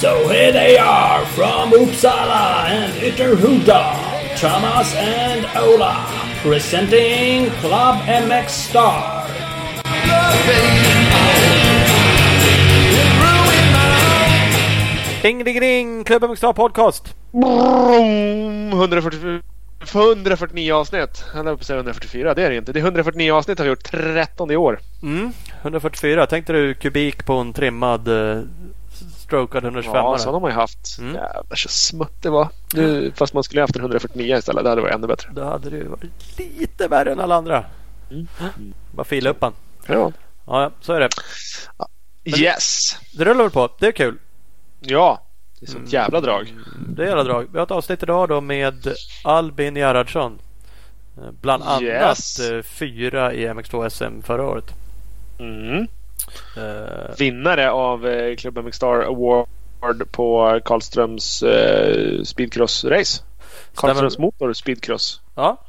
[0.00, 6.06] So here they are from Uppsala and Ytterhuda, Thomas and Ola,
[6.40, 9.26] presenting Club MX Star.
[15.22, 16.04] Ding, ding, ding!
[16.04, 17.12] Club MX Star Podcast.
[17.32, 19.42] 144
[19.88, 22.72] för 149 avsnitt, han höll på 144, det är det inte.
[22.72, 24.80] Det är 149 avsnitt har vi gjort, 13 i år.
[25.02, 28.42] Mm, 144, tänkte du kubik på en trimmad uh,
[29.16, 30.98] strokad 125 Ja, sådana har man ju haft.
[30.98, 31.14] Mm.
[31.14, 32.48] Jävlar så smutt det var.
[32.74, 35.30] Nu, fast man skulle ha haft en 149 istället, det hade varit ännu bättre.
[35.32, 37.64] Då hade det varit lite värre än alla andra.
[38.10, 38.26] Mm.
[38.40, 38.74] mm.
[38.90, 39.52] Bara fila upp han.
[39.86, 40.12] Ja.
[40.46, 41.08] ja, så är det.
[42.24, 42.96] Men yes.
[43.12, 44.18] Det rullar väl på, det är kul.
[44.80, 45.22] Ja,
[45.60, 46.54] det är sånt jävla drag.
[46.88, 47.46] Det är jävla drag.
[47.52, 48.88] Vi har ett avsnitt idag då med
[49.24, 50.38] Albin Gerhardsson.
[51.16, 52.38] Eh, Bland annat Yes.
[52.50, 54.64] eh, fyra i MX2 SM förra året.
[55.38, 55.86] Mm.
[56.56, 63.22] Eh, Vinnare av eh, Club MX Star Award på Karlströms eh, speedcross-race.
[63.74, 65.20] Karlströms motor speedcross.
[65.34, 65.60] Ja,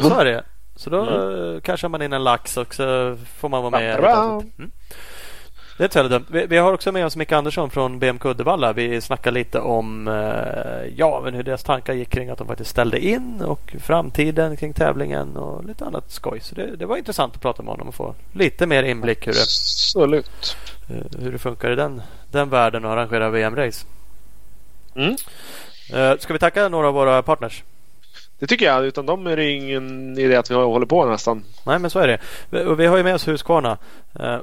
[0.00, 0.44] så är det.
[0.76, 1.38] Så då Mm.
[1.48, 1.60] mm.
[1.60, 3.98] cashar man in en lax och så får man vara med.
[3.98, 4.70] Mm.
[5.76, 6.24] Det är inte dumt.
[6.30, 8.72] Vi, vi har också med oss Micke Andersson från BMK Uddevalla.
[8.72, 12.70] Vi snackar lite om eh, ja, men hur deras tankar gick kring att de faktiskt
[12.70, 16.40] ställde in och framtiden kring tävlingen och lite annat skoj.
[16.40, 19.32] Så det, det var intressant att prata med honom och få lite mer inblick hur
[19.32, 20.56] det, Absolut.
[20.90, 23.86] eh, hur det funkar i den, den världen och arrangera VM-race.
[24.94, 25.16] Mm.
[25.94, 27.62] Eh, ska vi tacka några av våra partners?
[28.38, 28.84] Det tycker jag.
[28.84, 31.44] Utan dem är det ingen idé att vi håller på nästan.
[31.66, 32.18] Nej men så är det.
[32.50, 33.78] Vi, och vi har ju med oss Husqvarna.
[34.20, 34.38] Eh,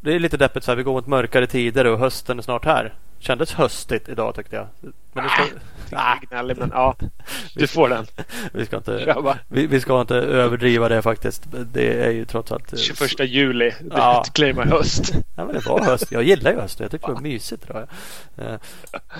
[0.00, 0.76] det är lite deppigt så här.
[0.76, 2.94] Vi går mot mörkare tider och hösten är snart här.
[3.20, 4.66] Kändes höstigt idag tyckte jag.
[5.12, 5.42] Men det ska,
[5.92, 6.94] Ah, gnällig, men ja.
[7.54, 8.06] Du får den.
[8.52, 9.16] vi, ska inte,
[9.48, 11.42] vi, vi ska inte överdriva det faktiskt.
[11.72, 12.72] Det är ju trots allt.
[12.72, 13.70] eh, 21 juli.
[13.80, 14.24] Det Ja.
[14.34, 15.12] claimar höst.
[15.36, 16.12] Ja, men det var höst.
[16.12, 16.80] Jag gillar ju höst.
[16.80, 17.66] Jag tycker det var mysigt.
[17.66, 17.78] Tror
[18.36, 18.46] jag.
[18.46, 18.58] Eh,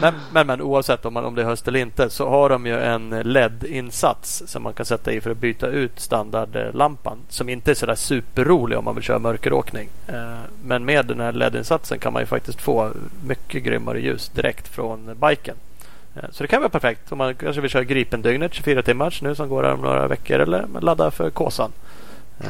[0.00, 2.66] Men, men, men oavsett om, man, om det är höst eller inte så har de
[2.66, 7.18] ju en LED-insats som man kan sätta i för att byta ut standardlampan.
[7.28, 9.88] Som inte är sådär superrolig om man vill köra mörkeråkning.
[10.08, 12.90] Eh, Men med den här LED-insatsen kan man ju faktiskt få
[13.26, 13.62] mycket
[13.98, 15.56] ljus direkt från biken.
[16.16, 19.34] Eh, så det kan vara perfekt om man kanske vill köra Gripen-dygnet 24 timmars nu
[19.34, 21.72] som går om några veckor eller ladda för Kåsan.
[22.40, 22.46] Eh,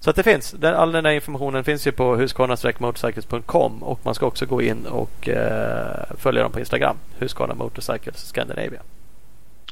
[0.00, 0.54] så att det finns.
[0.62, 5.28] All den här informationen finns ju på husqvarna-motorcycles.com och man ska också gå in och
[5.28, 6.96] eh, följa dem på Instagram.
[7.18, 8.80] Husqvarna Motorcycles Scandinavia.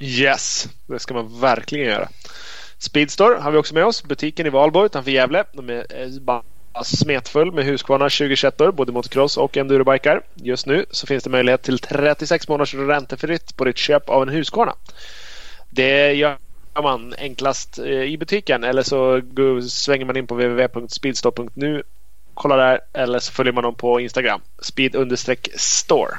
[0.01, 2.09] Yes, det ska man verkligen göra.
[2.79, 4.05] Speedstore har vi också med oss.
[4.05, 5.45] Butiken i Valborg utanför Gävle.
[5.53, 6.07] De är
[6.81, 10.23] Alltså, smetfull med Husqvarna 2021 både motocross och endurobikar.
[10.35, 14.29] Just nu så finns det möjlighet till 36 månaders räntefritt på ditt köp av en
[14.29, 14.75] Husqvarna.
[15.71, 16.39] Det gör
[16.83, 19.23] man enklast eh, i butiken eller så
[19.69, 21.83] svänger man in på www.speedstore.nu
[22.35, 24.41] Kolla där eller så följer man dem på Instagram.
[24.63, 26.19] Speed-store.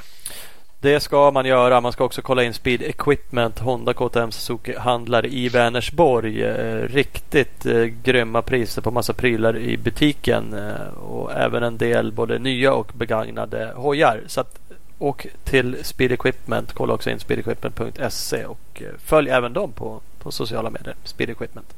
[0.81, 1.81] Det ska man göra.
[1.81, 6.43] Man ska också kolla in Speed Equipment, Honda KTM Suzuki handlar i Vänersborg.
[6.43, 12.11] Eh, riktigt eh, grymma priser på massa prylar i butiken eh, och även en del
[12.11, 14.21] både nya och begagnade hojar.
[14.27, 14.59] Så att,
[14.99, 16.73] åk till Speed Equipment.
[16.73, 20.95] Kolla också in speedequipment.se och följ även dem på, på sociala medier.
[21.03, 21.73] Speed Equipment.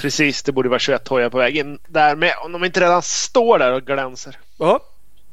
[0.00, 2.32] Precis, det borde vara 21 hojar på väg in där med.
[2.44, 4.38] Om de inte redan står där och glänser.
[4.58, 4.80] Ja,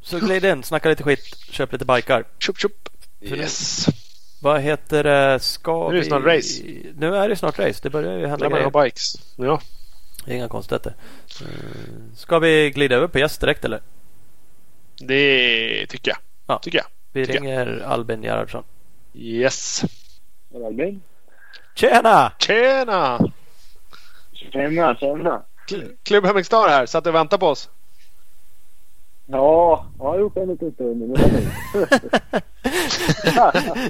[0.04, 1.20] så glid in, snacka lite skit,
[1.52, 2.24] köp lite bikar.
[2.40, 2.90] Tjup, tjup.
[3.22, 3.86] Yes.
[4.42, 5.40] Vad heter det?
[5.40, 6.06] Ska Nu är det vi...
[6.08, 6.64] snart race.
[6.96, 7.80] Nu är det snart race.
[7.84, 8.64] Det börjar ju hända grejer.
[8.72, 9.14] har bikes.
[9.36, 9.62] Ja.
[10.28, 10.94] Inga konstigheter.
[11.42, 11.48] Eh,
[12.16, 13.82] Ska vi glida över på gäst direkt eller?
[15.00, 16.18] Det tycker jag.
[16.48, 16.60] Ja.
[16.60, 16.86] Tycker jag.
[17.12, 18.64] Vi Tycker ringer Albin Gerhardsson.
[19.14, 19.84] Yes.
[20.66, 21.02] Albin?
[21.76, 22.32] Tjena!
[22.40, 23.20] Tjena!
[24.34, 25.44] Tjena, tjena.
[25.70, 26.86] Kl- Klubb Hemming Star här.
[26.86, 27.70] Satt och väntade på oss.
[29.34, 31.00] Ja, jag har gjort en liten stund.
[31.02, 31.14] Men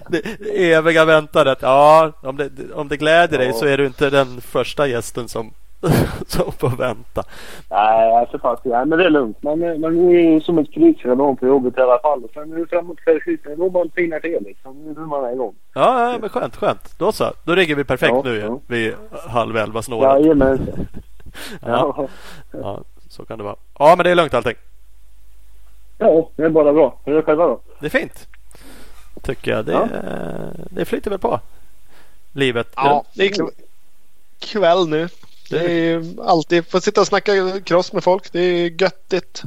[0.08, 1.58] det eviga väntandet.
[1.62, 3.54] Ja, om det, om det gläder dig Ja.
[3.54, 5.52] så är du inte den första gästen som,
[6.28, 7.24] som får vänta.
[7.70, 9.44] Nej, alltså fast, ja, men det är lugnt.
[9.44, 12.24] Man, man går ju som ett krigsradon på jobbet i alla fall.
[12.24, 13.58] Och sen är det framåt kvällskvisten.
[13.60, 14.78] Då bara pinar till liksom.
[14.84, 15.56] Nu är man igång.
[15.74, 17.00] Ja, ja, men skönt, skönt.
[17.00, 17.32] Då så.
[17.44, 18.60] Då rigger vi perfekt Ja, nu ja.
[18.68, 18.94] vid
[19.28, 20.22] halv elva snåret.
[20.24, 20.88] Jajamensan.
[21.62, 22.08] Ja, Ja.
[22.62, 22.80] ja,
[23.10, 23.56] så kan det vara.
[23.80, 24.56] Ja, men det är lugnt allting.
[25.98, 27.00] Ja, det är bara bra.
[27.06, 27.60] Hur är det själva då?
[27.80, 28.28] Det är fint.
[29.22, 29.66] Tycker jag.
[29.66, 29.88] Det, Ja.
[30.70, 31.40] det flyter väl på.
[32.32, 32.68] Livet.
[32.76, 33.32] Ja, det är
[34.40, 35.08] kväll nu.
[35.50, 37.32] Det är ju alltid, få sitta och snacka
[37.66, 38.32] cross med folk.
[38.32, 39.44] Det är göttigt.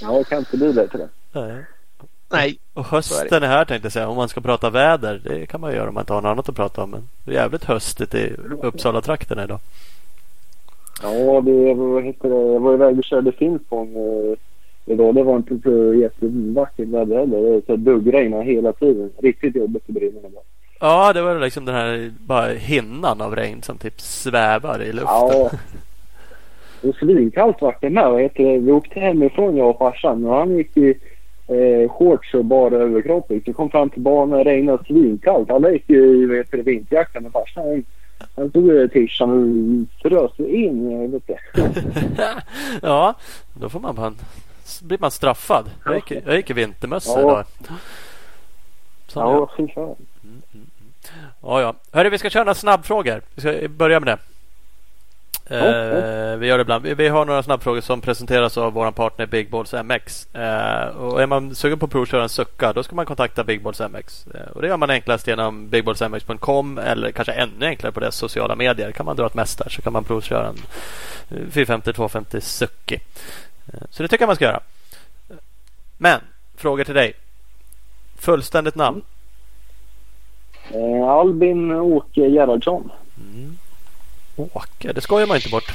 [0.00, 1.08] Ja, jag kan inte bli bättre.
[1.32, 1.64] Nej.
[2.28, 2.58] Nej.
[2.74, 4.08] Och hösten är här tänkte jag säga.
[4.08, 5.20] Om man ska prata väder.
[5.24, 6.90] Det kan man göra om man inte har något annat att prata om.
[6.90, 9.60] Men det är jävligt höstigt i Uppsala-trakterna idag.
[11.02, 14.36] Ja, det, vad heter det, jag var iväg och körde Finspång eh,
[14.86, 15.14] idag.
[15.14, 17.50] Det var inte så jättevackert väder heller.
[17.50, 19.10] Det så duggregnade hela tiden.
[19.18, 20.32] Riktigt jobbigt i brynen.
[20.80, 25.06] Ja, det var liksom den här bara hinnan av regn som typ svävar i luften.
[25.06, 25.50] Ja.
[26.88, 28.20] Och svinkallt vart det med.
[28.20, 28.58] Heter det?
[28.58, 30.94] Vi åkte hemifrån jag och farsan och han gick i
[31.48, 33.26] eh, shorts och bara överkropp.
[33.28, 35.50] Vi kom fram till banan och regnade svinkallt.
[35.50, 37.84] Alla gick i heter det, vinterjacka med farsan.
[38.36, 41.10] Han, stod i tishan och frös in.
[41.12, 41.62] Vet du.
[42.82, 43.14] ja,
[43.54, 44.12] då får man bara,
[44.82, 45.70] blir man straffad.
[45.84, 47.30] Jag gick, jag gick i vintermössa Ja.
[47.30, 47.44] idag.
[49.06, 49.32] Så, ja.
[49.32, 49.96] Ja, fy fan.
[51.42, 51.74] Ja, ja.
[51.92, 53.22] Hörru, vi ska köra några snabbfrågor.
[53.34, 54.18] Vi ska börja med det.
[55.46, 56.82] Eh, vi gör det ibland.
[56.84, 60.34] Vi, vi har några snabbfrågor som presenteras av vår partner Big Balls MX.
[60.34, 63.62] Eh, och är man sugen på att provköra en sucka då ska man kontakta Big
[63.62, 64.26] Balls MX.
[64.34, 68.56] Eh, och det gör man enklast genom bigballsmx.com eller kanske ännu enklare på deras sociala
[68.56, 68.92] medier.
[68.92, 70.56] Kan man dra ett mess där så kan man provköra en
[71.30, 73.00] eh, 450-250 sucki.
[73.66, 74.60] Eh, så det tycker jag man ska göra.
[75.98, 76.20] Men,
[76.56, 77.12] frågor till dig.
[78.18, 79.02] Fullständigt namn?
[80.70, 82.90] Eh, Albin Åke Gerhardsson.
[83.34, 83.58] Mm.
[84.36, 85.72] Åke, det skojar man inte bort.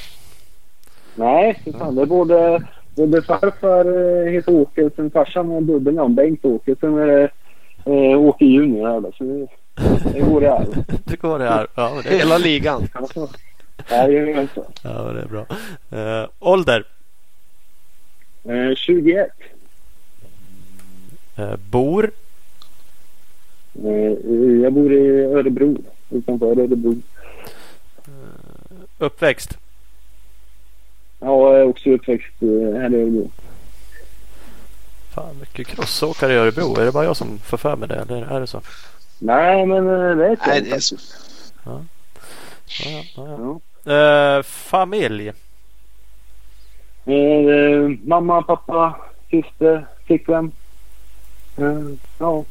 [1.16, 1.96] Nej, fan.
[1.96, 2.64] Det är både,
[2.96, 3.86] både farfar
[4.26, 6.76] eh, heter Åke, sen farsan har dubbelnamn, Bengt Åke.
[6.80, 7.30] Sen är det
[7.86, 9.12] eh, Åke Junior här då.
[9.18, 9.48] Så det,
[10.14, 10.84] det går i arv.
[11.04, 11.68] Det går det här.
[11.76, 12.88] Ja, det, Hela ligan.
[13.92, 14.66] Nej, det är så.
[14.84, 15.46] ja, det är bra.
[16.00, 16.86] Eh, ålder?
[18.48, 19.30] Eh, 21.
[21.36, 22.12] Eh, bor?
[23.86, 23.92] Eh,
[24.64, 25.78] jag bor i Örebro.
[26.10, 26.96] Utanför Örebro.
[28.98, 29.58] Uppväxt?
[31.20, 32.48] Ja, jag är också uppväxt eh,
[32.82, 33.30] här i Örebro.
[35.14, 36.80] Fan, mycket crossåkare i Örebro.
[36.80, 37.96] Är det bara jag som får för mig det?
[37.96, 38.62] Eller är det så?
[39.20, 40.96] Nej, men eh, det är Nej, det är så.
[41.66, 41.82] Ja,
[42.86, 43.60] ja, ja, Ja.
[43.86, 44.38] ja.
[44.38, 45.32] Eh, familj?
[47.08, 48.96] Eh, mamma, pappa,
[49.30, 50.52] syster, flickvän.
[51.58, 51.80] Eh,
[52.20, 52.44] ja,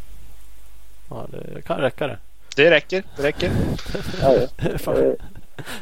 [1.10, 2.18] Ja, det kan räcka det.
[2.56, 3.02] Det räcker.
[3.16, 3.50] Det räcker.
[4.22, 4.78] ja, ja.
[4.78, 4.96] Fan.
[4.96, 5.12] Eh,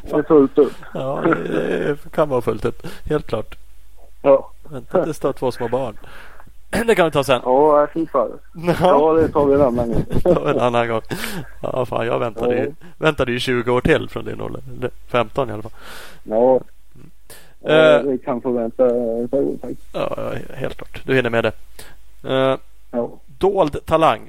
[0.03, 0.73] det är fullt upp.
[0.93, 1.43] Ja, det
[2.03, 2.87] det kan vara fullt upp.
[3.09, 3.55] Helt klart.
[4.21, 5.97] Ja, Vänta tills du har två små barn.
[6.87, 7.41] Det kan vi ta sen.
[7.45, 8.39] ja fy fan.
[8.81, 10.05] Ja, det tar vi en annan gång.
[10.09, 11.01] det tar vi en annan gång.
[11.61, 14.61] Ja, fan, jag väntade ju, väntade ju 20 år till från din ålder.
[14.77, 15.71] Eller 15 i alla fall.
[16.23, 16.59] Ja.
[17.67, 17.75] Eh.
[17.75, 19.87] Ja, vi kan få vänta ett par år faktiskt.
[19.93, 21.01] Ja, helt klart.
[21.05, 21.51] Du hinner med det.
[22.29, 22.57] Eh,
[22.91, 23.09] Ja.
[23.39, 24.21] dold talang?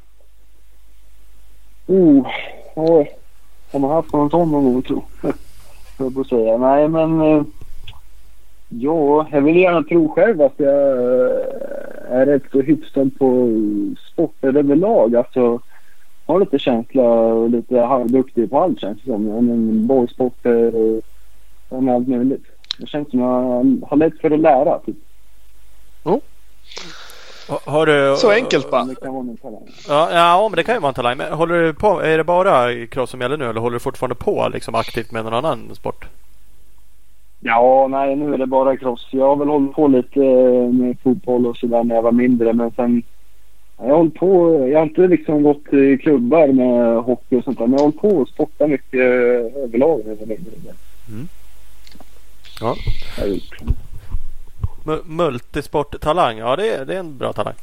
[1.87, 2.27] Oh,
[2.75, 3.05] ja.
[3.73, 5.05] Har man haft någon sån någon gång tro?
[5.99, 6.57] Jag säga.
[6.59, 7.21] Nej men.
[7.21, 7.43] eh,
[8.69, 11.37] Ja, jag vill gärna tro själv att jag eh,
[12.11, 13.49] är rätt så hyfsad på
[14.13, 15.17] sporter överlag.
[15.17, 15.61] Alltså
[16.27, 19.23] har lite känsla och lite halvduktig på allt känns det som.
[19.25, 21.03] Men bollsporter och,
[21.95, 22.45] allt möjligt.
[22.79, 24.79] Det känns som jag har lätt för att lära.
[24.79, 24.97] Typ.
[27.49, 28.17] Ha- Har du...
[28.17, 28.85] Så enkelt bara.
[28.85, 29.69] Det kan vara min talang.
[29.89, 31.17] Ja, ja, men det kan ju vara en talang.
[31.17, 34.15] Men håller du på, är det bara cross som gäller nu eller håller du fortfarande
[34.15, 36.09] på liksom aktivt med någon annan sport?
[37.41, 39.09] Ja, nej nu är det bara cross.
[39.11, 42.53] Jag har väl hållit på lite eh, med fotboll och sådär när jag var mindre.
[42.53, 43.03] Men sen...
[43.79, 44.59] Jag har på...
[44.69, 47.67] Jag har inte liksom gått i klubbar med hockey och sånt där.
[47.67, 50.53] Men jag har hållit på och sportat mycket eh, överlag när jag var mindre.
[51.09, 51.29] Mm.
[52.61, 52.77] Ja.
[54.87, 57.55] M- multisporttalang, ja det är, det är en bra talang.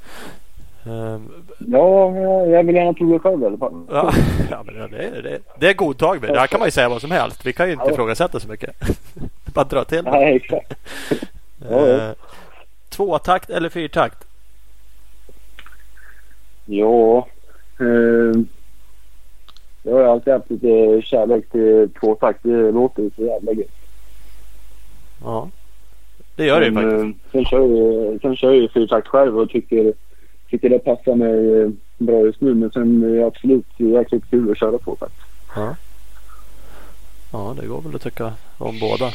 [0.85, 3.85] Ehm, Ja, jag- jag vill gärna prova själv i alla fall.
[3.91, 4.13] ja,
[4.51, 6.29] ja, men det, är, det, det är godtagbart.
[6.29, 7.45] Där kan man ju säga vad som helst.
[7.45, 7.91] Vi kan ju inte Ja.
[7.91, 8.75] ifrågasätta så mycket.
[9.53, 10.03] Bara dra till.
[10.03, 10.73] Nej, exakt.
[11.69, 11.95] Ja, ja.
[12.09, 12.13] Uh,
[12.89, 14.27] tvåtakt eller fyrtakt?
[16.65, 17.27] Ja.
[17.79, 18.41] Eh,
[19.83, 22.39] jag har alltid haft lite kärlek till tvåtakt.
[22.43, 23.67] Det låter så jävla gött.
[25.23, 25.49] Ja,
[26.35, 27.03] det gör det ju faktiskt.
[27.03, 29.93] eh, Sen kör jag, sen kör jag ju fyrtakt själv och tycker,
[30.49, 32.53] tycker det passar mig eh, bra just nu.
[32.53, 35.13] Men sen är det absolut jäkligt kul att köra tvåtakt.
[35.55, 35.75] Ja.
[37.31, 39.11] ja, det går väl att tycka om båda.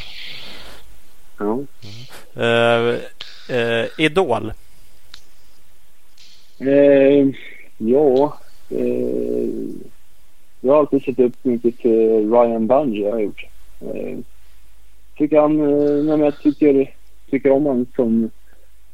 [1.37, 1.59] Ja.
[2.37, 2.95] Uh,
[3.55, 4.51] uh, Idol?
[6.59, 7.27] Eh,
[7.77, 8.37] ja.
[8.69, 9.49] Eh,
[10.61, 13.01] jag har alltid sett upp mycket till Ryan Bungy.
[13.01, 13.45] Jag har gjort.
[15.19, 16.95] Tycker han, eh, nej, men jag tycker,
[17.31, 18.31] tycker om honom som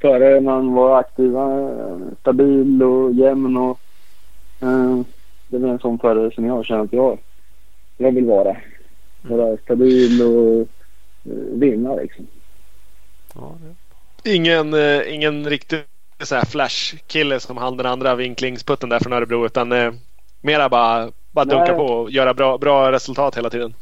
[0.01, 1.35] förare när han var aktiv.
[1.35, 3.79] eh, Stabil och jämn och
[4.61, 5.01] eh,
[5.47, 7.19] det är en sån förare som jag känner att jag,
[7.97, 8.57] jag vill vara.
[9.21, 10.59] Vara stabil och
[11.31, 12.27] eh, vinna liksom.
[13.35, 14.35] Ja, det.
[14.35, 15.79] Ingen, eh, ingen riktig
[16.23, 19.45] så här flash-kille som han den andra vinklingsputten där från Örebro.
[19.45, 19.93] Utan eh,
[20.41, 21.75] mera bara, bara dunka Nej.
[21.75, 23.73] på och göra bra, bra resultat hela tiden.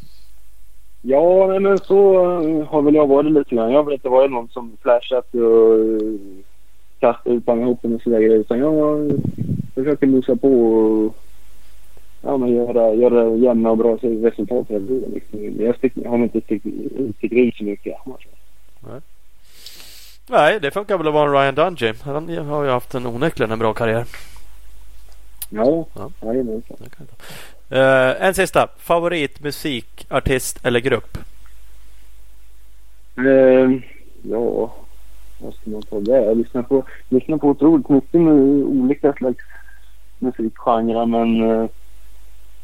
[1.06, 3.72] Ja, nej, men så eh, har väl jag varit lite grann.
[3.72, 6.14] Jag har väl inte varit någon som flashat och eh,
[7.00, 8.20] kastat ut panghopen och sådär.
[8.20, 9.16] Utan jag eh,
[9.76, 11.16] försöker lusa på och
[12.22, 15.12] ja, men göra, göra jämna och bra resultat hela tiden.
[15.14, 15.66] Liksom.
[15.66, 17.98] Jag stick, har inte stickit stick ut så mycket.
[20.30, 21.94] Nej, det funkar väl att vara en Ryan Dungey.
[22.04, 24.06] Han har ju haft en onekligen en bra karriär.
[25.50, 26.12] Ja, Ja.
[26.22, 26.78] jajamensan.
[27.70, 28.68] Eh, en sista.
[28.78, 31.18] Favorit musik, artist eller grupp?
[33.18, 33.72] Eh,
[34.22, 34.74] ja,
[35.40, 36.22] vad ska man ta där?
[36.22, 39.44] Jag lyssnar på, lyssnar på otroligt mycket med olika slags
[40.20, 41.70] musikgenrer men eh,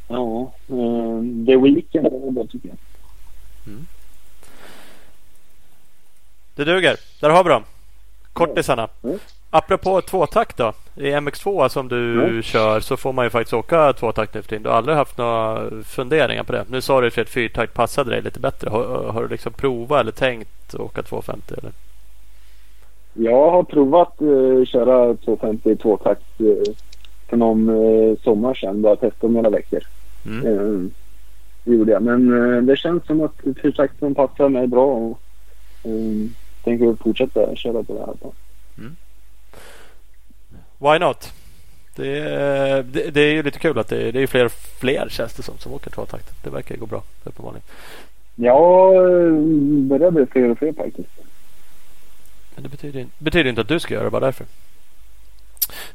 [0.08, 2.78] ja, eh, The Weeknd är bra tycker jag.
[6.56, 6.98] Det duger.
[7.22, 7.64] Där har vi dem.
[8.34, 8.90] Kortisarna.
[9.04, 9.20] Mm.
[9.50, 10.74] Apropå tvåtakt då.
[11.00, 12.42] I MX2 som du Mm.
[12.42, 14.64] kör så får man ju faktiskt åka tvåtakt nu för tiden.
[14.64, 16.66] Du har aldrig haft några funderingar på det.
[16.70, 18.70] Nu sa du att ett fyrtakt passade dig lite bättre.
[18.70, 21.72] Har, har du liksom provat eller tänkt åka 250 eller?
[23.14, 26.74] Jag har provat eh, köra 250 tvåtakt eh,
[27.30, 28.82] för någon eh, sommar sedan.
[28.82, 29.80] Bara testade några veckor.
[30.26, 30.48] Mm.
[30.48, 30.90] Eh,
[31.64, 32.02] det gjorde jag.
[32.04, 34.86] Men eh, det känns som att fyrtakten passar mig bra.
[34.86, 35.20] Och,
[35.84, 36.30] eh,
[36.64, 38.32] tänker fortsätta köra på det här.
[40.80, 41.34] Why not?
[41.96, 45.34] Det är, det, det är ju lite kul att det, det är fler fler känns
[45.34, 46.44] det som som åker tvåtakt.
[46.44, 47.64] Det verkar ju gå bra uppenbarligen.
[48.36, 49.32] Ja, eh,
[49.82, 51.10] börjar bli fler och fler faktiskt.
[52.56, 54.46] Men det betyder, betyder inte att du ska göra det bara därför.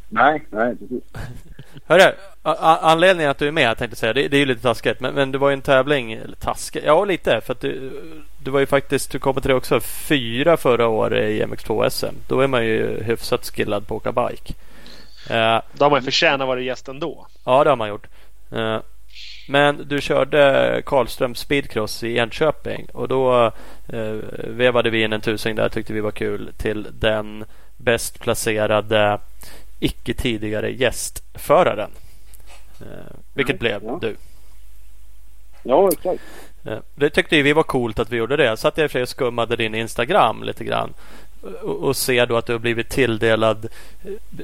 [0.09, 1.03] Nej, nej precis.
[1.87, 2.13] Hörru,
[2.43, 5.15] anledningen att du är med jag tänkte säga det, det är ju lite taskigt men,
[5.15, 7.91] men det var ju en tävling, eller taskigt, ja lite för att du,
[8.45, 12.15] du var ju faktiskt, du kom till det också, fyra förra året i MX2 SM.
[12.29, 14.55] Då är man ju hyfsat skillad på att åka bike.
[15.31, 17.27] Eh, Då har man ju förtjänat att vara gäst ändå.
[17.45, 18.07] ja det har man gjort.
[18.53, 18.79] Eh,
[19.49, 23.53] men du körde Karlström speedcross i Enköping och då
[23.89, 24.15] eh,
[24.45, 27.45] vevade vi in en tusing där tyckte vi var kul till den
[27.77, 29.19] bäst placerade
[29.81, 31.91] icke tidigare gästföraren.
[32.81, 33.99] Eh, vilket blev ja.
[34.01, 34.17] du.
[35.63, 36.23] Ja, exakt.
[36.65, 38.57] Eh, Det tyckte vi var coolt att vi gjorde det.
[38.57, 40.95] Så att jag i och för sig och skummade din Instagram lite grann.
[41.63, 43.67] Och, ser då att du har blivit tilldelad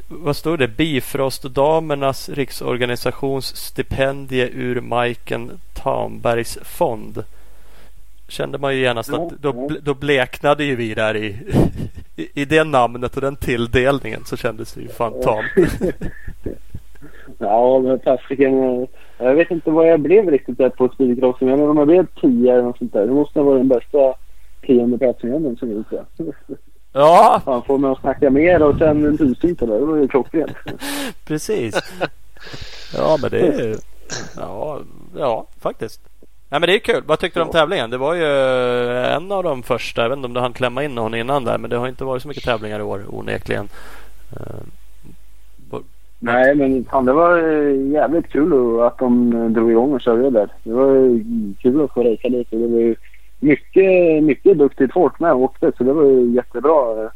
[0.09, 0.69] Vad står det?
[0.69, 7.25] Bifrostdamernas riksorganisations stipendie ur Majken Tambergs fond.
[8.28, 11.37] Kände man ju genast att då, då bleknade ju vi där i,
[12.16, 15.73] i, i det namnet och den tilldelningen så kändes det ju fan tamt.
[17.38, 18.87] Ja, men fasiken.
[19.19, 21.49] Jag vet inte vad jag blev riktigt där på speedcrossen.
[21.49, 23.07] Men om jag blev tio eller något sånt där.
[23.07, 24.14] Det måste ha varit den bästa
[24.66, 25.92] tionde platsen jag någonsin gjort.
[26.93, 29.79] Ja, Han får mig att snacka mer och sen en tusing på det.
[29.79, 30.57] Var ju klockrent.
[31.25, 31.75] Precis.
[32.97, 33.77] Ja, men det är
[34.37, 34.81] ja,
[35.17, 36.01] ja, faktiskt.
[36.49, 37.03] Nej, men det är kul.
[37.07, 37.91] Vad tyckte du om tävlingen?
[37.91, 38.27] Det var ju
[39.07, 40.03] en av de första.
[40.03, 41.59] Jag vet inte om du hann klämma in någon innan där.
[41.59, 43.69] Men det har inte varit så mycket tävlingar i år onekligen.
[44.33, 44.65] Eh,
[46.23, 50.31] Nej, men fan, det var eh, jävligt kul att de eh, drog igång och körde
[50.31, 50.49] där.
[50.63, 51.21] Det var
[51.63, 52.57] kul att få racea lite.
[52.57, 52.97] Det var
[53.41, 55.73] mycket, mycket duktigt folk med och åkte.
[55.79, 57.11] Så det var ju jättebra eh,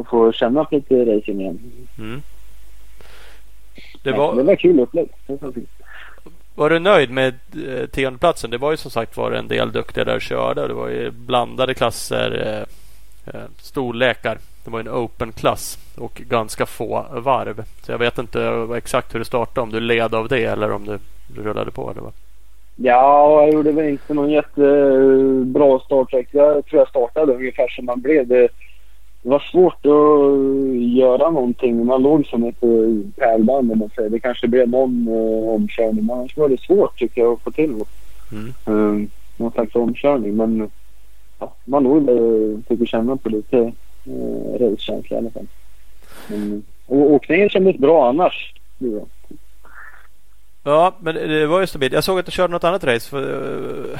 [0.00, 1.58] att få känna på lite racing igen.
[1.98, 2.22] Mm.
[4.02, 5.08] Det det var, var kul upplägg.
[5.26, 5.52] Det var
[6.54, 7.34] var du nöjd med
[7.68, 10.68] eh, tionde Det var ju som sagt var en del duktiga där och körde.
[10.68, 12.66] Det var ju blandade klasser,
[13.26, 14.38] eh, storlekar.
[14.64, 17.64] Det var en open klass och ganska få varv.
[17.82, 19.60] Så jag vet inte exakt hur det startade.
[19.60, 20.98] Om du led av det eller om du,
[21.34, 21.90] du rullade på.
[21.90, 22.12] Eller vad.
[22.76, 26.28] Ja, jag gjorde väl inte någon jättebra startsträck.
[26.30, 28.26] Jag tror jag startade ungefär som man blev.
[28.26, 28.48] Det,
[29.28, 31.86] var svårt att göra någonting.
[31.86, 34.10] Man låg som ett eh, pärlband om man säger.
[34.10, 36.06] Det kanske blev någon uh, omkörning.
[36.06, 37.74] Men annars var det svårt tycker jag att få till
[38.32, 38.54] Mm.
[38.68, 40.36] uh, någon slags omkörning.
[40.36, 40.70] Men
[41.38, 45.46] ja, man låg uh, fick ju känna på lite uh, racekänsla i alla fall.
[46.28, 48.54] Men, och åkningen kändes bra annars.
[48.78, 49.04] Det var.
[50.66, 51.92] Ja, men det var ju stabilt.
[51.92, 53.10] Jag såg att du körde något annat race.
[53.10, 53.98] För, eh,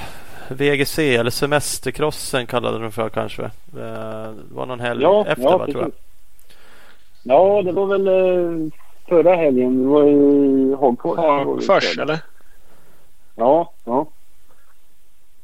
[0.49, 3.43] VGC eller Semestercrossen kallade de för kanske.
[3.43, 3.51] Eh,
[4.33, 5.93] Det var någon helg Ja, efter ja, va, tror jag.
[7.23, 8.71] Ja, det var väl eh,
[9.09, 9.83] förra helgen.
[9.83, 11.17] Det var i Hagfors.
[11.19, 12.19] Hagfors eller?
[13.35, 14.07] Ja, ja.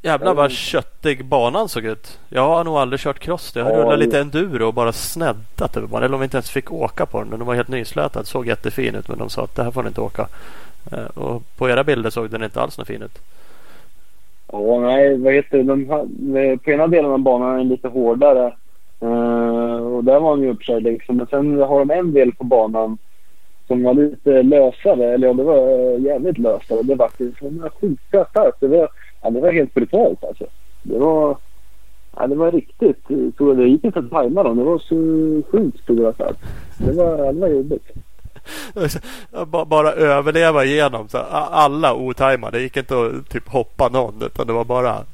[0.05, 2.19] Jävlar vad köttig banan såg ut.
[2.29, 3.53] Jag har nog aldrig kört cross.
[3.57, 6.05] Jag har Ja, rullat lite enduro och bara sneddat över banan.
[6.05, 7.29] Eller om vi inte ens fick åka på den.
[7.29, 8.27] Men den var helt nyslätad.
[8.27, 10.29] Såg jättefin ut men de sa att det här får ni inte åka.
[10.93, 13.19] Eh, och på era bilder såg den inte alls något fin ut.
[14.53, 15.65] Ja, nej, vad heter det?
[15.65, 15.87] De,
[16.65, 18.55] på ena delen av banan är den lite hårdare.
[19.03, 21.17] Uh, och där var den ju uppkörd liksom.
[21.17, 22.99] Men sen har de en del på banan
[23.67, 25.15] som var lite lösare.
[25.15, 26.83] Eller ja, det var eh, jävligt lösare.
[26.83, 28.61] Det var liksom sjuka starkt.
[28.61, 28.89] Det var,
[29.23, 30.47] ja, det var helt brutalt alltså.
[30.83, 31.37] Det var,
[32.17, 33.07] ja, det var riktigt.
[33.39, 34.57] Så det gick inte att tajma dem.
[34.57, 34.97] Det var så
[35.51, 36.37] sjukt stora start.
[36.79, 37.91] Det var, det var jobbigt.
[39.67, 42.59] bara överleva igenom så alla otajmade.
[42.59, 45.05] Det gick inte att typ hoppa någon utan det var bara...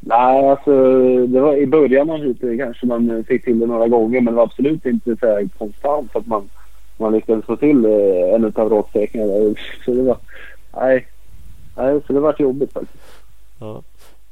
[0.00, 4.20] Nej, alltså det var i början av heatet kanske man fick till det några gånger
[4.20, 6.48] men det var absolut inte så här konstant att man,
[6.96, 9.54] man lyckades få till eh, en av raksträckningarna.
[9.84, 10.16] Så det var...
[10.76, 11.06] Nej.
[11.76, 13.04] Nej, så det var jobbigt faktiskt.
[13.60, 13.82] Ja.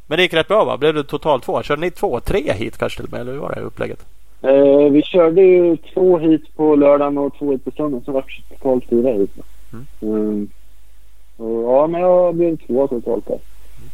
[0.06, 0.76] Men det gick rätt bra va?
[0.76, 1.62] Blev det totalt två?
[1.62, 3.20] Körde ni två, tre hit kanske till och med?
[3.20, 4.06] Eller hur var det upplägget?
[4.44, 8.04] Eh, vi körde ju två hit på lördagen och två hit på söndagen.
[8.04, 9.30] Så var det totalt fyra hit.
[9.72, 9.86] Mm.
[10.00, 10.48] Mm.
[11.36, 13.38] Och, ja, men jag blev två totalt där.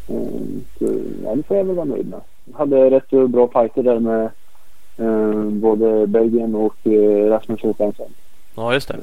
[0.08, 0.64] Mm.
[0.78, 0.84] Så,
[1.24, 2.20] ja, det får jag väl vara nöjd med.
[2.44, 4.30] Jag hade rätt bra fighter där med
[4.98, 8.10] eh, både Belgien och eh, Rasmus Håkansson.
[8.54, 8.98] Ja, just det.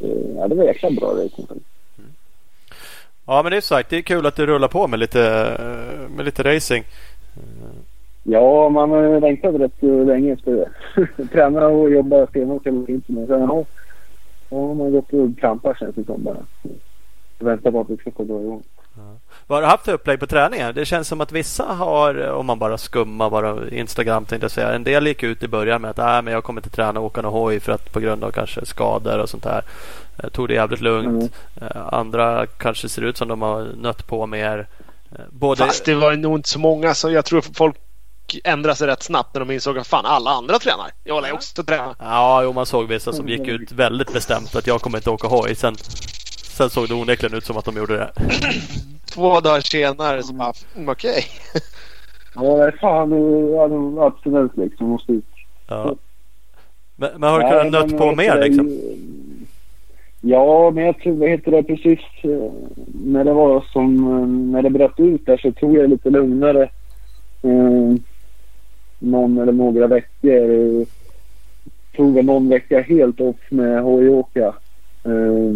[0.00, 1.46] Eh, ja, det var jäkla bra racing.
[1.48, 2.10] Mm.
[3.26, 3.90] Ja, men det är sagt.
[3.90, 5.56] Det är kul att du rullar på med lite,
[6.16, 6.84] med lite racing.
[8.26, 11.26] Ja, man har längtat rätt länge efter det.
[11.32, 13.26] Träna och jobba stenhårt hela vintern.
[13.26, 13.64] Sen har
[14.50, 16.36] ja, man gått och krampat känns det som bara.
[17.38, 18.62] Väntar på att det ska få dra igång.
[18.96, 19.02] Ja.
[19.46, 20.74] Vad har du haft för upplägg på träningen?
[20.74, 24.72] Det känns som att vissa har, om man bara skummar bara Instagram tänkte jag säga.
[24.72, 27.06] En del gick ut i början med att äh, men jag kommer inte träna och
[27.06, 29.62] åka någon hoj för att på grund av kanske skador och sånt där.
[30.22, 31.32] Jag tog det jävligt lugnt.
[31.60, 31.72] Mm.
[31.74, 34.66] Andra kanske ser ut som de har nött på mer.
[35.30, 35.56] Både...
[35.56, 37.76] Fast det var nog inte så många som jag tror folk
[38.44, 40.90] ändra sig rätt snabbt när de insåg att fan alla andra tränar.
[41.04, 41.96] Jag lär också träna.
[41.98, 45.28] Ja, jo, man såg vissa som gick ut väldigt bestämt att jag kommer inte åka
[45.28, 45.54] hoj.
[45.54, 45.74] Sen,
[46.56, 48.12] sen såg det onekligen ut som att de gjorde det.
[49.14, 51.10] Två dagar senare så bara, mm, okej.
[51.10, 51.60] Okay.
[52.36, 53.10] Ja, fan.
[53.52, 54.88] Ja, abstinens liksom.
[54.88, 55.24] Måste ut.
[55.68, 55.94] Ja.
[56.96, 58.78] Men, men har du kunnat nött på mer liksom?
[60.20, 62.52] Ja, men jag tror, vad heter det, precis eh,
[63.04, 66.62] när det var som, eh, när det bröt ut där så tog jag lite lugnare.
[67.42, 67.94] Eh,
[69.04, 70.50] någon eller några veckor.
[70.50, 70.86] Eh,
[71.96, 74.54] tog väl någon vecka helt off med hojåka.
[75.04, 75.54] Eh,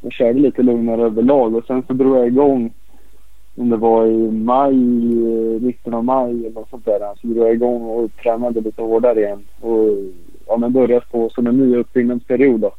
[0.00, 2.72] och körde lite lugnare överlag och sen så drog jag igång
[3.56, 6.98] om det var i maj, eh, mitten av maj eller något sånt där.
[7.20, 9.44] Så drog jag igång och tränade lite hårdare igen.
[9.60, 9.88] Och
[10.46, 12.72] ja, men började på som en ny uppbyggnadsperiod då.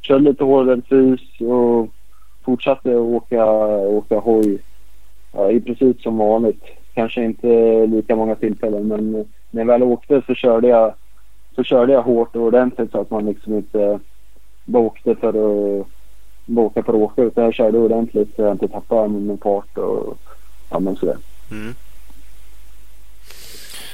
[0.00, 1.88] Körde lite hårdare fys och
[2.44, 3.46] fortsatte åka,
[3.76, 4.58] åka hoj
[5.32, 6.64] ja, i princip som vanligt.
[6.94, 10.94] Kanske inte lika många tillfällen men eh, när jag väl åkte så körde jag,
[11.54, 14.00] så körde jag hårt och ordentligt så att man liksom inte
[14.64, 15.86] bara åkte för att
[16.46, 19.78] bara åka för att åka utan jag körde ordentligt så jag inte tappade min fart
[19.78, 20.18] och
[20.70, 21.16] ja men sådär.
[21.50, 21.74] Mm.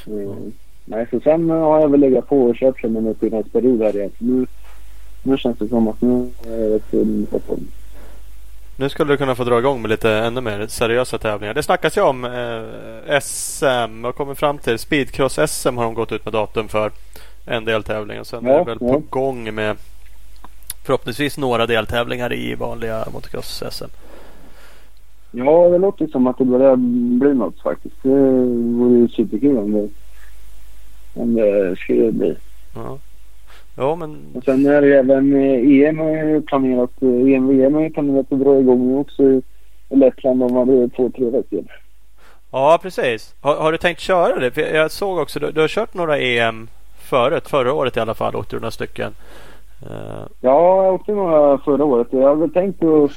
[0.06, 0.52] Mm.
[0.84, 4.10] Nej, så sen har jag väl legat på och kört som en uppbyggnadsperiod här igen.
[4.18, 4.46] Nu,
[5.22, 6.90] nu känns det som att nu är jag rätt
[7.30, 7.56] på
[8.76, 11.54] nu skulle du kunna få dra igång med lite ännu mer seriösa tävlingar.
[11.54, 16.24] Det snackas ju om eh, SM och kommer fram till Speedcross-SM har de gått ut
[16.24, 16.90] med datum för
[17.46, 18.20] en deltävling.
[18.20, 18.88] Och sen ja, är det väl ja.
[18.88, 19.76] på gång med
[20.84, 23.90] förhoppningsvis några deltävlingar i vanliga motocross-SM.
[25.30, 26.76] Ja, det låter som att det börjar
[27.18, 27.96] bli något faktiskt.
[28.02, 28.08] Det
[28.78, 29.88] vore ju superkul om det,
[31.14, 32.36] om det skulle bli.
[32.74, 32.98] Ja.
[33.76, 34.16] Ja, men...
[34.34, 38.40] Och sen är det även EM har ju planerat, EM VM har ju planerat att
[38.40, 39.42] dra igång också i
[39.88, 41.64] Lettland om man två, tre veckor.
[42.50, 43.34] Ja, precis.
[43.40, 44.50] Har, har, du tänkt köra det?
[44.50, 48.14] För jag såg också, du, du har kört några EM förut, förra året i alla
[48.14, 49.12] fall, åkte du några stycken.
[49.82, 50.26] Uh...
[50.40, 52.08] Ja, jag åkte några förra året.
[52.10, 53.10] Jag hade tänkt att,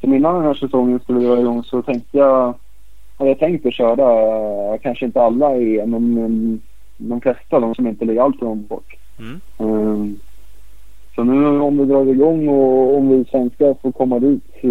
[0.00, 2.54] som innan den här säsongen skulle dra igång så tänkte jag,
[3.18, 6.60] hade jag tänkt att köra, kanske inte alla EM, men
[6.96, 8.94] de flesta, de som inte ligger alltför långt bort.
[9.18, 9.40] Mm.
[9.58, 10.20] Um,
[11.14, 14.68] så nu om det drar igång och om vi svenskar får komma dit så,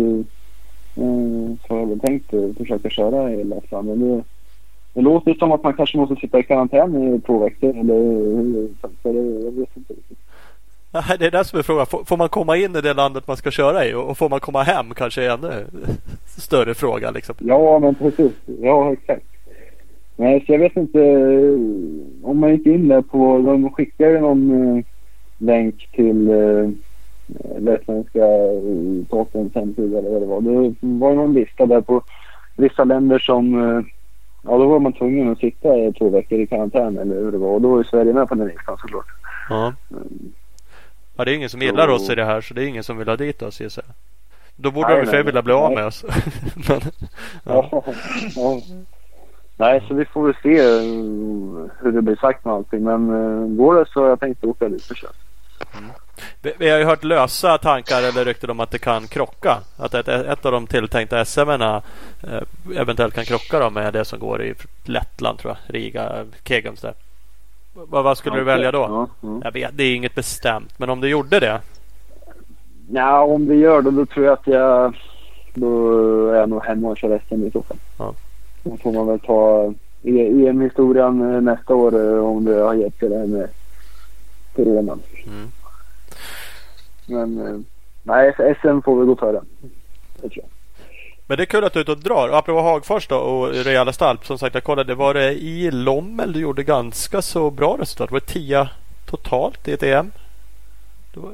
[1.01, 3.85] um, så har jag väl tänkt att försöka köra hela fram.
[3.85, 4.23] Men det,
[4.93, 7.99] det låter som att man kanske måste sitta i karantän i två veckor eller
[9.03, 10.17] det, jag vet inte riktigt.
[11.19, 11.85] Det är det som är frågan.
[11.85, 14.63] Får man komma in i det landet man ska köra i och får man komma
[14.63, 15.65] hem kanske är ännu
[16.25, 17.11] större fråga.
[17.11, 17.35] Liksom.
[17.39, 18.31] Ja, men precis.
[18.61, 19.32] Ja, exakt.
[20.15, 20.99] Nej, så jag vet inte
[22.21, 24.83] om man gick in där på, de skickade någon eh,
[25.37, 26.69] länk till eh,
[27.59, 28.25] Lettländska
[29.07, 30.41] statens hemsida eller vad det var.
[30.41, 32.03] Det var någon lista där på
[32.55, 33.85] vissa länder som, eh,
[34.43, 37.37] ja då var man tvungen att sitta i två veckor i karantän eller hur det
[37.37, 37.49] var.
[37.49, 39.07] Och då var ju Sverige med på den listan såklart.
[39.49, 39.73] Ja.
[41.17, 42.97] Ja, det är ingen som gillar oss i det här så det är ingen som
[42.97, 43.85] vill ha dit oss gissar
[44.55, 46.05] Då borde nej, de i och för sig vilja bli av med oss.
[46.69, 46.81] Men,
[47.45, 47.83] ja.
[48.35, 48.61] ja.
[49.57, 50.81] Nej, så vi får väl se eh,
[51.79, 52.83] hur det blir sagt med allting.
[52.83, 55.11] Men eh, går det så har jag tänkt åka dit och köra.
[56.41, 59.57] Vi, vi har ju hört lösa tankar eller rykten om att det kan krocka.
[59.77, 61.81] Att ett, ett av de tilltänkta SM eh,
[62.75, 65.75] eventuellt kan krocka då med det som går i Lettland tror jag.
[65.75, 66.93] Riga, Kegums där.
[67.73, 68.79] Vad, vad skulle du välja då?
[68.79, 69.41] Ja, ja.
[69.43, 70.79] Jag vet, det är inget bestämt.
[70.79, 71.61] Men om du gjorde det?
[72.89, 74.97] Ja, om vi gör det då tror jag att jag...
[75.55, 77.77] Då är jag nog hemma och kör SM i så fall.
[77.97, 78.13] Ja.
[78.63, 79.73] Då får man väl ta
[80.03, 83.49] EM-historien eh, nästa år eh, om det har gett sig det här med
[84.55, 84.99] coronan.
[85.27, 85.51] Mm.
[87.05, 87.59] Men eh,
[88.03, 89.41] nej, SM får vi gå före.
[90.15, 90.45] Det tror jag.
[91.27, 92.29] Men det är kul att du är ute och drar.
[92.29, 94.25] Och apropå Hagfors då och Rejäla Stalp.
[94.25, 94.95] Som sagt jag kollade.
[94.95, 98.11] Var det i Lommel du gjorde ganska så bra resultat?
[98.11, 98.69] Var det 10
[99.05, 100.11] totalt i ett EM?
[101.13, 101.31] Det var...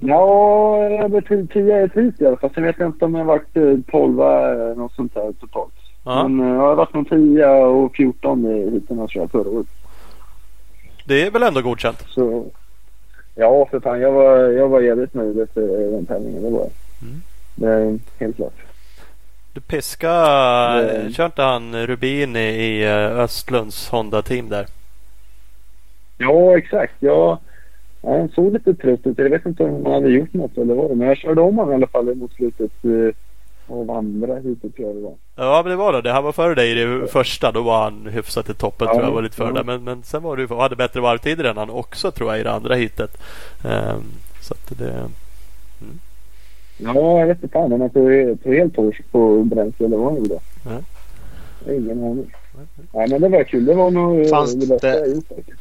[0.00, 2.50] Ja, till 10 i ett hit i alla fall.
[2.54, 5.74] Sen vet jag inte om jag varit eh, 12 eller något sånt där totalt.
[6.04, 6.28] Ja.
[6.28, 9.66] Men eh, jag har varit någon 10 och 14 i heaten tror jag förra året.
[11.04, 12.04] Det är väl ändå godkänt?
[12.08, 12.44] Så
[13.34, 14.00] ja, för fan.
[14.00, 16.42] Jag var, jag var jävligt nöjd efter den tävlingen.
[16.42, 16.68] Det var.
[17.02, 17.22] Mm.
[17.54, 18.54] Det är helt klart.
[19.54, 20.12] Du piska,
[20.74, 24.66] Det- kör inte han Rubin i, eh, Östlunds Honda-team där?
[26.18, 26.92] Ja, exakt.
[27.00, 27.38] Jag,
[28.02, 29.18] ja, han såg lite trött ut.
[29.18, 31.56] Jag vet inte om han hade gjort något eller vad det Men jag körde om
[31.58, 32.72] honom i alla fall mot slutet
[33.72, 35.14] eh, av andra heatet tror jag det var.
[35.36, 36.12] Ja men det var det.
[36.12, 37.52] Han var före dig i det första.
[37.52, 39.12] Då var han hyfsat i toppen Ja, tror jag.
[39.12, 39.62] Var lite före ja.
[39.62, 42.42] Men, men sen var du och hade bättre varvtider än han också tror jag i
[42.42, 43.16] det andra heatet.
[43.64, 44.02] Ehm,
[44.40, 45.08] så att det...
[46.78, 50.06] Ja, jag vet inte fan om han tog, tog helt på, på bränsle eller vad
[50.06, 50.38] han gjorde.
[51.66, 52.32] Har ingen aning.
[52.92, 53.64] Nej, men det var kul.
[53.64, 55.58] Det var nog eh, Fanns det bästa det- jag gjort faktiskt.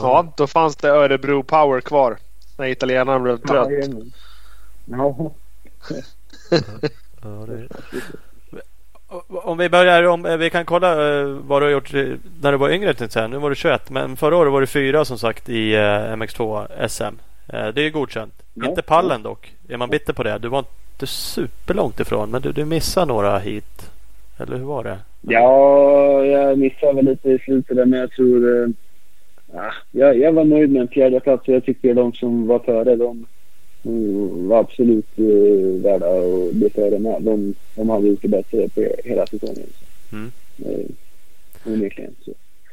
[0.00, 2.16] Ja, då fanns det Örebro Power kvar.
[2.58, 3.68] När italienaren blev trött.
[4.84, 5.32] Ja,
[7.22, 7.68] Ja, det...
[9.28, 11.92] Om vi börjar om, eh, vi kan kolla eh, vad du har gjort
[12.42, 12.94] när du var yngre.
[12.94, 13.28] tänkte.
[13.28, 16.66] Nu var du 21 men förra året var du fyra som sagt i eh, MX2
[16.88, 17.14] SM.
[17.46, 18.42] Det är ju godkänt.
[18.54, 18.68] Ja.
[18.68, 19.54] Inte pallen dock.
[19.68, 20.38] Är man bitter på det?
[20.38, 23.90] Du var inte superlångt ifrån men du, du missade några hit.
[24.38, 24.98] Eller hur var det?
[25.20, 28.72] ja, jag missade väl lite i slutet där men jag tror...
[29.54, 32.58] Ja, jag, jag var nöjd med en fjärde plats och jag tycker de som var
[32.58, 33.26] före de
[33.84, 37.22] mm, var absolut eh, värda att bli före med.
[37.22, 39.66] De, de hade gjort det bättre på hela säsongen.
[40.10, 40.16] Så.
[40.16, 40.30] Mm.
[40.64, 40.86] Eh,
[41.72, 42.14] onekligen.
[42.24, 42.32] Så.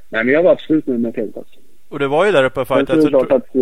[0.10, 1.50] Nej, men jag var absolut nöjd med en fjärde plats.
[1.90, 3.56] Och det var ju där uppe och Sen så är det klart att...
[3.56, 3.62] Eh,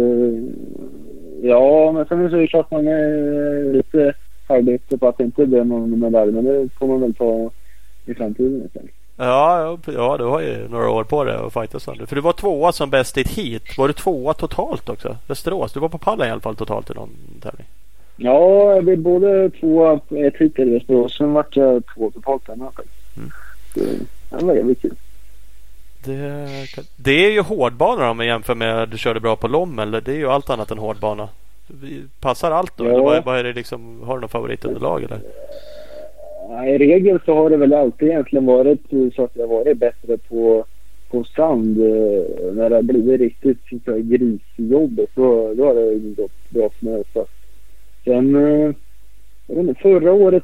[1.42, 4.14] ja, men sen är det klart man är lite
[4.48, 6.32] halvbitter på att det inte blev någon medalj.
[6.32, 7.52] Men det får man väl ta
[8.06, 8.92] i framtiden istället.
[9.19, 11.84] Ja, ja, du har ju några år på dig att fightas.
[11.86, 13.77] För du var tvåa som bäst i ett heat.
[13.77, 15.17] Var du tvåa totalt också?
[15.27, 15.73] Västerås?
[15.73, 17.10] Du var på pallen i alla fall totalt i någon
[17.41, 17.65] tävling.
[18.15, 21.17] Ja, jag blev både två ett hit i Västerås.
[21.17, 22.67] Sen vart jag två totalt där med.
[23.17, 23.32] Mm.
[24.30, 24.95] Det var jävligt kul.
[26.06, 26.49] Det,
[26.95, 29.91] det är ju hårdbana om man jämför med att du körde bra på Lommel.
[29.91, 31.30] Det är ju allt annat än hårdbana.
[32.19, 32.86] Passar allt då?
[32.86, 32.89] Ja.
[32.89, 35.21] Eller vad, vad är det liksom, har du något favoritunderlag eller?
[36.48, 38.82] I regel så har det väl alltid egentligen varit
[39.16, 40.66] så att jag varit bättre på,
[41.10, 41.78] på sand.
[41.82, 46.70] Eh, när det har blivit riktigt så här grisjobbigt då, då har det gått bra
[46.70, 47.32] för mig oftast.
[48.06, 48.76] Sen eh,
[49.48, 50.44] jag vet inte, förra året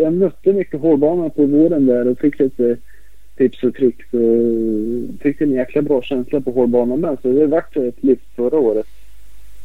[0.00, 2.76] jag mötte mycket hårdbana på våren där och fick lite
[3.36, 4.06] tips och tricks.
[4.12, 7.18] Och fick en jäkla bra känsla på hårdbanan med.
[7.22, 8.86] Så det vart ett lyft förra året.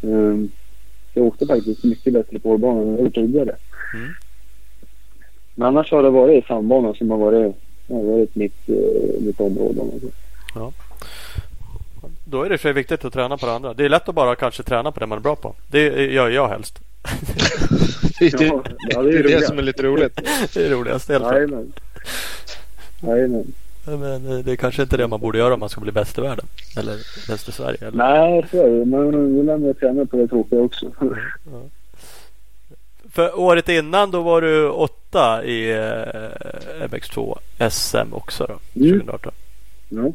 [0.01, 0.51] Ehm,
[1.13, 3.55] jag åkte faktiskt mycket bättre på hårdbanan än jag gjort tidigare.
[3.93, 4.13] Mm.
[5.57, 7.55] Men annars har det varit sandbanan som har varit,
[7.89, 9.79] har varit mitt, eh, mitt område.
[9.81, 10.71] om man säger.
[12.25, 13.73] Då är det för viktigt att träna på det andra.
[13.73, 15.55] Det är lätt att bara kanske träna på det man är bra på.
[15.71, 16.79] Det gör jag helst.
[18.19, 19.45] Det är det, Ja, ja, det, är det roligt.
[19.47, 20.15] som är lite roligt.
[20.53, 21.23] Det är roligast helt.
[21.25, 21.73] Jajamän.
[23.01, 23.53] Jajamän.
[23.85, 26.17] Men eh, det är kanske inte det man borde göra om man ska bli bäst
[26.17, 26.45] i världen.
[26.77, 26.95] Eller
[27.27, 27.77] bäst i Sverige.
[27.87, 27.97] Eller?
[27.97, 28.85] Nej, så är det.
[28.85, 30.91] Man vill ändå träna på det tråkiga också.
[33.17, 37.37] För året innan då var du åtta i eh, MX2
[37.69, 38.81] SM också då.
[38.81, 38.99] Mm.
[38.99, 39.33] 2018.
[39.89, 40.11] Ja.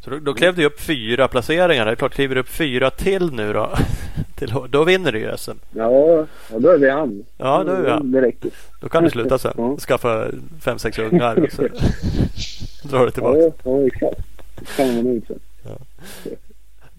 [0.00, 1.86] Så då, då klev du upp fyra placeringar.
[1.86, 3.70] Det är klart, kliver du upp fyra till nu då.
[4.34, 5.50] till, då vinner du ju SM.
[5.70, 7.24] Ja, ja, då är vi han.
[7.38, 8.12] Ja, då är vi han.
[8.12, 8.50] Det räcker.
[8.80, 9.54] Då kan du sluta sen.
[9.56, 9.76] Ja.
[9.78, 10.26] Skaffa
[10.60, 11.62] fem, sex ungar och så
[12.88, 13.38] drar du tillbaka.
[13.38, 14.20] Ja, ja, exakt.
[14.58, 15.38] Det kan man ut sen.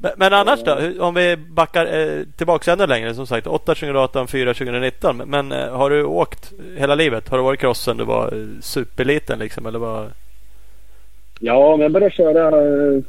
[0.04, 0.78] Men, men annars då?
[1.00, 3.14] Om vi backar eh, tillbaka ännu längre.
[3.14, 5.18] Som sagt 8 2018, 4 2019.
[5.18, 7.30] Men, eh, har du åkt hela livet?
[7.30, 9.66] Har du varit cross sen du var eh, superliten liksom?
[9.66, 10.12] Eller vad?
[11.40, 12.48] Ja, men jag började köra...
[12.48, 13.02] eh,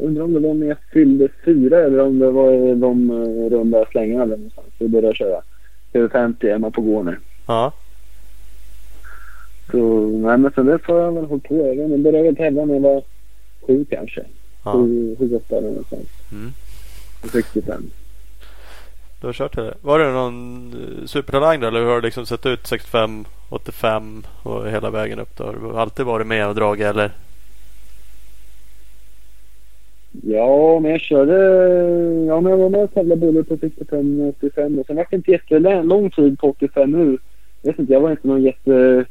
[0.00, 3.84] Undrar om det var när jag fyllde fyra eller om det var de eh, runda
[3.90, 4.66] slängarna där någonstans.
[4.78, 5.42] Jag började köra.
[5.92, 7.16] TV50 hemma på gården.
[7.46, 7.72] Ja.
[9.70, 11.54] Så, nej men sen dess har jag väl hållit på.
[11.56, 13.02] Jag jag började väl tävla när jag var
[13.66, 14.24] sju kanske.
[14.64, 14.72] Ja.
[14.72, 16.08] Sju, sju, åtta eller någonstans.
[16.32, 16.52] Mm.
[17.22, 17.90] På 65.
[19.20, 19.74] Du har kört det.
[19.80, 21.62] Var det någon eh, supertalang?
[21.62, 25.36] Eller hur har det liksom sett ut 65, 85 och hela vägen upp?
[25.36, 25.44] Då?
[25.44, 27.12] Har du alltid varit med och dragit eller?
[30.22, 31.34] Ja, men jag körde...
[32.26, 34.78] Ja, men jag var med och tävlade både på 65 och 85.
[34.78, 37.18] Och sen var det inte jättelång tid på 85 nu.
[37.62, 39.04] Jag vet inte, jag var inte någon jätte,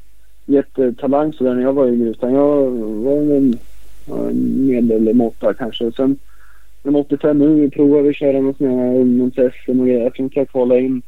[0.45, 2.09] jättetalang sådär när jag var yngre.
[2.09, 3.57] Utan jag var en
[4.67, 5.91] medelmåtta kanske.
[5.91, 6.17] Sen
[6.83, 10.03] men 85 nu provade vi att köra något här ungdoms-SM och grejer.
[10.03, 11.01] Jag tror inte jag kvalade in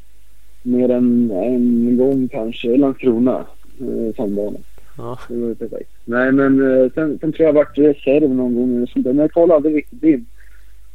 [0.63, 3.45] mer än en gång kanske Landskrona.
[3.79, 4.57] Eh, sandbana.
[4.97, 5.19] Ja.
[5.29, 5.89] Det var perfekt.
[6.05, 9.13] Nej, men eh, sen, sen tror jag jag varit reserv någon gång eller sånt där.
[9.13, 10.25] Men jag kvalade aldrig riktigt in.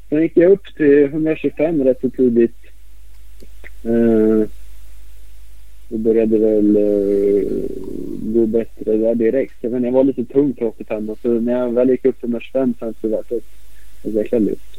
[0.09, 2.57] Sen gick jag upp till 125 rätt så tidigt.
[3.85, 4.49] Eh,
[5.95, 7.49] det började väl eh,
[8.35, 9.55] gå bättre där direkt.
[9.61, 12.29] Jag, menar, jag var lite tung för 85 så när jag väl gick upp till
[12.29, 13.45] 125 sen så var det ett
[14.05, 14.79] ett jäkla lyft.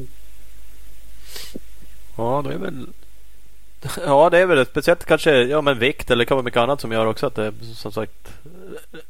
[2.18, 2.88] Ja, det är väl
[4.06, 6.92] Ja, det är väl speciellt kanske ja, men vikt eller kan vara mycket annat som
[6.92, 8.34] gör också att det som sagt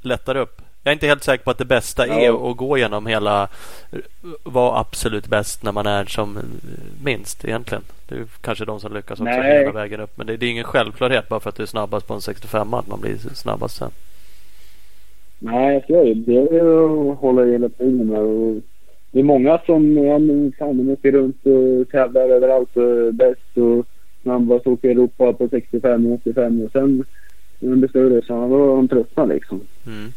[0.02, 0.62] lättar upp.
[0.86, 2.52] Jag är inte helt säker på att det bästa är Ja.
[2.52, 3.48] att gå igenom hela
[4.44, 6.38] vara absolut bäst när man är som
[7.04, 7.84] minst egentligen.
[8.08, 9.60] Det är kanske de som lyckas också Nej.
[9.60, 10.18] hela vägen upp.
[10.18, 12.74] Men det, det är ingen självklarhet bara för att du är snabbast på en 65
[12.74, 13.92] att man blir snabbast sen.
[15.40, 16.14] Nej, jag ser det.
[16.14, 18.62] Det är att hålla hela tiden
[19.12, 20.20] det är många som ja,
[20.60, 23.86] fan, åker runt och tävlar överallt och är bäst och
[24.22, 27.06] snabbast åker i Europa på 65 och 85 och sen
[27.60, 29.62] blir större så har de tröttnat liksom.
[29.88, 30.12] Mm.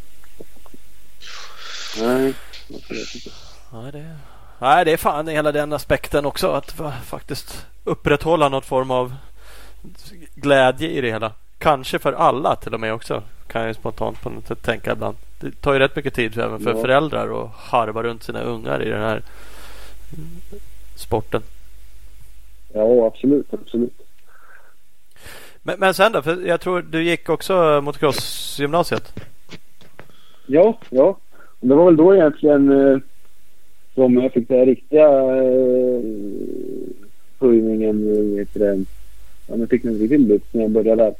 [2.01, 2.35] Nej,
[2.74, 3.31] absolut inte.
[3.72, 4.16] Ja, det,
[4.59, 6.51] nej, det är fan hela den aspekten också.
[6.53, 9.14] Att fa- faktiskt upprätthålla någon form av
[10.35, 11.33] glädje i det hela.
[11.59, 13.22] Kanske för alla till och med också.
[13.46, 15.16] Kan jag spontant på något sätt tänka ibland.
[15.40, 16.81] Det tar ju rätt mycket tid för, även för Ja.
[16.81, 19.22] föräldrar att harva runt sina ungar i den här
[20.96, 21.42] sporten.
[22.74, 24.01] Ja, absolut, absolut.
[25.62, 26.22] Men, men sen då?
[26.22, 29.12] För jag tror du gick också motocrossgymnasiet.
[30.46, 31.16] Ja, ja.
[31.61, 32.99] Det var väl då egentligen eh,
[33.94, 36.01] som jag fick den riktiga eh,
[37.40, 38.16] höjningen.
[38.16, 38.85] Eh, Vet det.
[39.47, 41.14] ja, man fick en riktig luft när jag började där.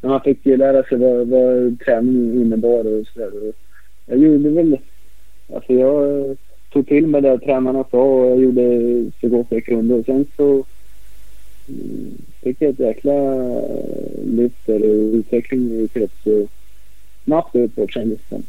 [0.00, 3.30] När man fick ju lära sig vad, vad träning innebar och sådär.
[3.30, 3.52] där.
[4.06, 4.78] Jag gjorde väl...
[5.54, 6.36] Alltså jag
[6.68, 9.94] tog till mig det tränarna sa och jag gjorde så gott jag kunde.
[9.94, 10.64] Och sen så
[11.68, 16.48] mm, fick jag ett jäkla eh, lyft eller utveckling i rätt så
[17.24, 18.44] snabbt uppåt kändes det som.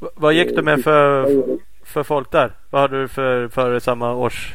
[0.00, 2.52] Eh, V- vad gick du med för, för folk där?
[2.70, 4.54] Vad hade du för, för samma års...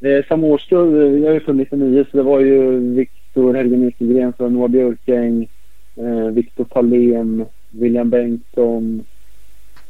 [0.00, 4.32] Eh, samma årskull, eh, jag är född 99 så det var ju Viktor Helge Nyström
[4.32, 5.48] från Noah Björkäng,
[5.96, 9.04] eh, Viktor Palén, William Bengtsson,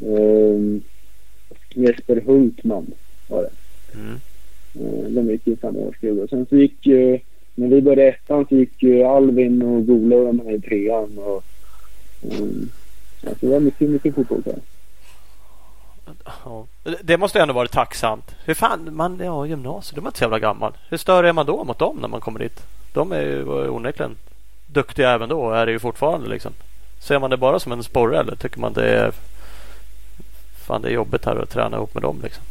[0.00, 0.80] eh,
[1.74, 2.87] Jesper Hultman
[3.28, 3.50] var det.
[3.98, 4.20] Mm.
[4.74, 6.20] Eh, de gick i samma årskull.
[6.20, 7.18] Och sen så gick ju,
[7.54, 11.18] när vi började ettan så gick ju Alvin och Gola och de här i trean.
[11.18, 11.44] Och,
[12.40, 12.70] um,
[13.28, 14.42] alltså det var mycket, mycket fotboll.
[16.44, 16.66] Ja.
[17.02, 18.34] Det- måste ändå varit tacksamt.
[18.44, 20.72] Hur fan, man, ja gymnasiet, de är inte så jävla gammal.
[20.88, 22.60] Hur större är man då mot dem när man kommer dit?
[22.92, 24.16] De är ju onekligen
[24.66, 26.52] duktiga även då är det ju fortfarande liksom.
[27.00, 29.12] Ser man det bara som en sporre eller tycker man det är
[30.66, 32.44] Fan det är jobbigt här att träna ihop med dem liksom.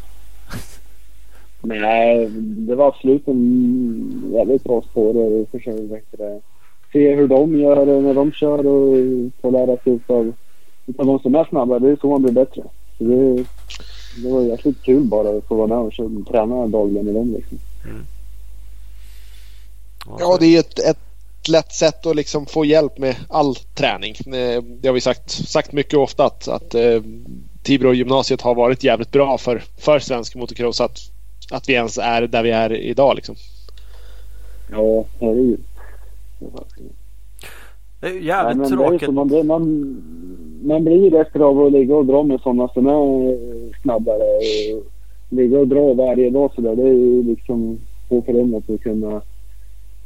[1.62, 2.30] Nej,
[2.68, 5.96] det var absolut en jävligt bra spår och försöka
[6.94, 8.98] se hur de gör när de kör och
[9.42, 10.34] få lära sig utav,
[10.86, 11.80] utav de som är snabba.
[11.80, 12.64] Det är så man blir bättre.
[12.98, 13.46] Så det,
[14.24, 17.58] det var jäkligt kul bara att få vara med och träna dagligen med dem liksom.
[20.20, 24.16] Ja, det är ett, ett lätt sätt att liksom få hjälp med all träning.
[24.26, 27.02] Eh, Det har vi sagt, sagt mycket ofta att, att eh,
[27.64, 30.82] Tibro gymnasiet har varit jävligt bra för, för svensk motocross.
[30.82, 31.00] Att,
[31.52, 33.36] att vi ens är där vi är idag liksom.
[34.72, 35.64] Ja, herregud.
[38.04, 39.14] Det är Nej, jävligt är ju tråkigt.
[39.14, 39.64] man, blir- man,
[40.64, 43.38] man blir bättre av att ligga och dra med sådana som är
[43.82, 44.24] snabbare.
[44.78, 44.84] Och
[45.30, 46.76] ligga och dra varje dag sådär.
[46.76, 47.78] Det är ju liksom
[48.10, 49.22] få förunnat att kunna,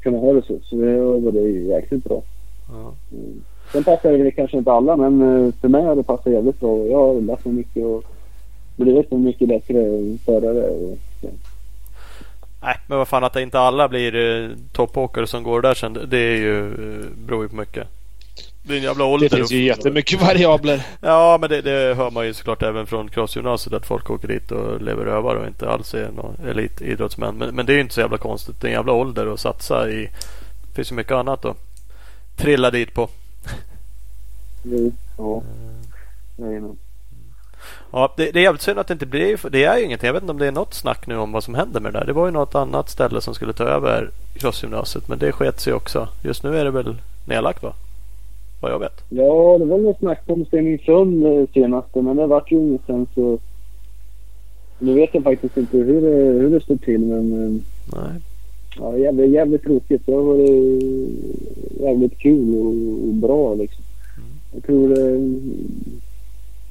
[0.04, 0.54] kunna ha det så.
[0.64, 2.22] Så det var det ju jäkligt bra.
[2.70, 2.94] Ja.
[3.18, 3.42] Mm.
[3.74, 6.86] Sen passar det kanske inte alla men eh, för mig har det passat jävligt bra.
[6.86, 8.04] Jag har lärt mig mycket och
[8.76, 9.74] blivit en mycket bättre
[10.26, 10.70] förare.
[10.70, 11.30] Och, ja.
[12.62, 16.00] Nej, men vad fan att inte alla blir eh, toppåkare som går där sen.
[16.08, 17.88] Det är ju, eh, beror ju på mycket.
[18.64, 19.30] Det är en jävla ålder.
[19.30, 20.86] Det finns ju jättemycket variabler.
[21.02, 24.52] Ja, men det, det hör man ju såklart även från crossgymnasiet att folk åker dit
[24.52, 27.36] och lever rövar och inte alls är några elitidrottsmän.
[27.38, 28.62] Men, men det är ju inte så jävla konstigt.
[28.62, 30.10] Det är en jävla ålder att satsa i.
[30.62, 31.58] Det finns ju mycket annat att
[32.36, 33.10] trilla dit på.
[34.64, 35.44] Jo, ja.
[36.38, 36.78] Jajamän.
[37.92, 39.50] Ja, det, det är jävligt synd att det inte blir.
[39.50, 40.08] Det är ju ingenting.
[40.08, 42.00] Jag vet inte om det är något snack nu om vad som händer med det
[42.00, 42.06] där.
[42.06, 45.08] Det var ju något annat ställe som skulle ta över crossgymnasiet.
[45.08, 46.08] Men det sket sig också.
[46.24, 46.96] Just nu är det väl
[47.28, 47.74] nedlagt va?
[48.62, 49.02] Vad jag vet.
[49.10, 53.08] Ja, det var något snack om Stenungsund eh, senaste, men det vart ju inget sen
[53.16, 53.40] så...
[54.80, 57.34] Nu vet jag faktiskt inte hur det, hur det står till, men...
[57.44, 57.62] eh,
[58.02, 58.22] Nej.
[58.80, 60.02] Ja, jävligt, jävligt tråkigt.
[60.06, 60.82] Det har varit
[61.80, 63.84] jävligt kul och, och bra liksom.
[64.18, 64.30] Mm.
[64.54, 65.18] Jag tror det,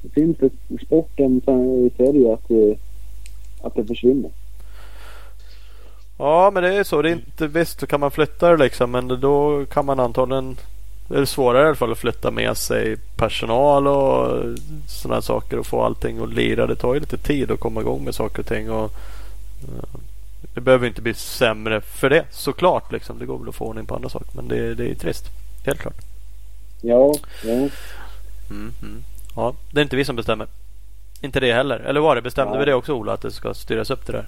[0.01, 2.77] det finns i sporten i Sverige att, det-
[3.61, 4.31] att det försvinner.
[6.17, 7.01] Ja, men det är så.
[7.01, 8.91] Det är inte, visst, så kan man flytta det liksom.
[8.91, 10.57] Men då kan man antagligen...
[11.09, 14.43] Det är svårare i alla fall att flytta med sig personal och
[14.87, 16.67] sådana saker och få allting att lira.
[16.67, 18.71] Det tar ju lite tid att komma igång med saker och ting.
[18.71, 18.91] Och,
[19.63, 19.99] eh,
[20.53, 22.91] det behöver inte bli sämre för det såklart.
[22.91, 23.19] Liksom.
[23.19, 24.29] Det går väl att få ordning på andra saker.
[24.33, 25.25] Men det, det är trist.
[25.65, 25.97] Helt klart.
[26.81, 27.51] Ja, ja.
[28.49, 29.03] Mm, mm.
[29.37, 30.47] Ja, det är inte vi som bestämmer.
[31.21, 31.79] Inte det heller.
[31.79, 32.21] Eller var det?
[32.21, 32.59] Bestämde Nej.
[32.59, 33.13] vi det också Ola?
[33.13, 34.25] Att det ska styras upp det där?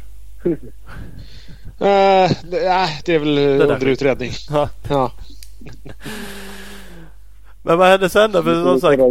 [1.78, 4.32] Det, nej, det är väl där under utredning.
[4.50, 4.70] Ja.
[4.90, 5.12] Ja.
[7.62, 8.44] Men vad hände sen då?
[8.44, 9.02] För som sagt.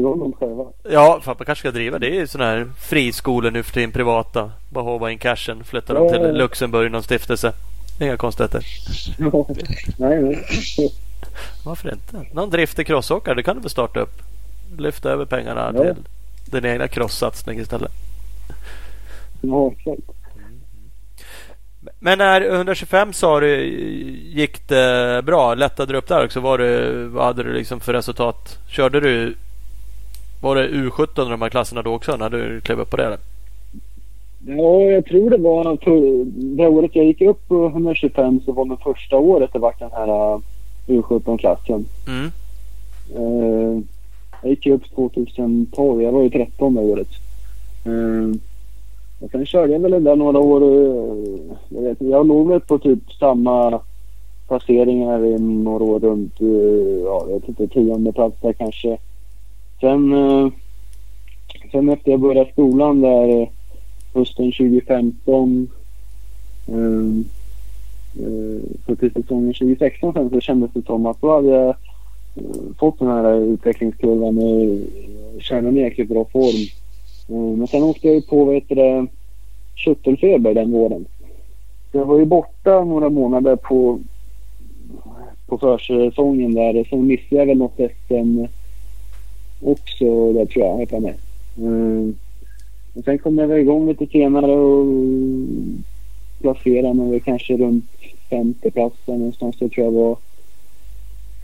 [0.93, 1.99] Ja, fan, man kanske ska driva.
[1.99, 4.53] Det är ju sådana här friskolor nu för tiden, privata.
[4.71, 6.13] Bara håva in cashen, flytta dem Ja.
[6.13, 7.53] till Luxemburg i någon stiftelse.
[8.01, 8.65] Inga konstigheter.
[9.19, 9.47] Ja.
[9.97, 10.47] Nej, nej.
[11.65, 12.35] Varför inte?
[12.35, 14.23] Någon driftig crossåkare, det kan du väl starta upp?
[14.77, 15.83] Lyfta över pengarna Ja.
[15.83, 15.95] till
[16.45, 17.93] din egna crosssatsning istället.
[19.41, 20.03] Ja, exakt.
[21.99, 23.65] Men när 125 sa du
[24.35, 25.55] gick det bra?
[25.55, 26.41] Lättade du upp där också?
[26.41, 28.59] Var det, vad hade du liksom för resultat?
[28.69, 29.35] Körde du
[30.41, 33.05] var det U17 i de här klasserna då också när du klev upp på det?
[33.07, 33.19] Eller?
[34.47, 36.25] Ja, jag tror det var för,
[36.57, 39.91] det året jag gick upp på 125 så var det första året det var den
[39.93, 40.41] här uh,
[40.87, 41.87] U17-klassen.
[42.09, 42.31] Mm.
[43.17, 43.83] Uh,
[44.42, 47.09] jag gick upp 2012, jag var ju 13 det året.
[49.20, 50.62] Och sen körde jag väl den där några år.
[50.62, 53.81] Eh, jag, vet, jag låg väl på typ samma
[54.48, 58.98] placeringar i några år runt, eh, ja, jag vet inte, tionde plats där kanske.
[59.81, 60.48] Sen, eh,
[61.72, 63.51] sen efter jag började skolan där
[64.14, 65.68] hösten 2015
[66.66, 67.24] um,
[68.87, 71.74] så till säsongen 2016 sen så kändes det som att då hade jag
[72.79, 76.66] fått den här utvecklingskurvan och känner mig i jäkligt bra form.
[77.29, 79.07] Eh, men sen åkte jag ju på vet du,
[79.74, 81.07] köttelfeber den våren.
[81.92, 84.01] Jag var ju borta några månader på,
[85.46, 86.85] på försäsongen där.
[86.90, 88.44] Sen missade jag väl något SM
[89.62, 90.87] också där tror jag.
[90.90, 91.14] jag med.
[91.57, 92.14] Eh,
[92.94, 94.87] men sen kom jag väl igång lite senare och
[96.40, 97.85] placerade mig kanske runt
[98.31, 99.57] femte platsen någonstans.
[99.59, 100.16] Det tror jag var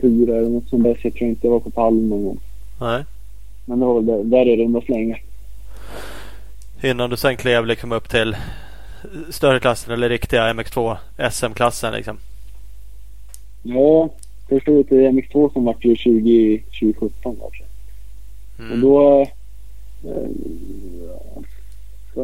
[0.05, 0.93] fyra eller något sånt där.
[1.01, 2.39] Så jag tror inte jag var på pallen någon gång.
[2.81, 3.03] Nej.
[3.65, 5.21] Men det var väl där, där i runda slängar.
[6.83, 8.35] Innan du sen klev liksom upp till
[9.29, 10.97] större klassen eller riktiga MX2
[11.31, 12.17] SM-klassen liksom.
[13.63, 14.09] Ja,
[14.49, 17.67] första året i MX2 som vart ju 20, 2017 där, tror jag.
[18.57, 18.81] Och Mm.
[18.81, 19.21] då...
[20.09, 20.29] Eh,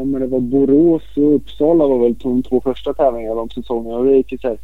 [0.06, 3.98] mig det var Borås och Uppsala var väl de två första tävlingarna de säsongerna.
[3.98, 4.58] Och det gick ju så här,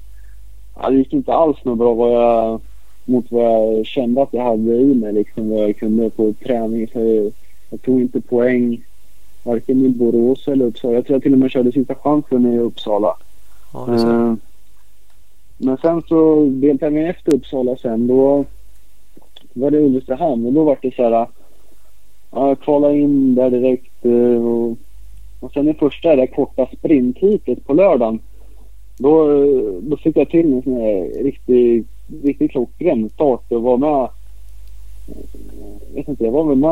[0.75, 2.62] ja, det gick inte alls något bra vad jag,
[3.07, 5.13] mot vad jag kände att jag hade i mig.
[5.13, 6.87] Liksom vad jag kunde på träning.
[6.87, 7.31] Så jag,
[7.69, 8.81] jag tog inte poäng
[9.43, 10.93] varken i Borås eller Uppsala.
[10.93, 13.13] Jag tror jag till och med körde sista chansen i Uppsala.
[13.73, 13.95] Ja.
[13.95, 14.33] Eh,
[15.57, 18.45] Men sen så deltävlingen efter Uppsala sen då
[19.53, 21.27] var det Ulricehamn och då var det så här.
[22.31, 24.77] Ja, jag kvalade in där direkt eh, och,
[25.39, 28.19] och sen i första det där korta sprintheatet på lördagen.
[28.97, 31.85] Då, eh, då fick jag till en sån här riktig,
[32.23, 34.09] riktigt klockren start och var med.
[35.87, 36.69] Jag vet inte, jag var väl med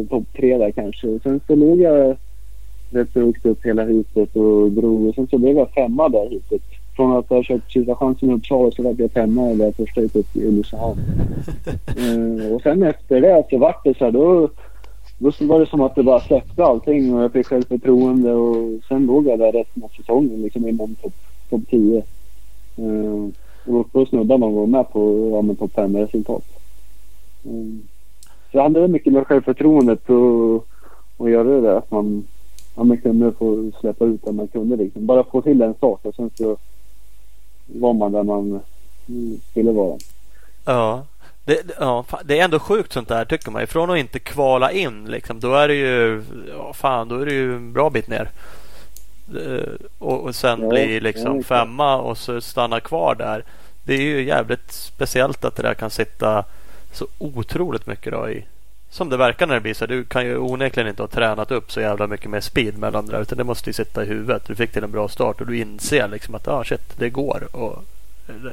[0.00, 1.18] eh, topp tre där kanske.
[1.22, 2.16] Sen så låg jag
[2.90, 6.30] rätt så högt upp hela hitet och drog och sen så blev jag femma där
[6.30, 6.62] hitet.
[6.96, 10.00] Från att ha kört sista chansen i Uppsala så blev jag femma i det första
[10.00, 11.00] hitet i Ulricehamn.
[11.86, 14.48] Eh, och sen efter det så vart det så här då,
[15.18, 19.06] då var det som att det bara släppte allting och jag fick självförtroende och sen
[19.06, 21.12] låg jag där resten av säsongen liksom inom topp
[21.50, 21.98] top 10.
[22.76, 23.28] Eh,
[23.66, 26.44] och då var med på ja, topp 5 resultat.
[27.44, 27.82] Mm.
[28.50, 30.66] Så det handlade mycket med självförtroendet och,
[31.16, 32.26] och göra det där att man,
[32.76, 35.06] ja, man kunde få släppa ut det man kunde liksom.
[35.06, 36.56] Bara få till en start och sen så
[37.66, 38.60] var man där man
[39.08, 39.98] mm, skulle vara.
[40.64, 41.04] Ja.
[41.44, 43.66] Det, ja, det är ändå sjukt sånt där tycker man.
[43.66, 46.22] Från att inte kvala in liksom, då är det ju
[46.58, 48.30] ja, fan, då är det ju en bra bit ner.
[49.34, 53.44] Eh, Och, och sen Ja, bli liksom femma och så stanna kvar där.
[53.84, 56.44] Det är ju jävligt speciellt att det där kan sitta
[56.92, 58.44] så otroligt mycket då i
[58.90, 59.86] som det verkar när det blir så.
[59.86, 63.12] Du kan ju onekligen inte ha tränat upp så jävla mycket mer speed mellan det
[63.12, 64.42] där, utan det måste ju sitta i huvudet.
[64.46, 67.48] Du fick till en bra start och du inser liksom att ah, shit, det går.
[67.52, 67.84] Och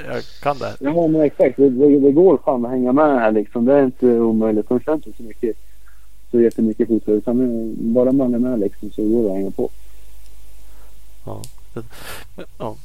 [0.08, 0.76] jag kan det.
[0.80, 1.58] Ja, men exakt.
[1.58, 3.66] Det, det, det går fan att hänga med här liksom.
[3.66, 4.70] Det är inte omöjligt.
[4.70, 5.58] De kör inte så mycket
[6.32, 7.22] så jättemycket fotboll.
[7.76, 9.70] Bara man är med liksom så går det att hänga på.
[11.24, 11.42] Ja.
[12.58, 12.76] ja.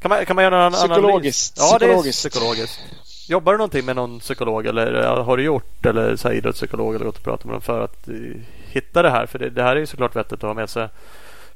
[0.00, 1.60] Kan, man, kan man göra någon Psykologiskt.
[1.60, 1.72] analys?
[1.72, 2.80] Ja, det är psykologiskt.
[3.28, 7.04] Jobbar du någonting med någon psykolog eller har du gjort eller så här, idrottspsykolog eller
[7.04, 8.36] gått och pratat med dem för att uh,
[8.70, 9.26] hitta det här?
[9.26, 10.88] För det, det här är ju såklart vettigt att ha med sig.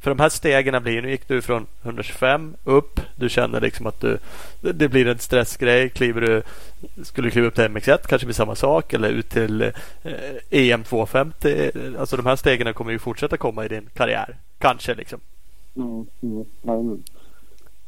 [0.03, 3.01] För de här stegen blir, nu gick du från 125 upp.
[3.17, 4.19] Du känner liksom att du,
[4.61, 5.89] det blir en stressgrej.
[5.89, 6.43] Kliver du,
[7.05, 9.71] skulle du kliva upp till MX1 kanske blir samma sak eller ut till eh,
[10.51, 11.71] EM 250.
[11.99, 14.37] Alltså de här stegen kommer ju fortsätta komma i din karriär.
[14.59, 15.21] Kanske liksom.
[15.77, 17.03] Mm, mm,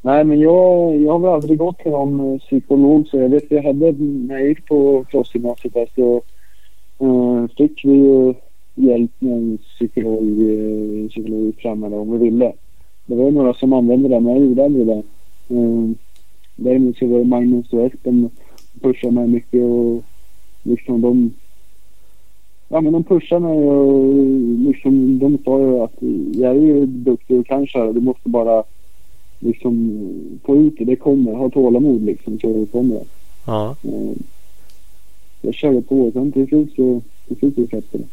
[0.03, 3.09] Nej, men jag, jag har väl aldrig gått till någon eh, psykolog.
[3.09, 6.23] Så jag vet, jag hade, när jag gick på crossgymnasiet där så
[6.99, 8.35] eh, fick vi ju
[8.75, 12.53] hjälp med en psykolog, en psykolog framöver om vi ville.
[13.07, 15.03] Det var några som använde det, men jag gjorde aldrig det.
[15.49, 15.91] Eh,
[16.57, 18.31] däremot så var det Magnus och Espen
[18.81, 20.03] pushade mig mycket och
[20.63, 21.33] liksom de
[22.69, 24.15] Ja men de pushade mig och
[24.67, 25.97] liksom de sa ju att
[26.35, 27.93] jag är ju duktig och kan köra.
[27.93, 28.65] Du måste bara
[29.39, 30.01] liksom
[30.45, 30.85] få ut det.
[30.85, 31.33] Det kommer.
[31.33, 33.05] Ha tålamod liksom så kommer det.
[33.47, 33.77] Ja.
[33.83, 34.17] Eh,
[35.43, 38.05] jag körde på och sen till slut så, till slut så släppte det.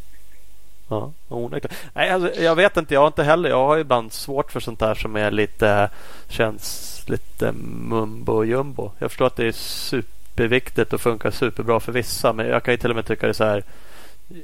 [0.89, 1.78] Ja, onekligen.
[1.95, 2.93] Nej, alltså, jag vet inte.
[2.93, 3.49] Jag har inte heller.
[3.49, 5.89] Jag har ibland svårt för sånt här som är lite
[6.30, 7.52] känns lite
[7.89, 8.91] mumbo jumbo.
[8.99, 12.34] Jag förstår att det är superviktigt och funkar superbra för vissa.
[12.34, 13.64] Men jag kan ju till och med tycka det är så här.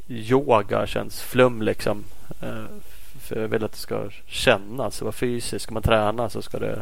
[0.08, 2.04] Yoga känns flum liksom.
[2.42, 2.66] Eh,
[3.20, 5.64] för jag vill att det ska kännas, vara fysiskt.
[5.64, 6.82] Ska man träna så ska det...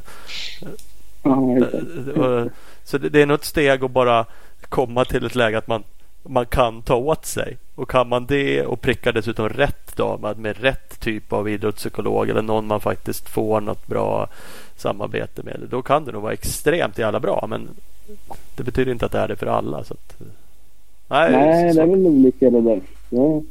[2.16, 2.46] Ja,
[2.84, 4.26] så det, är nog ett steg att bara
[4.70, 5.84] komma till ett läge att man,
[6.24, 7.58] man kan ta åt sig.
[7.76, 12.30] Och kan man det och pricka dessutom rätt då med, med rätt typ av idrottspsykolog
[12.30, 14.28] eller någon man faktiskt får något bra
[14.76, 15.60] samarbete med.
[15.70, 17.46] Då kan det nog vara extremt jävla bra.
[17.50, 17.70] Men
[18.56, 19.84] det betyder inte att det är det för alla.
[19.84, 20.22] Så att,
[21.08, 22.82] nej, nej det är väl olika det där.
[23.10, 23.42] Ja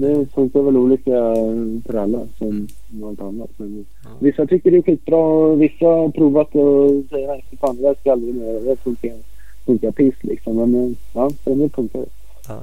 [0.00, 1.10] det funkar väl olika
[1.86, 2.68] för alla som
[3.04, 3.50] allt annat.
[3.56, 4.10] Men ja.
[4.18, 8.34] Vissa tycker det är skitbra vissa har provat och säger fan det där ska aldrig
[8.34, 8.60] mer.
[8.60, 9.12] Det funkar,
[9.66, 10.56] funkar piss liksom.
[10.56, 12.06] Men ja, för mig funkar det.
[12.48, 12.60] Ja.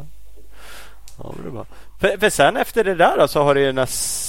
[1.18, 1.66] Ja, det är bra.
[2.00, 4.25] För, för sen efter det där så har det ju nästan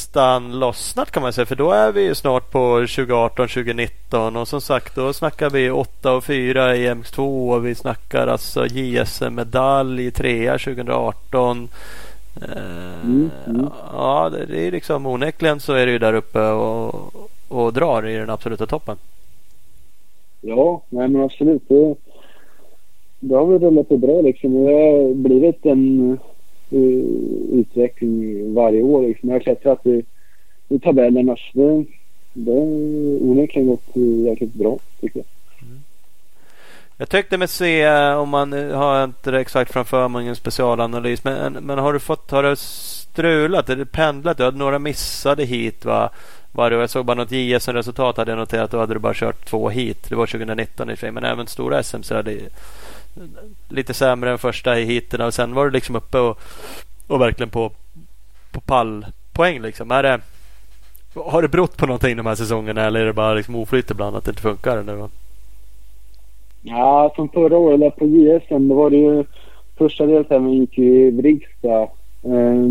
[0.51, 1.47] lossnat kan man säga.
[1.47, 6.17] För då är vi snart på 2018, 2019 och som sagt då snackar vi 8
[6.17, 11.69] och 4 i MX2 och vi snackar alltså JSM-medalj i 3 2018.
[13.03, 13.67] Mm, mm.
[13.93, 17.15] Ja, det är liksom onekligen så är det ju där uppe och,
[17.49, 18.97] och drar i den absoluta toppen.
[20.41, 21.63] Ja, nej men absolut.
[21.69, 21.95] Det,
[23.21, 24.65] det har väl rullat på bra liksom.
[24.65, 26.19] Det har blivit en
[26.71, 29.29] Eh, utveckling varje år liksom.
[29.29, 30.05] Jag har klättrat i,
[30.69, 31.37] i tabellerna.
[31.53, 31.85] Det,
[32.33, 32.61] det har
[33.31, 33.97] onekligen gått
[34.27, 35.27] jäkligt bra tycker jag.
[35.69, 35.81] Mm.
[36.97, 40.37] Jag tyckte mig se, eh, om man eh, har inte det exakt framför mig, ingen
[40.37, 41.25] specialanalys.
[41.25, 43.69] Men, men har du fått, har det strulat?
[43.69, 44.37] Är det pendlat?
[44.37, 46.11] Du hade några missade hit va?
[46.53, 48.71] Var det, jag såg bara något JSM-resultat hade jag noterat.
[48.71, 50.07] Då hade du bara kört två hit.
[50.09, 51.13] Det var 2019 i och för sig.
[51.13, 52.33] Men även stora SM så hade
[53.69, 55.21] lite sämre än första i hiten.
[55.21, 56.39] Och sen var du liksom uppe och,
[57.07, 57.71] och verkligen på,
[58.53, 59.91] på pallpoäng liksom.
[59.91, 60.21] Är det,
[61.15, 64.17] har det berott på någonting de här säsongerna eller är det bara liksom oflyt ibland
[64.17, 65.09] att det inte funkar nu?
[66.63, 69.25] Ja, som förra året där på JSM, då var det ju
[69.77, 71.89] första deltävlingen gick ju i Vrigstad.
[72.23, 72.71] Eh,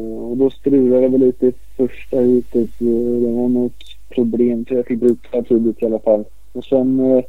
[0.00, 2.70] och då strulade det väl lite i första heatet.
[2.78, 6.24] Det var något problem så jag fick bryta tidigt i alla fall.
[6.52, 7.24] Och sen, eh,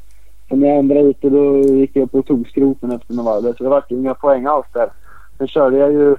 [0.50, 3.54] sen i andra heatet då gick jag på togskroten efter några varv.
[3.54, 4.89] Så det vart inga poäng alls där.
[5.38, 6.16] Sen körde jag ju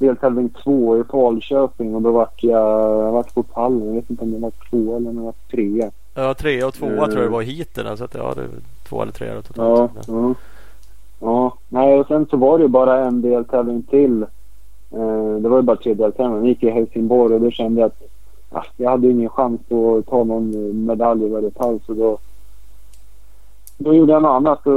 [0.00, 3.86] deltävling två i Falköping och då vart jag, jag vart på pallen.
[3.86, 5.90] Jag vet inte om det var två eller om det var trea.
[6.14, 7.04] Ja, tre och tvåa mm.
[7.04, 7.96] tror jag det var heaten.
[7.96, 8.48] Så att, ja, det
[8.88, 9.92] två eller tre totalt.
[9.94, 10.34] Ja, ja.
[11.20, 11.54] ja.
[11.68, 14.22] Nej, och sen så var det ju bara en deltävling till.
[14.90, 16.36] Eh, det var ju bara tre deltävlingar.
[16.36, 18.02] Den gick i Helsingborg och då kände jag att
[18.76, 21.80] jag hade ingen chans att ta någon medalj i varje fall.
[21.86, 22.18] Så då,
[23.82, 24.74] då gjorde jag något annat och,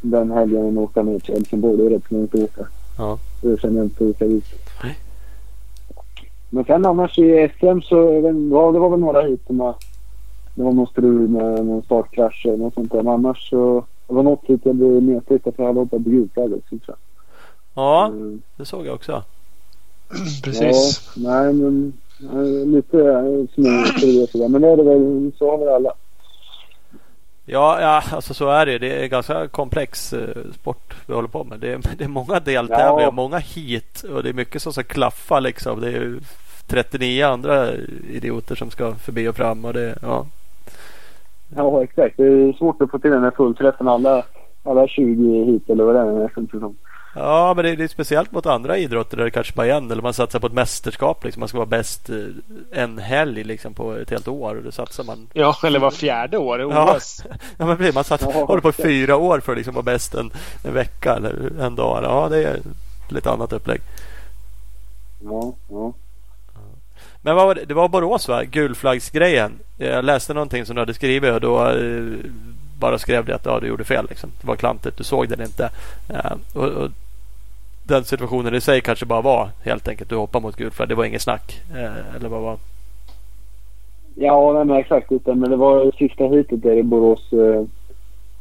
[0.00, 1.76] den helgen och åka ner till Helsingborg.
[1.76, 2.66] Det är rätt långt att åka.
[2.98, 3.18] Ja.
[3.42, 4.44] Jag kände inte att åka dit.
[6.50, 7.96] Men sen annars i SM så
[8.52, 9.74] ja, det var väl några hit som
[10.54, 13.02] det var någon strul med någon startkrasch eller något sånt där.
[13.02, 16.10] Men annars så det var något hit jag blev nedtryckt för jag hade hoppat på
[16.10, 16.56] gulflagga.
[17.74, 18.42] Ja, mm.
[18.56, 19.22] det såg jag också.
[20.44, 21.12] Precis.
[21.16, 21.92] Ja, nej men
[22.66, 22.96] lite
[23.54, 23.84] små
[24.32, 24.48] sådär.
[24.48, 25.92] Men det är det väl, så har vi alla.
[27.46, 28.78] Ja, ja alltså så är det.
[28.78, 31.60] Det är en ganska komplex eh, sport vi håller på med.
[31.60, 33.10] Det är, det är många deltävlingar, Ja.
[33.10, 35.80] många hit och det är mycket som ska klaffa liksom.
[35.80, 36.16] Det är
[36.66, 37.72] 39 andra
[38.10, 40.26] idioter som ska förbi och fram och det, ja.
[41.56, 42.16] Ja, exakt.
[42.16, 44.22] Det är svårt att få till den här fullträffen alla,
[44.62, 46.28] alla 20 hit eller vad det är.
[47.14, 49.70] Ja, men det är, det är speciellt mot andra idrotter där det kanske bara är
[49.70, 51.24] en eller man satsar på ett mästerskap.
[51.24, 51.40] Liksom.
[51.40, 52.16] Man ska vara bäst eh,
[52.72, 55.26] en helg liksom, på ett helt år och då satsar man.
[55.32, 56.96] Ja, eller var fjärde år i Ja.
[56.96, 57.22] OS.
[57.58, 60.14] Ja, men precis, man satsar, Ja, håller på fyra år för att liksom vara bäst
[60.14, 60.30] en,
[60.64, 62.04] en vecka eller en dag.
[62.04, 62.60] Ja, det är
[63.08, 63.80] lite annat upplägg.
[65.24, 65.92] Ja, ja.
[67.22, 67.64] Men vad var det?
[67.64, 68.44] det var Borås va?
[68.44, 69.52] Gulflaggsgrejen.
[69.76, 72.16] Jag läste någonting som du hade skrivit och då eh,
[72.78, 74.06] bara skrev det att ja, du gjorde fel.
[74.08, 74.30] Liksom.
[74.40, 74.96] Det var klantigt.
[74.96, 75.70] Du såg den inte.
[76.08, 76.90] Eh, och, och
[77.86, 80.88] den situationen i sig kanske bara var helt enkelt du hoppade mot gulflagg.
[80.88, 81.62] Det var inget snack.
[81.70, 82.58] Eh, eller vad var
[84.14, 85.12] Ja, nej, men exakt.
[85.12, 87.32] Utan, men det var sista heatet där i Borås.
[87.32, 87.64] Eh,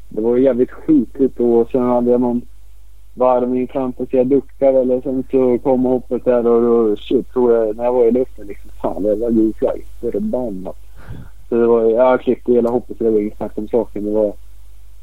[0.09, 2.41] det var jävligt skitigt och sen hade jag någon
[3.13, 4.19] varvning framför sig.
[4.19, 7.93] Jag duckade eller sen så kom hoppet där och då shit tror jag när jag
[7.93, 8.69] var i luften liksom.
[8.81, 9.85] Fan det var gul flagg.
[10.01, 10.77] Förbannat.
[11.49, 14.05] Så det var, jag klippte hela hoppet så det var inget snack om saken.
[14.05, 14.33] Det var,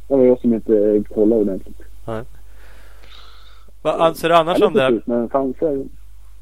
[0.08, 1.82] det var jag som inte kollade ordentligt.
[3.82, 5.00] Vad anser du annars Ja, om det?
[5.04, 5.28] Men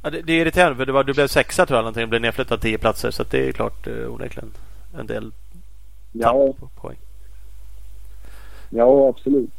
[0.02, 2.00] Ja, det, det är irriterande för det var, du blev sexa tror jag någonting.
[2.00, 3.10] Du blev nedflyttad tio platser.
[3.10, 4.50] Så det är klart eh, onekligen
[4.98, 5.32] en del
[6.22, 6.96] tapp ja, på poäng.
[8.70, 9.50] ja absolut.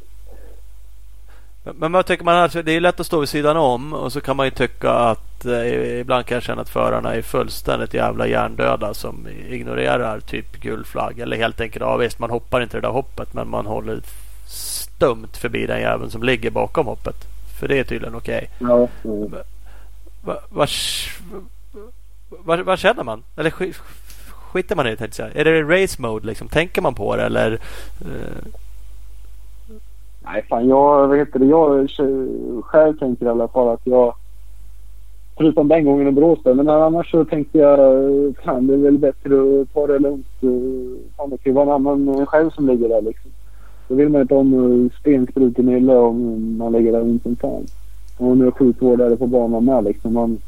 [1.62, 2.36] Men, men vad tycker man?
[2.36, 4.90] Alltså, det är lätt att stå vid sidan om och så kan man ju tycka
[4.90, 10.60] att eh, ibland kan jag känna att förarna är fullständigt jävla hjärndöda som ignorerar typ
[10.60, 13.66] gul flagg eller helt enkelt ja visst man hoppar inte det där hoppet men man
[13.66, 14.00] håller
[14.46, 17.16] stumt förbi den jäveln som ligger bakom hoppet.
[17.60, 18.50] För det är tydligen okej.
[18.58, 19.10] Ja, ja.
[20.22, 20.68] Va, vad,
[22.44, 23.22] vad, vad känner man?
[23.36, 23.80] Eller sk,
[24.52, 25.36] skiter man i det jag.
[25.36, 26.48] Är det race mode liksom?
[26.48, 27.52] Tänker man på det eller?
[28.00, 28.44] eh,
[30.24, 31.46] Nej, fan jag vet inte.
[31.46, 31.90] Jag
[32.64, 34.14] själv tänker i alla fall att jag...
[35.36, 37.78] Förutom den gången i Borås men annars så tänkte jag
[38.44, 40.26] fan det är väl bättre att ta det lugnt.
[40.42, 40.48] eh,
[41.16, 43.30] Fan det kan ju vara en annan själv som ligger där liksom.
[43.90, 47.36] Då vill man inte ha en stensprut i nylle om man ligger där ont som
[47.36, 47.66] fan.
[48.16, 50.14] Och nu är sjukvårdare på banan med liksom.
[50.14, 50.38] Man,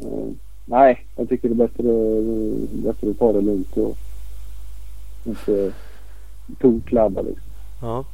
[0.00, 0.28] eh,
[0.64, 1.82] nej, jag tycker det är bättre,
[2.72, 3.96] bättre att ta det lugnt och
[5.24, 5.72] inte
[6.60, 7.46] tokladda liksom.
[7.82, 8.04] Ja.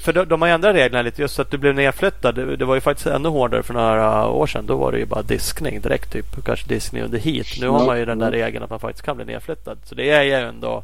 [0.00, 1.22] För de, de har ändrat reglerna lite.
[1.22, 2.34] Just att du blev nedflyttad.
[2.34, 4.66] Det, var ju faktiskt ännu hårdare för några år sedan.
[4.66, 6.12] Då var det ju bara diskning direkt.
[6.12, 6.44] Typ.
[6.44, 7.46] Kanske diskning under hit.
[7.60, 9.78] Nu har man ju den där regeln att man faktiskt kan bli nedflyttad.
[9.84, 10.82] Så det är ju ändå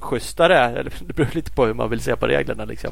[0.00, 0.58] schysstare.
[0.58, 2.64] Eller, det beror lite på hur man vill se på reglerna.
[2.64, 2.90] Liksom.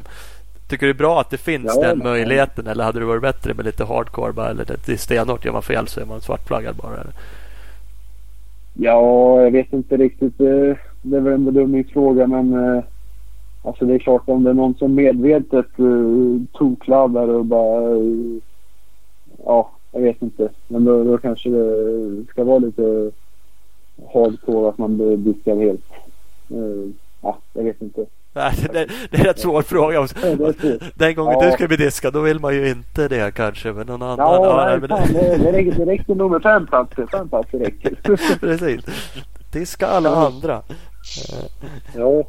[0.69, 2.67] Tycker du det är bra att det finns Ja, den men- möjligheten?
[2.67, 4.33] Eller hade det varit bättre med lite hardcore?
[4.33, 5.45] Bara, eller det är stenhårt.
[5.45, 6.93] Gör man fel så är man svartflaggad bara.
[6.93, 7.13] Eller?
[8.73, 10.39] Ja, jag vet inte riktigt.
[10.39, 12.83] eh, Det är väl en bedömningsfråga men eh,
[13.63, 18.39] alltså det är klart om det är någon som medvetet uh, tokladdar och bara eh,
[19.45, 20.49] ja, jag vet inte.
[20.67, 23.11] Men då, då kanske det ska vara lite
[24.13, 25.83] hardcore att man blir diskad helt.
[26.49, 26.91] Eh,
[27.21, 28.05] ja, jag vet inte.
[28.33, 29.93] Nej, det, det är en svår fråga.
[29.95, 30.07] Ja.
[30.95, 31.45] Den gången Ja.
[31.45, 33.73] du ska bli diskad då vill man ju inte det kanske.
[33.73, 34.17] Men någon annan.
[34.19, 37.07] Ja, nej, nej, fan, det, det, räcker, det räcker nog med fem platser.
[37.11, 37.95] Fem platser räcker.
[38.39, 38.85] Precis.
[39.51, 40.25] Diska alla Ja.
[40.27, 40.61] andra.
[41.95, 42.23] ja,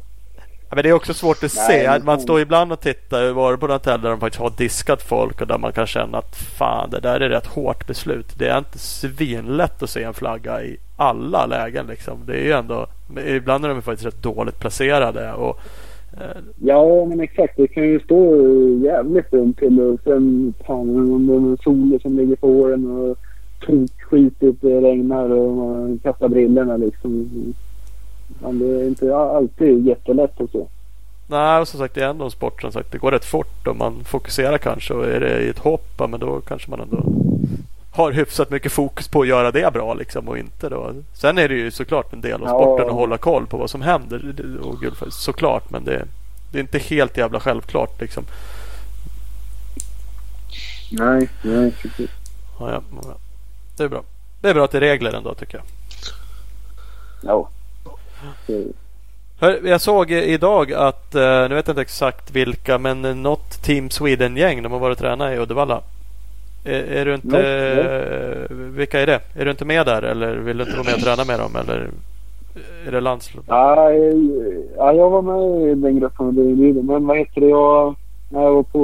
[0.69, 1.99] Ja, men det är också svårt att Nej, se.
[2.05, 3.31] Man står ibland och tittar.
[3.31, 6.17] Var på något hotell där de faktiskt har diskat folk och där man kan känna
[6.17, 8.33] att fan det där är ett hårt beslut.
[8.37, 11.87] Det är inte svinlätt att se en flagga i alla lägen.
[11.87, 12.17] Liksom.
[12.25, 12.87] Det är ju ändå,
[13.27, 15.33] ibland är de faktiskt rätt dåligt placerade.
[15.33, 15.59] Och,
[16.13, 17.57] eh, Ja, men exakt.
[17.57, 18.35] Det kan ju stå
[18.83, 22.91] jävligt dumt till och sen fan om det är en sol som ligger på åren
[22.91, 23.17] och
[23.59, 27.29] tokskitigt det regnar och man kastar brillorna liksom.
[28.41, 30.67] Men det är inte alltid jättelätt och så.
[31.27, 32.91] nej, och som sagt det är ändå en sport som sagt.
[32.91, 34.93] Det går rätt fort och man fokuserar kanske.
[34.93, 37.03] Och är det i ett hopp, ja, men då kanske man ändå
[37.91, 40.93] har hyfsat mycket fokus på att göra det bra liksom och inte då.
[41.13, 42.49] Sen är det ju såklart en del av Ja.
[42.61, 44.35] sporten att hålla koll på vad som händer.
[44.63, 46.05] Och gud, såklart, men det,
[46.51, 48.23] det är inte helt jävla självklart liksom.
[50.91, 52.09] Nej, nej precis.
[52.59, 53.15] Ja, ja, ja.
[53.77, 54.03] Det är bra.
[54.41, 55.65] Det är bra att det är regler ändå tycker jag.
[57.21, 57.49] Ja.
[59.63, 64.63] Jag såg idag att, eh, nu vet jag inte exakt vilka, men något Team Sweden-gäng,
[64.63, 65.81] de har varit och tränat i Uddevalla.
[66.65, 69.19] Är, är du inte, Ja, eh, vilka är det?
[69.35, 71.55] Är du inte med där eller vill du inte vara med och träna med dem?
[71.55, 71.89] Eller
[72.87, 73.43] är det landslag?
[73.47, 74.13] ja, eh,
[74.77, 76.85] ja, jag var med i den gruppen och blev inbjuden.
[76.85, 77.47] Men vad heter det?
[77.47, 77.95] Jag,
[78.29, 78.79] när jag var på,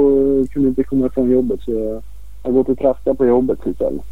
[0.52, 2.02] kunde inte komma från jobbet så jag
[2.42, 4.04] har gått och traskat på jobbet istället.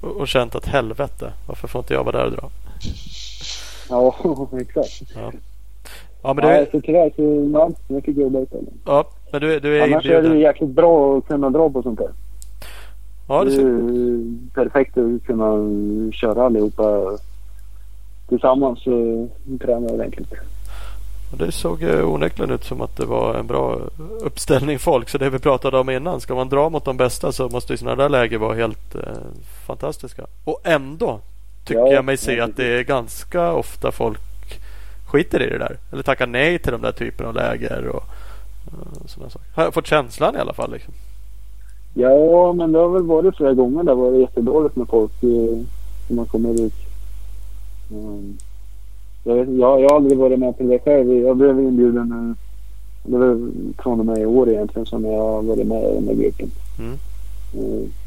[0.00, 2.50] Och, och känt att helvete, varför får inte jag vara där och dra?
[3.90, 4.14] Ja,
[4.60, 5.02] exakt.
[5.14, 5.32] Ja.
[6.22, 8.74] Ja, men Nej, du, så tyvärr så nej, jag fick jobba istället.
[8.86, 10.40] ja, men du, du är Annars är det inbjuden.
[10.40, 12.10] jäkligt bra att kunna dra på sånt där.
[13.28, 14.20] Ja, det det är
[14.54, 15.52] perfekt att kunna
[16.12, 17.18] köra allihopa
[18.28, 19.28] tillsammans och
[19.60, 20.32] träna ordentligt.
[21.38, 23.78] det såg onekligen ut som att det var en bra
[24.20, 25.08] uppställning folk.
[25.08, 26.20] Så det vi pratade om innan.
[26.20, 29.00] Ska man dra mot de bästa så måste ju sådana där läger vara helt eh,
[29.66, 30.26] fantastiska.
[30.44, 31.20] Och ändå
[31.66, 34.20] tycker Ja, jag mig se att det är ganska ofta folk
[35.06, 35.76] skiter i det där.
[35.92, 38.02] Eller tackar nej till de där typerna av läger och,
[39.02, 39.46] och sådana saker.
[39.54, 40.72] Har jag fått känslan i alla fall.
[40.72, 40.94] Liksom.
[41.94, 45.28] Ja, men det har väl varit flera gånger där det var jättedåligt med folk eh,
[46.08, 46.74] när man kommer ut.
[47.90, 48.36] Mm.
[49.24, 51.12] Jag, vet- jag, jag har aldrig varit med på det själv.
[51.12, 52.36] Jag blev inbjuden eh,
[53.10, 53.48] det var
[53.82, 56.50] från och med i år egentligen som jag har varit med i den här gruppen.
[56.78, 56.92] Mm.
[56.92, 56.98] Eh,
[57.52, 58.05] så-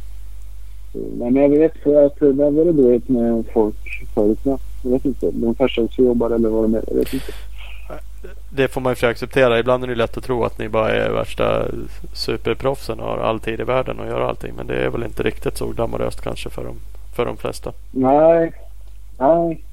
[0.93, 3.75] Nej, men jag vet för att det har varit dåligt med folk
[4.13, 4.39] förut.
[4.43, 4.57] Ja.
[4.83, 5.31] Jag vet inte.
[5.31, 5.55] De
[5.97, 6.83] jobbar eller vad de är.
[6.87, 7.31] Jag vet inte.
[8.49, 9.59] Det får man ju acceptera.
[9.59, 11.65] Ibland är det lätt att tro att ni bara är värsta
[12.13, 14.53] superproffsen och har all tid i världen att göra allting.
[14.57, 16.75] Men det är väl inte riktigt så glamoröst kanske för de,
[17.15, 17.73] för de flesta.
[17.91, 18.51] Nej,
[19.17, 19.63] nej.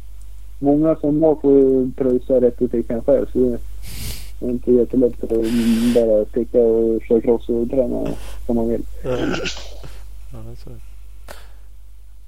[0.59, 3.27] Många som har får pröjsa rätt och tycka själv.
[3.33, 3.59] Så
[4.41, 5.31] det är inte jättelätt att
[5.95, 8.09] bara sticka och köra cross och träna
[8.47, 8.83] som man vill.
[9.05, 9.11] Ja,
[10.65, 10.96] det.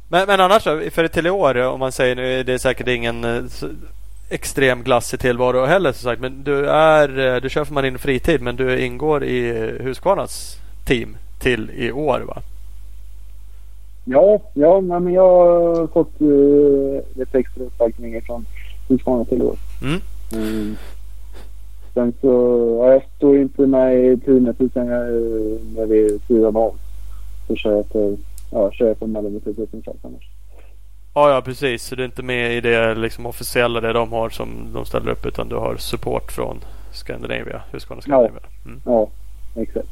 [0.08, 2.88] Men, men annars då, för till i år om man säger nu det är säkert
[2.88, 3.44] ingen eh,
[4.30, 6.20] extrem glassig tillvaro heller som sagt.
[6.20, 10.56] Men du är, eh, du kör för Marin Fritid men du ingår i eh, Husqvarnas
[10.86, 12.42] team till i år va?
[14.04, 18.46] Ja, ja men jag har fått uh, lite extra uppbackning från
[18.88, 19.56] Husqvarna till i år.
[19.82, 20.00] Mm.
[20.32, 20.76] Mm.
[21.94, 22.28] Sen så,
[22.82, 26.74] ja, jag står inte med i teamet utan jag, eh, när vi är sidan av.
[27.46, 28.16] Så kör jag för,
[28.50, 30.28] ja, kör jag för Mellanöstern annars.
[31.14, 31.82] Ja, ja precis.
[31.82, 35.10] Så du är inte med i det liksom, officiella det de har som de ställer
[35.10, 36.58] upp utan du har support från
[36.92, 38.40] Scandinavia, Husqvarna Scandinavia.
[38.66, 38.80] Mm.
[38.84, 39.08] Ja,
[39.54, 39.88] exakt.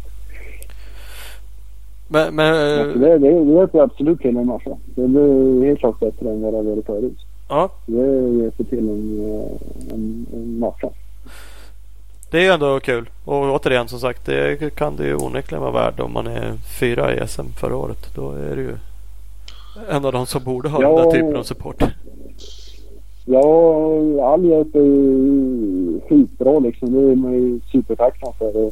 [2.08, 4.70] Men, men Ja, eh, det, det, det hjälper absolut till en massa.
[4.84, 7.18] Det blir helt klart bättre än vad det har varit förut.
[7.48, 10.88] ja, Det hjälper till en, eh, en, en massa.
[12.36, 13.08] Det är ju ändå kul.
[13.24, 17.14] Och återigen som sagt, det kan det ju onekligen vara värd om man är fyra
[17.14, 18.14] i SM förra året.
[18.14, 18.76] Då är det ju
[19.90, 20.88] en av de som borde ha Ja.
[20.96, 21.82] den där typen av support.
[23.24, 23.42] Ja,
[24.32, 26.92] all hjälp är ju skitbra liksom.
[26.92, 28.70] Det är man ju supertacksam för.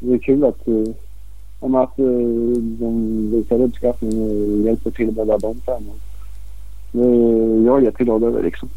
[0.00, 0.94] Det är kul att, eh,
[1.60, 2.04] om att eh,
[2.80, 5.82] de visar uppskattning och hjälper till med alla de fem.
[6.92, 8.68] Det är jag jätteglad över liksom.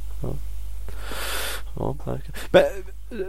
[1.80, 2.34] Ja, verkligen.
[2.52, 2.68] Men eh,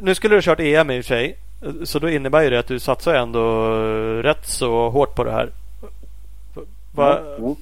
[0.03, 1.37] nu skulle du ha kört EM i och för sig.
[1.85, 3.71] Så då innebär ju det att du satsar ändå
[4.23, 5.51] rätt så hårt på det här.
[6.95, 7.55] Va, Ja,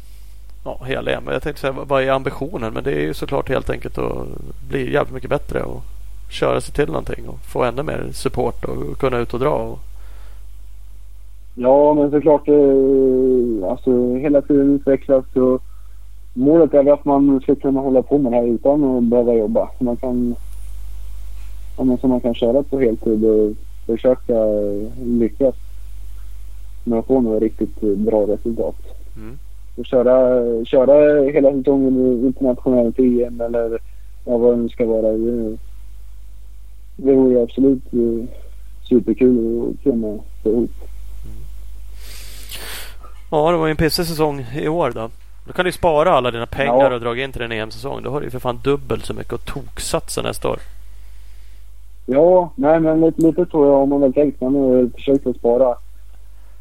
[0.65, 1.23] ja, hela EM.
[1.27, 2.73] Jag tänkte säga vad- är ambitionen?
[2.73, 4.27] Men det är ju såklart helt enkelt att
[4.69, 5.83] bli jävligt mycket bättre och
[6.31, 9.51] köra sig till någonting och få ännu mer support och kunna ut och dra.
[9.55, 9.79] Och,
[11.55, 15.63] Ja, men såklart eh, alltså hela tiden utvecklas och
[16.35, 19.69] målet är att man ska kunna hålla på med det här utan att behöva jobba.
[19.79, 20.35] Man kan,
[21.85, 23.53] men så man kan köra på heltid och
[23.87, 24.35] försöka
[25.05, 25.55] lyckas
[26.85, 28.77] med att få några riktigt bra resultat.
[29.17, 29.39] Mm.
[29.77, 33.79] Och köra, köra hela säsongen internationellt EM eller
[34.25, 35.13] ja, vad det nu ska vara.
[35.13, 35.57] Det,
[36.97, 38.29] det vore absolut eh,
[38.89, 40.71] superkul att kunna få ihop.
[43.31, 45.11] ja, det var ju en pissig säsong i år då.
[45.47, 46.95] Då kan du spara alla dina pengar Ja.
[46.95, 48.03] och dra in till en EM-säsong.
[48.03, 50.59] Då har du ju för fan dubbelt så mycket att toksatsa nästa år.
[52.07, 54.41] Ja, nej men lite, lite så har man väl tänkt.
[54.41, 55.75] Man har försökt att spara,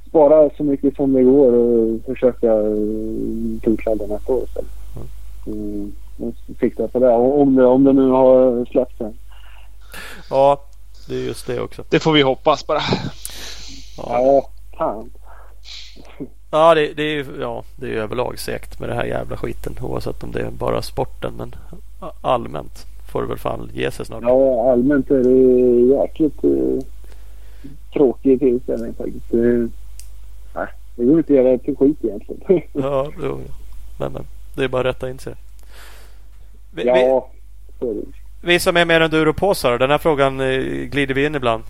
[0.09, 4.71] spara så mycket som det går och försöka uh, tokladda nästa år istället.
[5.47, 5.93] Mm.
[6.17, 7.11] och Sikta på det.
[7.13, 9.13] Och om det, om det nu har släppt sen.
[10.29, 10.61] Ja,
[11.07, 11.83] det är just det också.
[11.89, 12.81] Det får vi hoppas bara.
[13.97, 15.09] Ja, Ja, fan.
[16.51, 19.37] ja, det, det är ju ja, det är ju överlag segt med det här jävla
[19.37, 19.75] skiten.
[19.81, 21.33] Oavsett om det är bara sporten.
[21.37, 21.55] Men
[22.21, 24.23] allmänt får det väl fan ge sig snart.
[24.23, 26.79] Ja, allmänt är det jäkligt uh,
[27.93, 29.31] tråkig tillställning faktiskt.
[29.31, 29.69] Det,
[30.55, 32.61] nej, det går inte att göra till skit egentligen.
[32.73, 33.41] Ja, jo,
[33.99, 34.23] men, men
[34.55, 35.33] det är bara att rätta in sig.
[36.71, 37.29] Vi, vi, ja,
[37.79, 38.01] så är det.
[38.41, 41.63] vi som är mer enduropåsar, den här frågan eh, glider vi in ibland.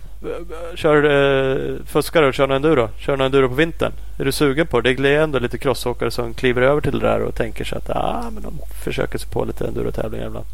[0.74, 2.88] Kör, eh, fuskar du och kör någon enduro?
[2.98, 3.92] Kör någon enduro på vintern?
[4.18, 4.94] Är du sugen på det?
[4.94, 7.90] Det är ändå lite crossåkare som kliver över till det där och tänker sig att
[7.90, 8.52] ah, men de
[8.84, 10.46] försöker sig på lite endurotävlingar ibland.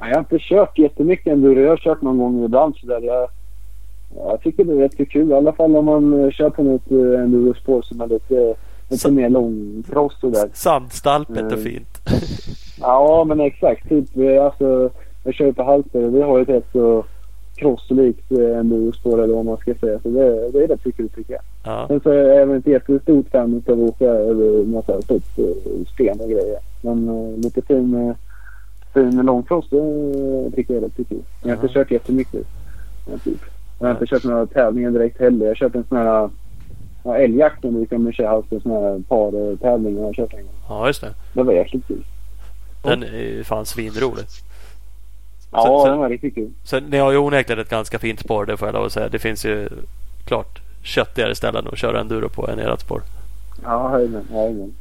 [0.00, 1.60] Ja, Jag har inte kört jättemycket enduro.
[1.60, 3.00] Jag har kört någon gång ibland sådär.
[3.02, 3.28] Jag,
[4.16, 5.30] jag tycker det är rätt kul.
[5.30, 8.54] I alla fall om man eh, kör på något eh, endurospår som är lite,
[8.90, 10.48] lite mer långcross sådär.
[10.54, 11.58] Sandstalpet är Mm.
[11.64, 11.98] fint.
[12.82, 13.88] Ja men exakt.
[13.88, 14.90] Typ, eh, alltså,
[15.24, 17.04] jag kör på Hallsberg och vi har ju ett rätt så
[17.56, 19.98] crosslikt eh, endurospår eller vad man ska säga.
[20.02, 21.42] Så det, det är rätt kul tycker jag.
[21.64, 21.84] Ja.
[21.88, 25.44] Sen så är jag även ett jättestort fan av att åka över massa typ, eh,
[25.94, 26.58] sten och grejer.
[26.82, 28.14] Men lite fin,
[28.94, 31.22] fin långcross det tycker jag är rätt kul.
[31.42, 32.46] Jag har inte kört jättemycket.
[33.24, 33.38] Typ.
[33.78, 35.44] Jag har inte kört några tävlingar direkt heller.
[35.46, 36.30] Jag har kört en sån här
[37.04, 37.80] ja, älgjakten.
[37.80, 39.96] Vi kan köra alltså en sån här partävling.
[39.96, 40.54] Jag har kört en gång.
[40.68, 41.14] ja, just det.
[41.32, 42.04] Det var jäkligt kul.
[42.82, 44.24] Den är fan svinrolig.
[45.52, 46.50] Ja, så- den var riktigt kul.
[46.64, 49.08] Så ni har ju onekligen ett ganska fint spår, det får jag lov att säga.
[49.08, 49.68] Det finns ju
[50.26, 53.02] klart köttigare ställen att köra enduro på än ert spår.
[53.64, 54.72] Ja, jajamän.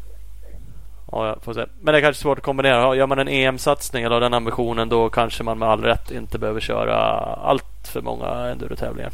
[1.11, 1.65] Ja, får se.
[1.81, 2.95] Men det är kanske svårt att kombinera.
[2.95, 6.59] Gör man en EM-satsning eller den ambitionen då kanske man med all rätt inte behöver
[6.59, 9.11] köra allt för många enduro-tävlingar.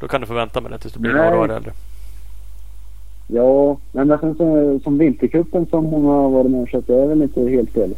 [0.00, 1.72] Då kan du få vänta med det tills du blir några år äldre.
[3.28, 7.06] Ja, men sen så, som vintercupen som hon har varit med och kört, det är
[7.06, 7.94] väl inte helt fel.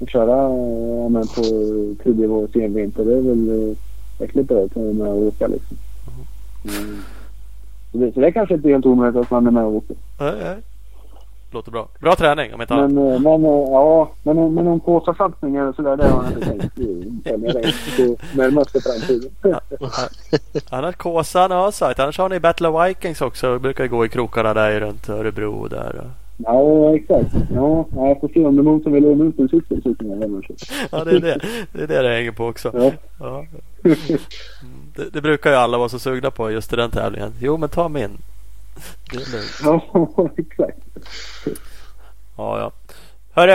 [0.00, 0.36] Att köra
[1.02, 1.42] ja, men på
[2.04, 3.76] tidig vår, sen vinter, det är väl
[4.20, 5.76] jäkligt bra att vara med och åka liksom.
[6.64, 6.96] Mm.
[7.92, 9.96] Så, det, så det är kanske inte helt omöjligt att man är med och åker.
[10.20, 10.56] Nej, nej.
[11.54, 11.88] Låter bra.
[12.00, 12.92] Bra träning om inte annat.
[12.92, 16.46] Men, eh, men eh, ja, men, men om påsatssatsningar och sådär, det har jag inte
[16.48, 16.78] tänkt
[17.98, 19.30] eh, närmaste framtiden.
[20.70, 22.00] Annars Kåsan har sagt.
[22.00, 23.52] Annars har ni Battle of Vikings också.
[23.52, 26.02] Det brukar gå i krokarna där runt Örebro och där.
[26.36, 27.34] Ja, exakt.
[27.54, 29.94] Ja, jag får se om det är någon som vill låna ut en cykel så
[29.94, 30.88] kan jag lämna en cykel.
[30.90, 31.40] Ja, det är det.
[31.72, 32.70] Det är det det hänger på också.
[32.74, 32.90] Ja.
[33.20, 33.44] Ja.
[33.84, 33.98] Mm,
[34.96, 37.32] Det, det brukar ju alla vara så sugna på just i den tävlingen.
[37.40, 38.10] Jo, men ta min.
[39.10, 39.60] Det är lugnt.
[39.62, 40.78] ja, exakt.
[42.36, 42.70] Ja, ja.
[43.32, 43.52] Hörru,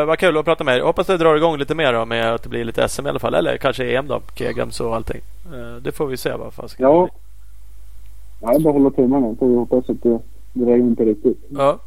[0.00, 0.80] eh, vad kul att prata med er.
[0.80, 3.18] Hoppas det drar igång lite mer då med att det blir lite SM i alla
[3.18, 3.34] fall.
[3.34, 4.20] Eller kanske EM då.
[4.34, 5.20] Kegams och allting.
[5.54, 7.02] Eh, Det får vi se vad fan ska Ja.
[7.04, 7.12] bli.
[8.42, 9.36] Ja, jag bara hålla tummarna.
[9.38, 10.18] Får vi hoppas att det
[10.52, 11.38] drar inte riktigt.
[11.50, 11.78] Ja,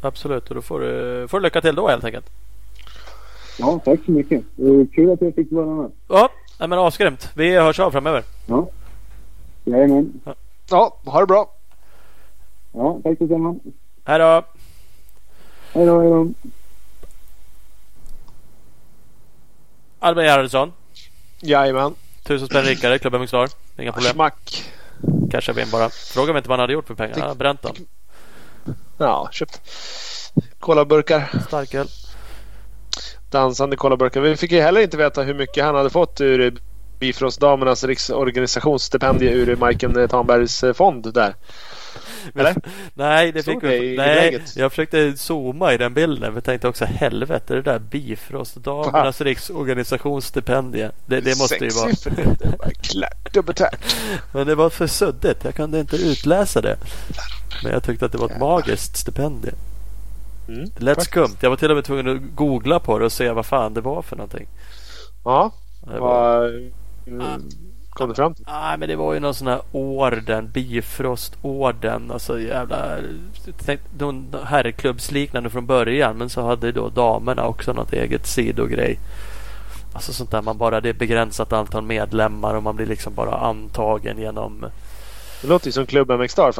[0.00, 0.48] absolut.
[0.48, 2.26] Och då får du, får du lycka till då helt enkelt.
[3.58, 4.42] Ja, tack så mycket.
[4.56, 5.90] Det var kul att jag fick vara med.
[6.08, 6.28] Ja,
[6.60, 7.28] nej, men asgrymt.
[7.34, 8.22] Vi hörs av framöver.
[8.46, 8.68] Ja.
[9.64, 10.20] Jajamän.
[10.70, 11.50] Ja, ha det bra.
[12.78, 13.54] Ja, tack detsamma.
[14.04, 14.42] Hej då!
[15.72, 16.28] Hej då, hej då.
[19.98, 20.72] Albin Gerhardsson.
[21.40, 21.94] Jajamän.
[22.22, 22.98] Tusen spänn rikare.
[22.98, 23.48] Klubben Mixlar.
[23.78, 24.12] Inga problem.
[24.12, 24.64] Schmack.
[25.30, 25.88] Cashade in bara.
[25.90, 27.14] Fråga mig inte vad han hade gjort för pengar.
[27.14, 27.74] Han hade bränt dem.
[28.98, 29.60] Ja, köpt
[30.58, 31.30] kolaburkar.
[31.46, 31.86] Starköl.
[33.30, 34.20] Dansande kolaburkar.
[34.20, 36.58] Vi fick ju heller inte veta hur mycket han hade fått ur
[36.98, 41.34] Bifrostdamernas riksorganisationsstipendie ur Majken Tanbergs fond där.
[42.34, 42.56] Eller?
[42.94, 46.34] Nej, det fick vi Nej, jag försökte zooma i den bilden.
[46.34, 50.90] Vi tänkte också helvete det där Bifrostdamernas riksorganisationsstipendie.
[51.06, 51.90] Det, det måste ju vara.
[52.82, 53.96] Klart och betärt.
[54.32, 55.44] Men det var för suddigt.
[55.44, 56.76] Jag kunde inte utläsa det.
[57.62, 59.56] Men jag tyckte att det var ett magiskt stipendium.
[60.48, 61.10] Mm, Det lät faktiskt.
[61.10, 61.36] skumt.
[61.40, 63.80] Jag var till och med tvungen att googla på det och se vad fan det
[63.80, 64.46] var för någonting.
[65.24, 66.40] Ja, Det var...
[66.40, 66.54] vad
[67.06, 67.48] mm,
[67.98, 68.44] kom du fram till?
[68.48, 70.50] Nej men det var ju någon sån här orden.
[70.50, 72.10] Bifrostorden.
[72.10, 72.96] Alltså jävla
[73.98, 76.16] någon herrklubbsliknande från början.
[76.16, 78.98] Men så hade då damerna också något eget sidogrej.
[79.92, 83.34] Alltså sånt där man bara det är begränsat antal medlemmar och man blir liksom bara
[83.38, 84.66] antagen genom
[85.42, 86.52] Det låter ju som klubben MX-Star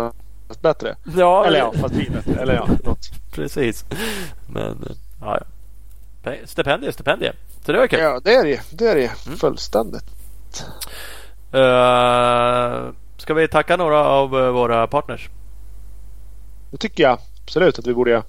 [0.49, 0.97] fast bättre.
[1.16, 2.41] Ja, Eller ja, fast vi bättre.
[2.43, 3.11] Eller ja, något.
[3.32, 3.84] precis.
[4.53, 4.84] Men
[5.20, 5.47] ja, ja.
[6.30, 7.34] Pe- Stipendium, stipendium.
[7.66, 8.01] Så det var kul.
[8.01, 9.39] Ja, det är det Det är det Mm.
[9.39, 10.05] Fullständigt.
[11.55, 15.28] Uh, ska vi tacka några av eh, våra partners?
[16.70, 18.22] Det tycker jag absolut att vi borde göra.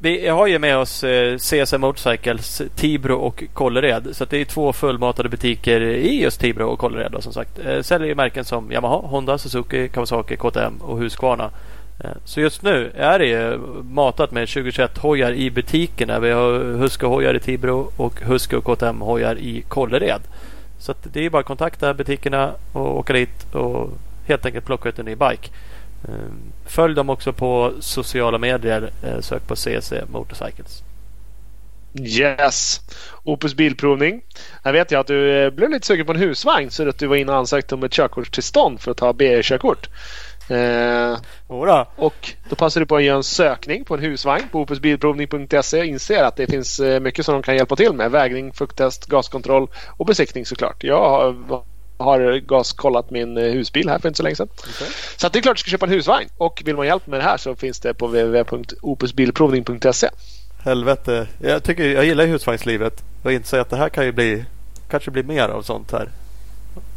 [0.00, 4.08] Vi har ju med oss eh, CSM Motorcycles, Tibro och Kållered.
[4.12, 7.14] Så det är två fullmatade butiker i just Tibro och Kållered.
[7.20, 7.58] Som sagt.
[7.58, 11.50] Eh, säljer ju märken som Yamaha, Honda, Suzuki, Kawasaki, KTM och Husqvarna.
[12.00, 16.18] Eh, så just nu är det matat med 2021 hojar i butikerna.
[16.20, 20.20] Vi har Husqvarna-hojar i Tibro och Husqvarna och KTM-hojar i Kållered.
[20.78, 23.90] Så att det är bara att kontakta butikerna och åka dit och
[24.26, 25.50] helt enkelt plocka ut en ny bike.
[26.08, 28.90] Ehm, följ dem också på sociala medier.
[29.02, 30.82] Eh, sök på CC Motorcycles.
[31.94, 32.80] Yes!
[33.24, 34.22] Opus Bilprovning.
[34.64, 37.06] Här vet jag att du eh, blev lite sugen på en husvagn så att du
[37.06, 39.88] var inne och ansökte om ett körkortstillstånd för att ta B-körkort.
[40.50, 41.16] Eh,
[41.50, 41.86] Jodå.
[41.96, 45.86] och då passar du på att göra en sökning på en husvagn på opusbilprovning.se.
[45.86, 48.10] Inser att det finns eh, mycket som de kan hjälpa till med.
[48.10, 50.84] Vägning, fukttest, gaskontroll och besiktning såklart.
[50.84, 51.36] Jag har,
[51.98, 54.48] har gaskollat min eh, husbil här för inte så länge sedan.
[55.16, 56.28] Så att det är klart du ska köpa en husvagn.
[56.36, 60.08] Och vill man hjälp med det här så finns det på www.opusbilprovning.se.
[60.64, 61.26] Helvete.
[61.40, 63.02] Jag, tycker, jag gillar husvagnslivet.
[63.22, 64.44] Och inser att det här kan ju bli
[64.90, 66.08] kanske bli mer av sånt här.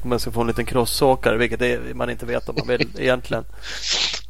[0.02, 2.68] Om man ska få en liten crossåkare, vilket det är, man inte vet om man
[2.68, 3.46] vill egentligen.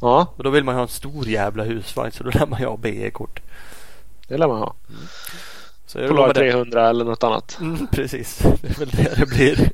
[0.00, 2.66] Ja, Och då vill man ha en stor jävla husvagn så då lär man ju
[2.66, 3.40] ha BE-kort.
[4.28, 4.74] det lär man ha.
[5.86, 6.40] Så är det Polar med det.
[6.40, 7.58] 300 eller något annat.
[7.60, 9.70] Mm, precis, det är väl det det blir.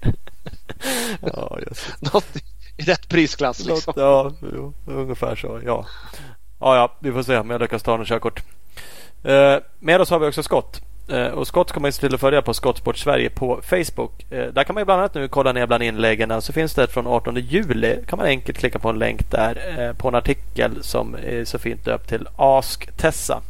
[1.21, 2.37] ja, just Något
[2.77, 3.93] i rätt prisklass liksom.
[3.97, 5.61] Ja, jo, ungefär så.
[5.65, 5.87] Ja.
[6.61, 8.43] ja, ja, vi får se om jag lyckas ta något körkort.
[9.23, 10.81] Eh, med oss har vi också Skott.
[11.09, 14.33] Eh, Scott och Skott kommer till att följa på Skottsport Sverige på Facebook.
[14.33, 16.43] Eh, där kan man ju bland annat nu kolla ner bland inläggen.
[16.43, 17.99] Så finns det ett från 18 juli.
[18.07, 21.59] kan man enkelt klicka på en länk där eh, på en artikel som är så
[21.59, 23.43] fint döpt till Ask Tessa.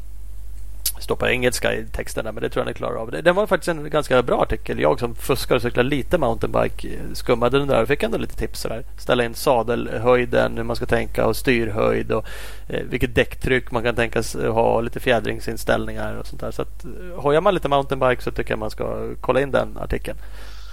[0.99, 3.11] Står på engelska i texten där, men det tror jag ni klarar av.
[3.11, 4.81] Det- Den var faktiskt en ganska bra artikel.
[4.81, 8.37] Jag som fuskar och cyklar lite mountainbike eh, skummade den där och fick ändå lite
[8.37, 8.63] tips.
[8.63, 8.85] Där.
[8.99, 12.25] Ställa in sadelhöjden, hur man ska tänka och styrhöjd och
[12.69, 16.51] eh, vilket däcktryck man kan tänkas ha lite fjädringsinställningar och sånt där.
[16.51, 16.91] Så att, eh,
[17.23, 20.19] hojar man lite mountainbike så tycker jag man ska kolla in den artikeln.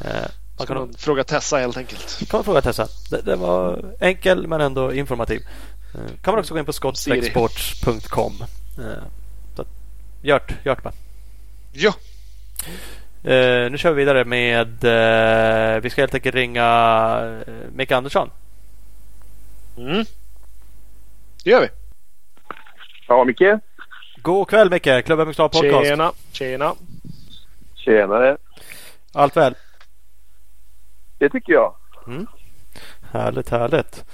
[0.05, 0.11] Eh,
[0.57, 2.29] man kan, man fråga Tessa helt enkelt.
[2.29, 2.87] kan man fråga Tessa.
[3.09, 5.41] Det, det var enkel men ändå informativ.
[5.93, 8.33] Eh, kan man också gå in på skottstrecksports.com.
[10.25, 10.93] Gjort, gjort bara.
[11.71, 11.93] Ja,
[13.25, 14.83] Eh, nu kör vi vidare med...
[14.83, 16.63] Eh, vi ska helt enkelt ringa
[17.47, 18.29] eh, Micke Andersson.
[19.77, 20.05] mm.
[21.43, 21.67] det gör vi.
[23.07, 23.59] Ja, Micke.
[24.17, 25.05] God kväll Micke!
[25.05, 25.87] Klubben MXA Podcast.
[25.87, 26.75] Tjena, tjena.
[27.75, 28.37] Tjenare.
[29.13, 29.55] Allt väl?
[31.17, 31.75] Det tycker jag.
[33.11, 34.05] Härligt, härligt.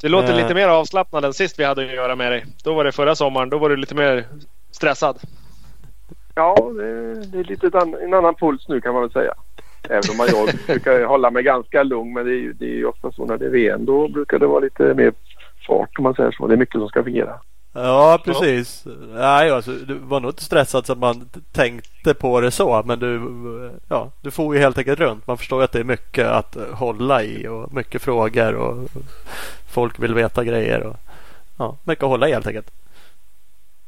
[0.00, 2.46] Du låter lite mer avslappnad än sist vi hade att göra med dig.
[2.62, 3.50] Då var det förra sommaren.
[3.50, 4.26] Då var du lite mer
[4.70, 5.18] stressad.
[6.38, 9.34] Ja, det, det är lite an, en annan puls nu kan man väl säga.
[9.82, 12.12] Även om jag brukar hålla mig ganska lugn.
[12.12, 13.84] Men det är ju det är ju ofta så när det är VM.
[13.84, 15.12] Då brukar det vara lite mer
[15.66, 16.46] fart om man säger så.
[16.46, 17.34] Det är mycket som ska fungera.
[17.72, 18.84] Ja, precis.
[19.14, 22.82] Nej, alltså, du var nog inte stressad så att man tänkte på det så.
[22.86, 23.20] Men du,
[23.88, 25.26] ja, du får ju helt enkelt runt.
[25.26, 28.88] Man förstår att det är mycket att hålla i och mycket frågor och
[29.70, 30.82] folk vill veta grejer.
[30.82, 30.96] Och,
[31.58, 32.70] ja, mycket att hålla i helt enkelt.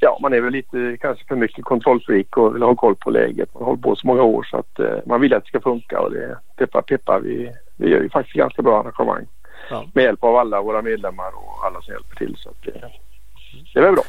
[0.03, 3.55] Ja, man är väl lite kanske för mycket kontrollfreak och vill ha koll på läget.
[3.55, 5.61] Man har hållit på så många år så att eh, man vill att det ska
[5.61, 7.21] funka och det peppar peppar.
[7.21, 9.27] Vi, vi gör ju faktiskt ganska bra arrangemang.
[9.71, 9.85] Ja.
[9.95, 12.37] Med hjälp av alla våra medlemmar och alla som hjälper till.
[12.39, 12.91] Så att det,
[13.75, 14.05] det är väl bra.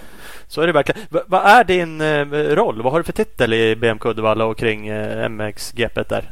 [0.47, 1.01] Så är det verkligen.
[1.09, 2.25] V- vad är din eh,
[2.55, 2.81] roll?
[2.81, 6.29] Vad har du för titel i BMK Uddevalla och kring eh, MX-GP där?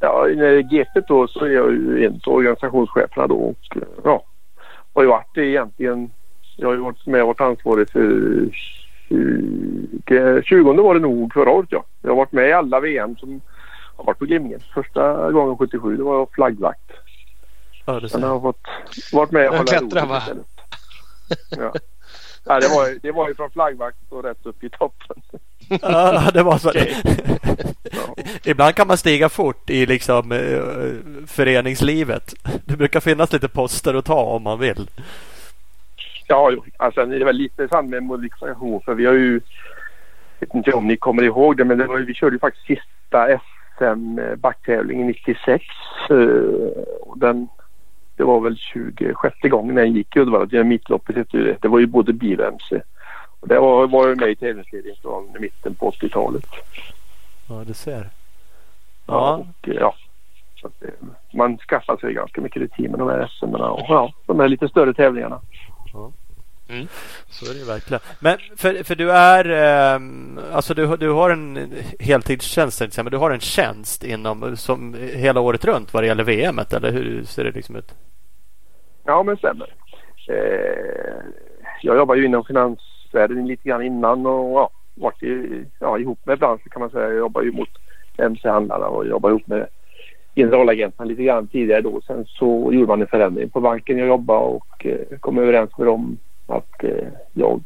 [0.00, 3.82] Ja, det är GP då så är jag ju en av organisationscheferna då och eh,
[4.04, 4.24] ja,
[4.94, 6.10] har ju varit det egentligen.
[6.56, 8.48] Jag har ju varit med och varit ansvarig för
[9.08, 11.84] 20, 20 var det nog förra året ja.
[12.02, 13.40] Jag har varit med i alla VM som
[13.96, 14.60] har varit på Glimningen.
[14.74, 16.90] Första gången 77 det var jag flaggvakt.
[17.86, 18.66] Ja, du Sen har jag fått
[19.12, 20.22] varit med och hålla klättrar, rodret va?
[21.58, 21.72] Ja.
[22.46, 25.16] Ja, det, var, ju- det var ju från flaggvakt och rätt upp i toppen.
[25.82, 26.70] Ja, det var så.
[26.74, 26.84] Ja.
[28.44, 32.34] Ibland kan man stiga fort i liksom eh, föreningslivet.
[32.64, 34.90] Det brukar finnas lite poster att ta om man vill.
[36.26, 36.64] Ja, jo.
[36.76, 39.40] alltså det väl lite sant med modifikation för vi har ju,
[40.40, 43.38] vet inte om ni kommer ihåg det, men det var, vi körde ju faktiskt sista
[43.38, 45.64] SM backtävlingen 96.
[46.10, 46.16] eh,
[47.16, 47.48] Den,
[48.16, 50.44] det var väl 26 gången den gick i Uddevalla.
[50.46, 51.56] Det mittloppet hette ju det.
[51.60, 52.80] Det var ju både bil och MC.
[53.40, 56.46] Och det var, var ju med i tävlingsledningen från mitten på 80-talet.
[57.48, 57.92] Ja, du ser.
[58.00, 58.04] Ja.
[59.06, 59.94] Ja, Och, ja.
[60.60, 60.82] Så att,
[61.34, 64.68] man skaffar sig ganska mycket rutin med de här SM och ja, de här lite
[64.68, 65.40] större tävlingarna.
[67.28, 68.00] Så är det ju verkligen.
[68.20, 73.30] Men för, för du är ehm, alltså du, du har en heltidstjänst men du har
[73.30, 77.50] en tjänst inom som hela året runt vad det gäller VM eller hur ser det
[77.50, 77.94] liksom ut?
[79.04, 79.74] Ja, men stämmer.
[80.28, 81.24] Eh,
[81.82, 86.38] jag jobbar ju inom finansvärlden lite grann innan och ja, varit i, ja, ihop med
[86.38, 87.08] branschen kan man säga.
[87.08, 87.68] Jag jobbar ju mot
[88.16, 89.66] MC-handlarna och jobbar ihop med
[90.36, 92.00] generalagenterna lite grann tidigare då.
[92.06, 95.86] Sen så gjorde man en förändring på banken jag jobbade och eh, kom överens med
[95.86, 97.60] dem att eh, jag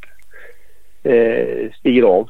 [1.02, 2.28] eh, stiger av.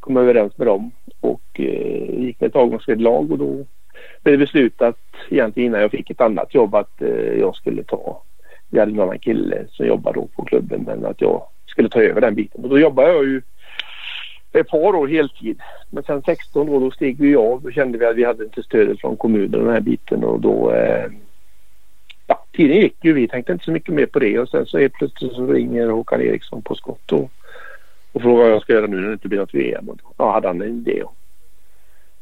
[0.00, 0.90] Kom överens med dem
[1.20, 3.66] och eh, gick med ett avgångsvederlag och då
[4.22, 4.98] blev det beslutat
[5.30, 8.22] egentligen innan jag fick ett annat jobb att eh, jag skulle ta
[8.74, 12.02] vi hade en annan kille som jobbade då på klubben men att jag skulle ta
[12.02, 12.64] över den biten.
[12.64, 13.42] Och då jobbade jag ju
[14.60, 15.60] ett par år heltid.
[15.90, 17.62] Men sen 16 år då steg vi av.
[17.62, 20.40] Då kände vi att vi hade inte stödet från kommunen och den här biten och
[20.40, 21.06] då eh,
[22.26, 23.12] ja, tiden gick ju.
[23.12, 25.88] Vi tänkte inte så mycket mer på det och sen så helt plötsligt så ringer
[25.88, 27.30] Håkan Eriksson på skott och,
[28.12, 29.88] och frågar vad jag ska göra nu när det inte blir något VM.
[29.88, 31.02] Och då ja, hade han en idé.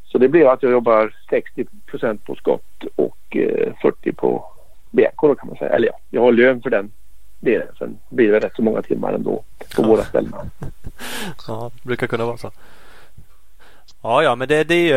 [0.05, 4.45] Så det blev att jag jobbar 60% på skott och eh, 40 på
[4.91, 5.71] BK då kan man säga.
[5.71, 6.91] Eller ja, jag har lön för den
[7.43, 7.67] delen.
[7.77, 9.43] Sen blir det rätt så många timmar ändå
[9.75, 9.87] på Ja.
[9.87, 10.37] båda ställena.
[11.47, 12.51] Ja, det brukar kunna vara så.
[14.01, 14.93] Ja, ja, men det, det är ju...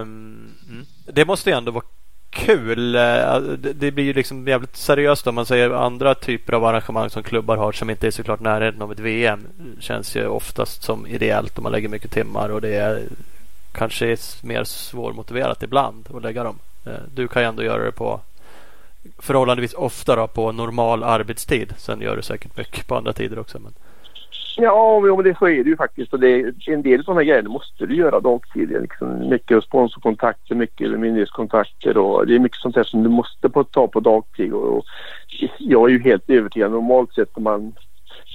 [0.00, 0.86] ehm, Mm.
[1.06, 1.84] Det måste ju ändå vara
[2.30, 2.94] kul.
[2.94, 3.38] Eh,
[3.74, 7.56] det blir ju liksom jävligt seriöst om man säger andra typer av arrangemang som klubbar
[7.56, 9.46] har som inte är såklart närheten av ett VM.
[9.80, 13.02] Känns ju oftast som ideellt om man lägger mycket timmar och det är
[13.72, 16.58] kanske är mer svårmotiverat ibland att lägga dem.
[16.86, 18.20] Eh, du kan ju ändå göra det på
[19.18, 21.74] förhållandevis ofta då, på normal arbetstid.
[21.76, 23.58] Sen gör du säkert mycket på andra tider också.
[23.58, 23.72] Men...
[24.56, 26.12] Ja, men det, så är det ju faktiskt.
[26.12, 28.68] Och det, en del sådana grejer måste du göra dagtid.
[28.68, 33.64] Liksom mycket sponsorkontakter, mycket myndighetskontakter och det är mycket sånt där som du måste på,
[33.64, 34.52] ta på dagtid.
[34.52, 34.84] Och, och
[35.58, 36.70] jag är ju helt övertygad.
[36.70, 37.72] Normalt sett när man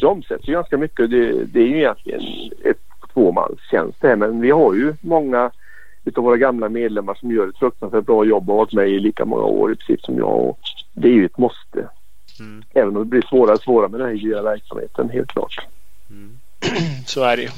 [0.03, 1.11] omsätter ju ganska mycket.
[1.11, 2.21] Det, det är ju egentligen
[2.65, 2.81] ett
[3.13, 4.15] tvåmanstjänst det här.
[4.15, 5.51] Men vi har ju många
[6.05, 8.99] utav våra gamla medlemmar som gör ett fruktansvärt bra jobb och har varit med i
[8.99, 10.39] lika många år precis som jag.
[10.39, 10.59] Och
[10.93, 11.89] det är ju ett måste.
[12.39, 12.63] Mm.
[12.73, 15.67] Även om det blir svårare och svårare med den här ideella verksamheten, helt klart.
[16.09, 16.39] Mm.
[17.05, 17.49] Så är det ju.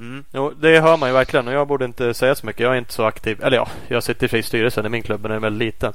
[0.00, 0.24] Mm.
[0.32, 2.60] Jo, det hör man ju verkligen och jag borde inte säga så mycket.
[2.60, 3.40] Jag är inte så aktiv.
[3.42, 5.92] Eller ja, jag sitter i styrelsen i min klubb men den är väldigt liten.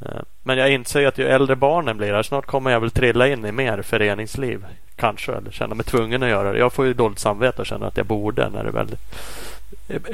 [0.00, 3.28] Eh, men jag inser att ju äldre barnen blir här, snart kommer jag väl trilla
[3.28, 4.66] in i mer föreningsliv.
[4.96, 6.58] Kanske, eller känna mig tvungen att göra det.
[6.58, 8.88] Jag får ju dåligt samvete och känner att jag borde när det väl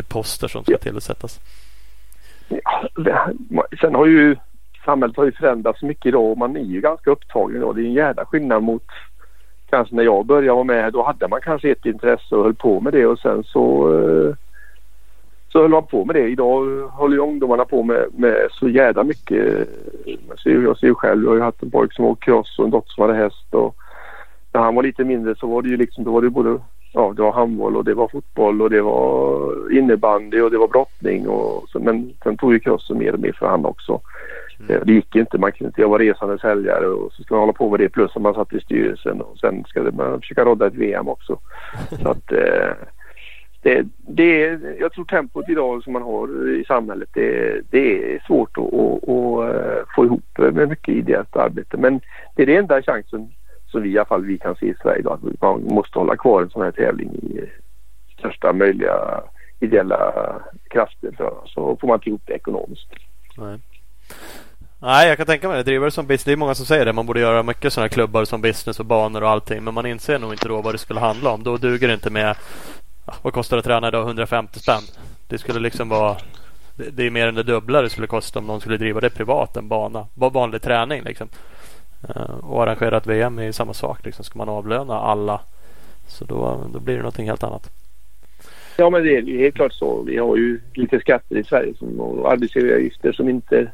[0.08, 1.40] poster som ska tillsättas.
[2.96, 3.30] Ja,
[3.80, 4.36] sen har ju
[4.84, 7.76] samhället har ju förändrats mycket idag och man är ju ganska upptagen idag.
[7.76, 8.86] Det är en jävla skillnad mot
[9.70, 10.92] kanske när jag började vara med.
[10.92, 14.34] Då hade man kanske ett intresse och höll på med det och sen så eh,
[15.52, 16.28] så höll man på med det.
[16.28, 19.68] Idag håller ju ungdomarna på med, med så jävla mycket.
[20.28, 22.58] Jag ser, jag ser ju själv, jag har ju haft en pojke som åkte cross
[22.58, 23.54] och en dotter som hade häst.
[23.54, 23.76] Och
[24.52, 26.58] när han var lite mindre så var det ju liksom, då var det både
[26.92, 30.68] ja, det var handboll och det var fotboll och det var innebandy och det var
[30.68, 31.28] brottning.
[31.28, 34.00] Och så, men sen tog ju crossen mer och mer för han också.
[34.60, 34.76] Mm.
[34.76, 35.38] Eh, det gick inte.
[35.38, 35.80] Man kunde inte.
[35.80, 38.34] Jag var resande säljare och så skulle man hålla på med det plus att man
[38.34, 41.38] satt i styrelsen och sen ska man försöka rodda ett VM också.
[42.02, 42.72] så att eh,
[43.62, 48.58] det, det, jag tror tempot idag som man har i samhället det, det är svårt
[48.58, 51.76] att, att, att, eh, få ihop med mycket ideellt arbete.
[51.76, 52.00] Men
[52.36, 53.28] det är den enda chansen
[53.70, 56.16] som vi i alla fall vi kan se i Sverige då Att man måste hålla
[56.16, 57.50] kvar en sån här tävling i
[58.18, 59.20] största möjliga
[59.60, 60.12] ideella
[60.70, 61.14] krafter.
[61.46, 62.88] Så får man inte ihop det ekonomiskt.
[63.36, 63.58] Nej.
[64.82, 65.62] Nej, jag kan tänka mig det.
[65.62, 66.24] Drivare som business.
[66.24, 66.92] Det är många som säger det.
[66.92, 69.64] Man borde göra mycket sådana klubbar som business och banor och allting.
[69.64, 71.42] Men man inser nog inte då vad det skulle handla om.
[71.42, 72.36] Då duger det inte med
[73.22, 74.06] vad kostar det att träna idag?
[74.06, 74.82] 150 spänn.
[75.28, 76.16] Det skulle liksom vara
[76.92, 79.56] det är mer än det dubbla det skulle kosta om någon skulle driva det privat,
[79.56, 80.06] en bana.
[80.14, 81.28] Bara vanlig träning liksom.
[82.08, 84.04] Eh, och arrangera ett VM är samma sak.
[84.04, 84.24] Liksom.
[84.24, 85.40] Ska man avlöna alla
[86.06, 87.70] så då, då blir det någonting helt annat.
[88.76, 90.02] Ja men det är helt klart så.
[90.02, 93.72] Vi har ju lite skatter i Sverige som, och arbetsgivaravgifter som inte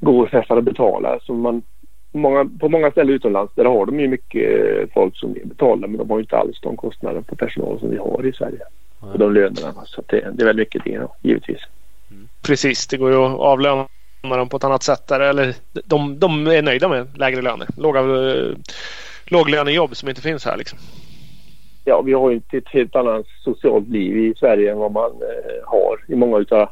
[0.00, 1.20] går för att betala.
[1.20, 1.62] Som man
[2.12, 6.10] många, på många ställen utomlands där har de ju mycket folk som betalar men de
[6.10, 8.60] har ju inte alls de kostnader på personal som vi har i Sverige.
[9.00, 9.84] Och de lönerna.
[9.84, 11.60] Så det, det, är väldigt mycket det då, givetvis.
[12.10, 12.28] Mm.
[12.42, 13.86] Precis, det går ju att avlöna
[14.22, 15.20] dem på ett annat sätt där.
[15.20, 15.54] Eller
[15.84, 17.68] de, de är nöjda med lägre löner.
[17.76, 18.56] Låga, eh,
[19.26, 20.78] låglönejobb som inte finns här liksom.
[21.84, 25.68] Ja, vi har ju ett helt annat socialt liv i Sverige än vad man eh,
[25.68, 26.68] har i många utav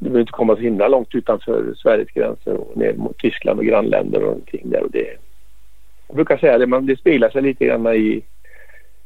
[0.00, 3.64] du behöver inte komma så himla långt utanför Sveriges gränser och ner mot Tyskland och
[3.64, 4.82] grannländer och omkring där.
[4.82, 5.16] Och det,
[6.06, 8.22] jag brukar säga det, men det speglar sig lite grann i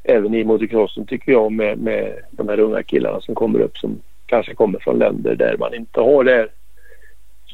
[0.04, 4.00] även i motocrossen tycker jag med, med de här unga killarna som kommer upp som
[4.26, 6.48] kanske kommer från länder där man inte har det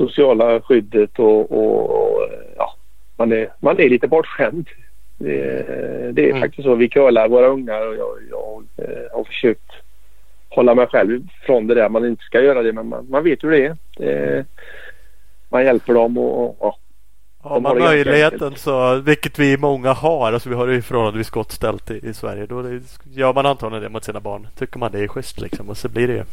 [0.01, 2.75] sociala skyddet och, och ja,
[3.17, 4.69] man är, man är lite bortskämd.
[5.19, 5.33] Det,
[6.13, 6.41] det är mm.
[6.41, 6.75] faktiskt så.
[6.75, 9.71] Vi curlar våra ungar och jag, jag, jag eh, har försökt
[10.49, 11.89] hålla mig själv från det där.
[11.89, 13.77] Man inte ska göra det men man, man vet hur det är.
[13.97, 14.45] Det,
[15.49, 16.79] man hjälper dem och, och
[17.41, 21.53] Har man möjligheten så, vilket vi många har, alltså vi har det ju förhållandevis gott
[21.53, 22.47] ställt i, i Sverige.
[22.47, 22.81] Då det,
[23.13, 24.49] gör man antagligen det mot sina barn.
[24.59, 26.25] Tycker man det är schysst liksom och så blir det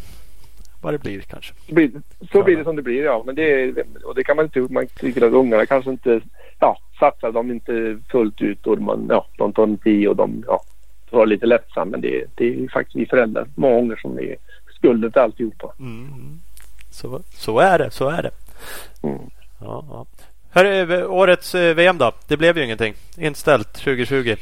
[0.88, 1.54] vad det blir kanske.
[1.68, 1.92] Så blir,
[2.32, 3.24] så blir det som det blir ja.
[3.26, 3.74] Men det,
[4.04, 6.22] och det kan man inte, man tycker att ungarna kanske inte,
[6.60, 10.44] ja satsar de inte fullt ut och man, ja, de tar inte i och de,
[10.48, 10.62] ja,
[11.10, 11.90] vara lite lättsam.
[11.90, 14.36] Men det, det är faktiskt vi föräldrar många gånger som är
[14.76, 15.74] skulden till alltihopa.
[15.80, 16.40] Mm.
[16.92, 18.32] Så, så är det, så är det.
[19.04, 19.30] Mm.
[19.60, 20.06] Ja, ja.
[20.50, 22.12] Hör, årets eh, VM då?
[22.28, 22.94] Det blev ju ingenting.
[23.18, 24.36] Inställt 2020.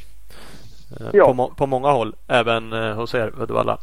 [1.00, 1.34] Eh, ja.
[1.34, 2.16] På, på många håll.
[2.28, 3.78] Även eh, hos er Uddevalla.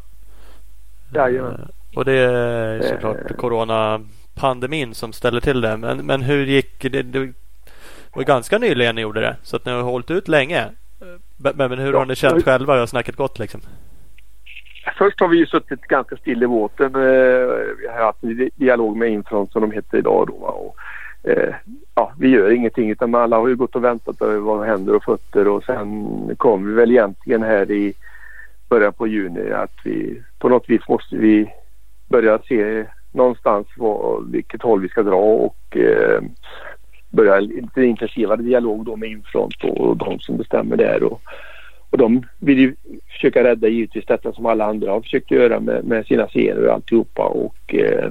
[1.15, 1.69] Jajamän.
[1.95, 3.36] Och det är såklart eh.
[3.36, 5.76] coronapandemin som ställer till det.
[5.76, 7.03] Men, men hur gick det?
[7.03, 7.32] Det
[8.14, 9.36] var ganska nyligen ni gjorde det.
[9.43, 10.68] Så att ni har hållit ut länge.
[11.36, 12.72] Men, men hur har ni känt själva?
[12.72, 13.61] Hur har snacket gått liksom?
[14.99, 16.95] Först har vi ju suttit ganska still i båten.
[16.95, 17.01] Eh,
[17.78, 20.34] vi har haft en dialog med Infront som de heter idag då.
[20.34, 20.76] Och,
[21.30, 21.55] eh,
[21.95, 25.05] ja, vi gör ingenting utan alla har ju gått och väntat över vad händer och
[25.05, 27.95] fötter och sen kom vi väl egentligen här i
[28.68, 31.53] början på juni att vi på något vis måste vi
[32.13, 36.23] börja se någonstans vad, vilket håll vi ska dra och eh,
[37.11, 41.03] börja lite intensivare dialog då med Infront och de som bestämmer där.
[41.03, 41.23] Och,
[41.91, 42.75] och de vill ju
[43.13, 46.75] försöka rädda givetvis detta som alla andra har försökt göra med, med sina serier och
[46.75, 47.23] alltihopa.
[47.23, 48.11] Och, eh,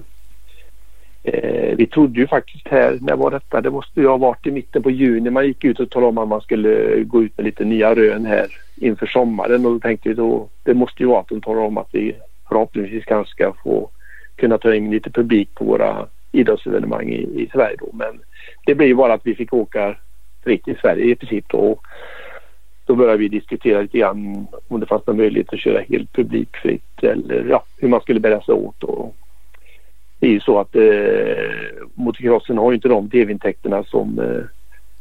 [1.24, 3.62] eh, vi trodde ju faktiskt här, när var detta?
[3.62, 6.18] Det måste ju ha varit i mitten på juni man gick ut och talade om
[6.18, 10.10] att man skulle gå ut med lite nya rön här inför sommaren och då tänkte
[10.10, 12.16] vi då, det måste ju vara att de talar om att vi
[12.52, 13.90] förhoppningsvis kanske ska få
[14.36, 17.90] kunna ta in lite publik på våra idrottsevenemang i, i Sverige då.
[17.94, 18.20] Men
[18.66, 19.96] det blev ju bara att vi fick åka
[20.44, 21.80] fritt i Sverige i princip då.
[22.86, 27.04] Då började vi diskutera lite grann om det fanns någon möjlighet att köra helt publikfritt
[27.04, 28.84] eller ja, hur man skulle bära sig åt.
[28.84, 29.16] Och
[30.20, 34.44] det är ju så att eh, motocrossen har ju inte de tv-intäkterna som, eh,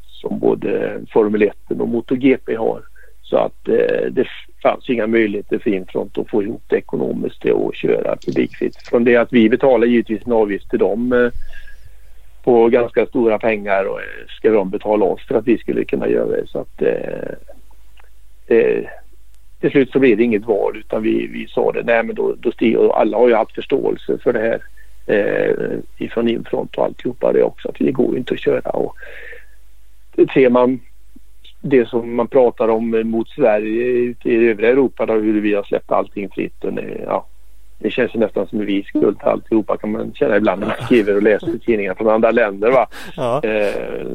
[0.07, 2.83] som både Formel 1 och MotoGP har.
[3.23, 4.29] Så att eh, det
[4.63, 8.77] fanns inga möjligheter för Infront att få ihop det ekonomiskt och köra publikfritt.
[8.77, 11.31] Från det att vi betalar givetvis en avgift till dem eh,
[12.43, 16.09] på ganska stora pengar och eh, ska de betala oss för att vi skulle kunna
[16.09, 16.47] göra det.
[16.47, 17.33] Så att eh,
[18.59, 18.85] eh,
[19.61, 22.35] till slut så blev det inget val utan vi, vi sa det, nej men då,
[22.39, 24.63] då stiger, alla har ju haft förståelse för det här
[25.07, 28.97] eh, ifrån Infront och alltihopa det också att det går inte att köra och
[30.35, 30.81] ser man
[31.61, 35.93] det som man pratar om mot Sverige i övriga Europa då, hur vi har släppt
[35.93, 36.65] allting fritt.
[36.65, 37.27] Och det, ja,
[37.79, 41.17] det känns nästan som vi skuld till alltihopa kan man känna ibland när man skriver
[41.17, 42.71] och läser tidningar från andra länder.
[42.71, 42.87] Va?
[43.17, 43.41] Ja.
[43.45, 44.07] Eh,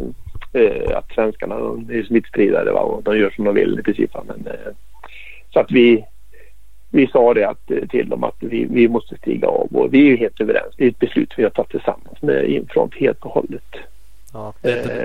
[0.54, 1.56] eh, att svenskarna
[1.90, 2.80] är smittspridare va?
[2.80, 4.12] och de gör som de vill i princip.
[4.28, 4.72] Men, eh,
[5.54, 6.06] så att vi,
[6.92, 10.14] vi sa det att, eh, till dem att vi, vi måste stiga av och vi
[10.14, 10.74] är helt överens.
[10.78, 13.76] Det är ett beslut vi har tagit tillsammans med Infront helt och hållet.
[14.36, 14.54] Ja,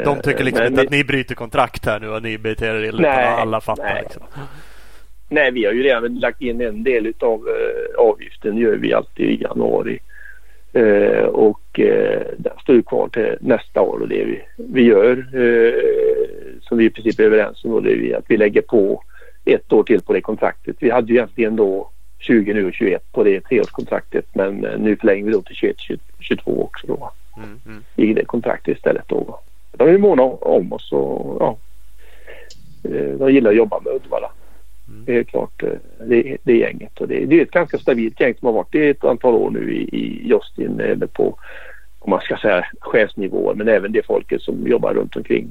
[0.04, 3.12] de tycker liksom inte att ni bryter kontrakt här nu och ni beter er illa.
[3.12, 4.02] Alla fattar nej.
[4.02, 4.22] liksom.
[5.28, 8.56] Nej, vi har ju redan lagt in en del av eh, avgiften.
[8.56, 9.98] gör vi alltid i januari.
[10.72, 15.72] Eh, och eh, den står kvar till nästa år och det vi, vi gör eh,
[16.62, 19.02] som vi i princip är överens om det är att vi lägger på
[19.44, 20.76] ett år till på det kontraktet.
[20.78, 24.96] Vi hade ju egentligen då 20 nu och 21 på det treårskontraktet men eh, nu
[24.96, 25.76] förlänger vi då till 21
[26.20, 27.12] 22 också då.
[27.36, 27.84] Mm, mm.
[27.96, 29.40] I det kontraktet istället då.
[29.72, 31.56] De är måna om oss och ja,
[32.84, 34.30] eh, de gillar att jobba med Uddevalla.
[34.88, 35.04] Mm.
[35.04, 35.72] Det är klart eh,
[36.06, 38.88] det, det gänget och det, det, är ett ganska stabilt gäng som har varit i
[38.88, 41.38] ett antal år nu i, i Justin eller på
[41.98, 45.50] om man ska säga chefsnivåer men även det folket som jobbar runt omkring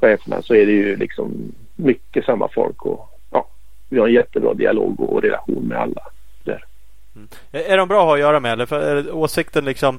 [0.00, 3.48] cheferna så är det ju liksom mycket samma folk och ja,
[3.88, 6.02] vi har en jättebra dialog och relation med alla
[6.44, 6.64] där.
[7.16, 7.28] Mm.
[7.52, 8.66] Är de bra att ha att göra med eller?
[8.66, 9.98] För åsikten liksom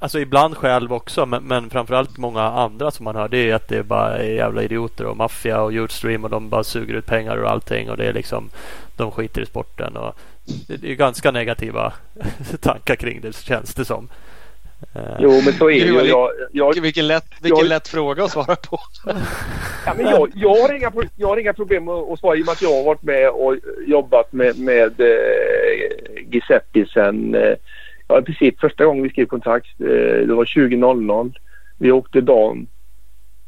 [0.00, 3.68] Alltså ibland själv också men, men framförallt många andra som man hör det är att
[3.68, 7.06] det är bara är jävla idioter och maffia och Youtstream och de bara suger ut
[7.06, 8.50] pengar och allting och det är liksom
[8.96, 10.14] de skiter i sporten och
[10.66, 11.92] det är ganska negativa
[12.60, 14.08] tankar kring det känns det som.
[14.92, 16.08] Eh, jo men så är det ju.
[16.08, 18.78] Jag, jag, vilken lätt, vilken jag, lätt fråga att svara på.
[19.86, 22.52] ja, men jag, jag, har inga, jag har inga problem att svara i och med
[22.52, 23.56] att jag har varit med och
[23.86, 27.54] jobbat med, med eh, Giuseppe sen eh,
[28.08, 31.32] ja, i princip första gången vi skrev kontrakt, eh, det var 20.00.
[31.78, 32.66] Vi åkte dagen,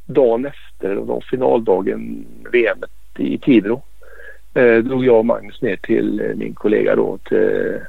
[0.06, 2.78] dagen efter, det var finaldagen VM
[3.18, 3.82] i Tibro.
[4.54, 7.80] Eh, drog jag och Magnus ner till eh, min kollega då till,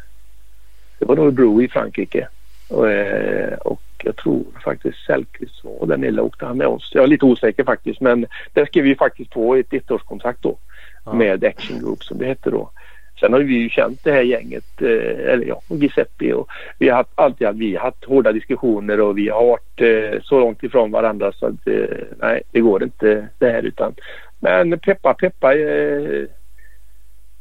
[0.99, 2.27] det var nog Bro i Frankrike.
[2.67, 6.91] Och, eh, och jag tror faktiskt Sellqvist var där nere åkte han med oss.
[6.93, 10.57] Jag är lite osäker faktiskt men där skrev vi faktiskt på ett ettårskontrakt då.
[11.05, 11.13] Ja.
[11.13, 12.71] Med Action Group som det hette då.
[13.19, 16.47] Sen har vi ju känt det här gänget, eh, eller ja, Giuseppe och
[16.79, 20.39] vi har haft, alltid vi har haft hårda diskussioner och vi har varit eh, så
[20.39, 23.93] långt ifrån varandra så att eh, nej, det går inte det här utan
[24.39, 26.25] men peppa peppa eh,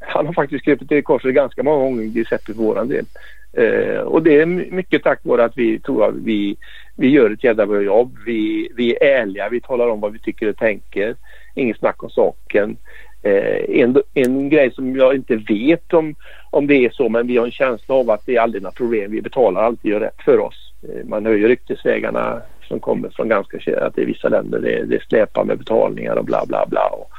[0.00, 3.04] han har faktiskt krupit i korset ganska många gånger Giuseppe för våran del.
[3.52, 6.56] Eh, och det är mycket tack vare att vi tror att vi,
[6.96, 8.16] vi gör ett jävla bra jobb.
[8.26, 11.16] Vi, vi är ärliga, vi talar om vad vi tycker och tänker.
[11.54, 12.76] Inget snack om saken.
[13.26, 16.14] Eh, en, en grej som jag inte vet om,
[16.50, 18.74] om det är så men vi har en känsla av att det är aldrig några
[18.74, 19.10] problem.
[19.10, 20.72] Vi betalar alltid gör rätt för oss.
[20.82, 24.84] Eh, man hör ju ryktesvägarna som kommer från ganska att det är vissa länder det,
[24.84, 26.88] det släpar med betalningar och bla bla bla.
[26.88, 27.10] Och,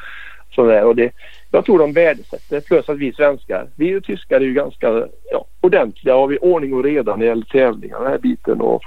[0.56, 0.84] sådär.
[0.84, 1.12] Och det,
[1.52, 5.46] jag tror de värdesätter plus att vi svenskar, vi och tyskar är ju ganska ja,
[5.62, 8.62] ordentliga och har vi ordning och reda när det gäller tävlingar den här biten.
[8.62, 8.82] Och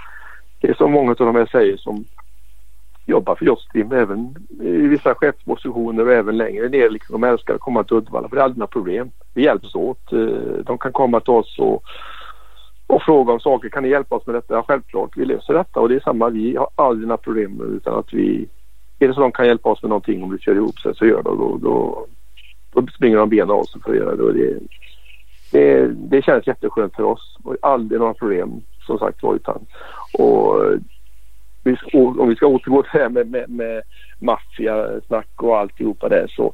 [0.60, 2.05] det är som många av de här säger som
[3.06, 6.90] jobbar för Jostrim även i vissa chefspositioner och även längre ner.
[6.90, 9.10] Liksom, de älskar att komma till Uddevalla för det är aldrig några problem.
[9.35, 10.12] Vi hjälps åt.
[10.12, 11.82] Eh, de kan komma till oss och,
[12.86, 13.68] och fråga om saker.
[13.68, 14.55] Kan ni hjälpa oss med detta?
[14.55, 15.16] Ja, självklart.
[15.16, 16.28] Vi löser detta och det är samma.
[16.28, 18.48] Vi har aldrig några problem utan att vi...
[18.98, 21.06] Är det så de kan hjälpa oss med någonting om det kör ihop sig så
[21.06, 22.06] gör de då, då,
[22.72, 24.22] då springer de benen av sig för att göra det.
[24.22, 24.59] Och det,
[25.52, 28.51] det, det känns jätteskönt för oss och aldrig några problem
[28.86, 29.35] som sagt var.
[29.35, 29.59] Utan,
[30.18, 30.62] och,
[31.92, 33.82] om vi ska återgå till det här med, med, med
[34.18, 36.52] maffiasnack och alltihopa där så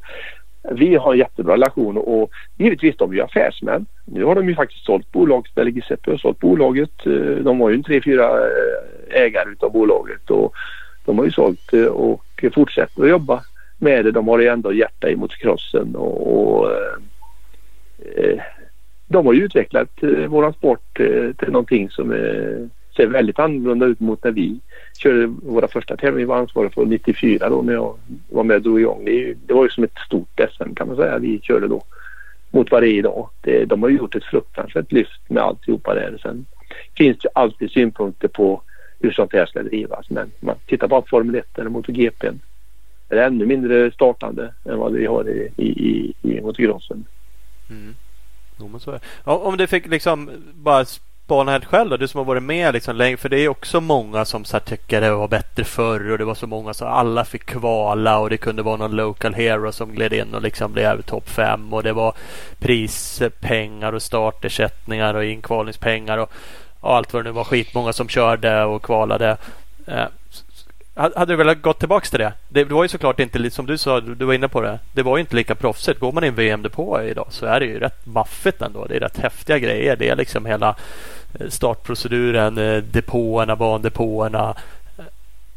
[0.71, 3.85] vi har en jättebra relation och givetvis de är ju affärsmän.
[4.05, 7.05] Nu har de ju faktiskt sålt bolaget, eller Giuseppe har sålt bolaget.
[7.05, 10.53] Eh, de var ju en tre, fyra eh, ägare utav bolaget och
[11.05, 12.23] de har ju sålt det och
[12.53, 13.43] fortsätter att jobba
[13.77, 14.11] med det.
[14.11, 16.71] De har ju ändå hjärta i motocrossen och, och
[19.07, 19.89] de har ju utvecklat
[20.27, 20.93] våran sport
[21.37, 24.59] till någonting som är ser väldigt annorlunda ut mot när vi
[24.97, 26.17] körde våra första tävlingar.
[26.17, 27.97] Vi var ansvariga för 94 då när jag
[28.29, 29.05] var med och drog igång.
[29.05, 31.83] Det, det var ju som ett stort SM kan man säga vi körde då
[32.51, 33.29] mot vad det är idag.
[33.41, 36.19] Det, de har gjort ett fruktansvärt lyft med alltihopa där.
[36.21, 36.45] Sen
[36.97, 38.61] finns det alltid synpunkter på
[38.99, 40.09] hur sånt här ska drivas.
[40.09, 42.31] Men man tittar bara på Formel 1 eller MotoGP.
[43.07, 47.05] Det är ännu mindre startande än vad vi har i, i, i, i motocrossen.
[47.69, 47.95] Mm.
[48.59, 48.99] Jo, så är.
[49.23, 50.85] Om du fick liksom bara
[51.27, 53.17] spana helt själv då, du som har varit med liksom länge.
[53.17, 56.35] För det är också många som så tycker det var bättre förr och det var
[56.35, 60.13] så många så alla fick kvala och det kunde vara någon local hero som gled
[60.13, 62.13] in och liksom blev topp fem och det var
[62.59, 66.31] prispengar och startersättningar och inkvalningspengar och,
[66.79, 67.43] och allt vad det nu var.
[67.43, 69.37] Skitmånga som körde och kvalade.
[69.87, 70.05] Eh,
[70.95, 72.33] hade du velat gå tillbaka till det?
[72.49, 74.79] Det var ju såklart inte som du sa, du var inne på det.
[74.93, 75.99] Det var ju inte lika proffsigt.
[75.99, 78.85] Går man i en VM-depå idag så är det ju rätt maffigt ändå.
[78.85, 79.95] Det är rätt häftiga grejer.
[79.95, 80.75] Det är liksom hela
[81.39, 84.55] Eh, startproceduren, eh, depåerna, bandepåerna.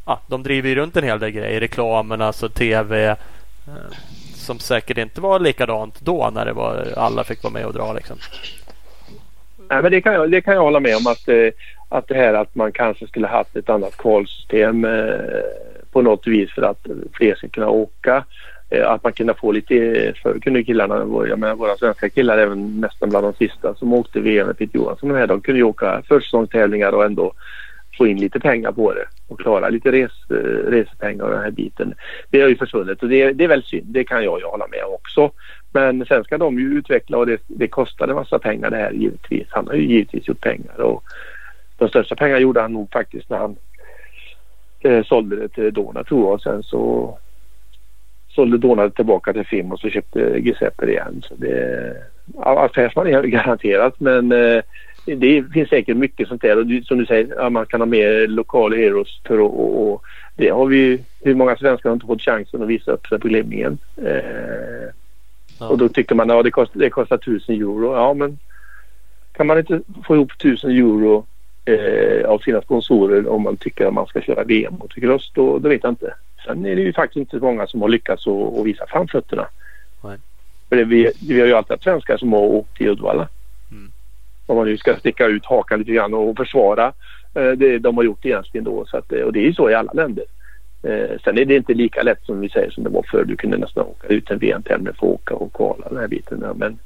[0.06, 1.60] Ja, de driver ju runt en hel del grejer.
[1.60, 3.06] Reklamen, alltså tv.
[3.08, 3.16] Eh,
[4.34, 7.92] som säkert inte var likadant då när det var alla fick vara med och dra
[7.92, 8.16] liksom.
[9.68, 11.28] Nej, men det kan jag, det kan jag hålla med om att
[11.88, 14.86] att det här att man kanske skulle haft ett annat kvalsystem
[15.92, 18.24] på något vis för att fler ska kunna åka.
[18.70, 22.38] Eh, att man kunde få lite, eh, förr kunde killarna, jag menar våra svenska killar
[22.38, 25.64] även nästan bland de sista som åkte VM med Peter Johansson här, de kunde ju
[25.64, 27.32] åka försäsongstävlingar och ändå
[27.98, 31.50] få in lite pengar på det och klara lite res, eh, resepengar och den här
[31.50, 31.94] biten.
[32.30, 34.66] Det har ju försvunnit och det, det är väl synd, det kan jag ju hålla
[34.66, 35.30] med om också.
[35.72, 39.46] Men sen ska de ju utveckla och det, det kostade massa pengar det här givetvis.
[39.50, 41.04] Han har ju givetvis gjort pengar och
[41.78, 43.56] de största pengarna gjorde han nog faktiskt när han
[44.80, 46.32] eh, sålde det till Dona tror jag.
[46.32, 47.18] och Sen så
[48.30, 51.22] sålde Dona det tillbaka till FIM och så köpte Giuseppe igen.
[51.28, 51.96] Så det,
[52.36, 54.62] affärsman är garanterat men eh,
[55.04, 58.76] det finns säkert mycket sånt där och som du säger, man kan ha med lokala
[58.76, 60.02] heroes för att, och, och,
[60.36, 63.28] det har vi hur många svenskar har inte fått chansen att visa upp sig på
[63.28, 63.78] glimmingen.
[63.96, 64.88] Eh,
[65.60, 65.68] ja.
[65.68, 67.94] Och då tycker man att ja, det, kost, det kostar tusen euro.
[67.94, 68.38] Ja men
[69.32, 71.26] kan man inte få ihop tusen euro
[71.64, 75.32] eh, av sina sponsorer om man tycker att man ska köra VM motocross.
[75.34, 76.14] Då, då vet jag inte.
[76.44, 79.48] Sen är det ju faktiskt inte så många som har lyckats att visa framfötterna.
[80.04, 80.18] Nej.
[80.68, 83.28] För det, vi, vi har ju alltid haft svenskar som har åkt till Uddevalla.
[83.70, 83.90] Mm.
[84.46, 86.92] Om man nu ska sticka ut hakan lite grann och försvara
[87.34, 88.84] eh, det de har gjort egentligen då.
[88.86, 90.24] Så att, eh, och det är ju så i alla länder.
[90.82, 93.24] Eh, sen är det inte lika lätt som vi säger som det var förr.
[93.24, 96.44] Du kunde nästan åka ut en VM-tävling för att åka och kvala den här biten.
[96.56, 96.78] Men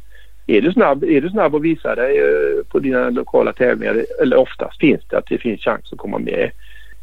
[0.47, 4.36] är du snabb, är du snabb och visar dig eh, på dina lokala tävlingar, eller
[4.36, 6.51] oftast finns det att det finns chans att komma med.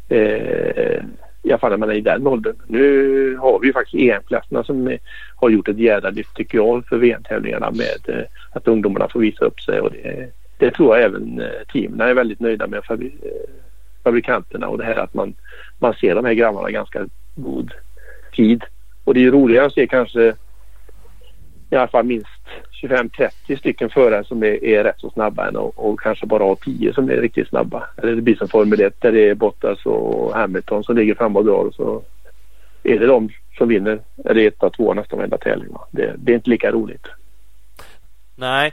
[0.08, 1.02] Eh,
[1.42, 2.56] i alla fall när man är i den åldern.
[2.66, 4.98] Nu har vi ju faktiskt EM-klasserna som
[5.36, 9.44] har gjort ett jädra lyft tycker jag för VM-tävlingarna med eh, att ungdomarna får visa
[9.44, 13.12] upp sig och det, det tror jag även eh, teamen är väldigt nöjda med fabri
[13.22, 13.50] eh,
[14.04, 15.34] fabrikanterna och det här att man,
[15.78, 17.72] man ser de här grabbarna ganska god
[18.32, 18.64] tid.
[19.04, 20.34] Och det är ju roligare att se kanske
[21.72, 22.26] i alla fall minst
[22.82, 26.56] 25-30 stycken förare som är, är rätt så snabba än och, och, kanske bara ha
[26.56, 27.88] 10 som är riktigt snabba.
[27.96, 31.38] Eller det blir som Formel 1 där det är Bottas och Hamilton som ligger framme
[31.38, 32.02] och drar och så
[32.82, 34.00] är det de som vinner.
[34.24, 35.74] Eller etta, två nästan varenda tävling.
[35.90, 37.06] Det, det är inte lika roligt.
[38.36, 38.72] Nej,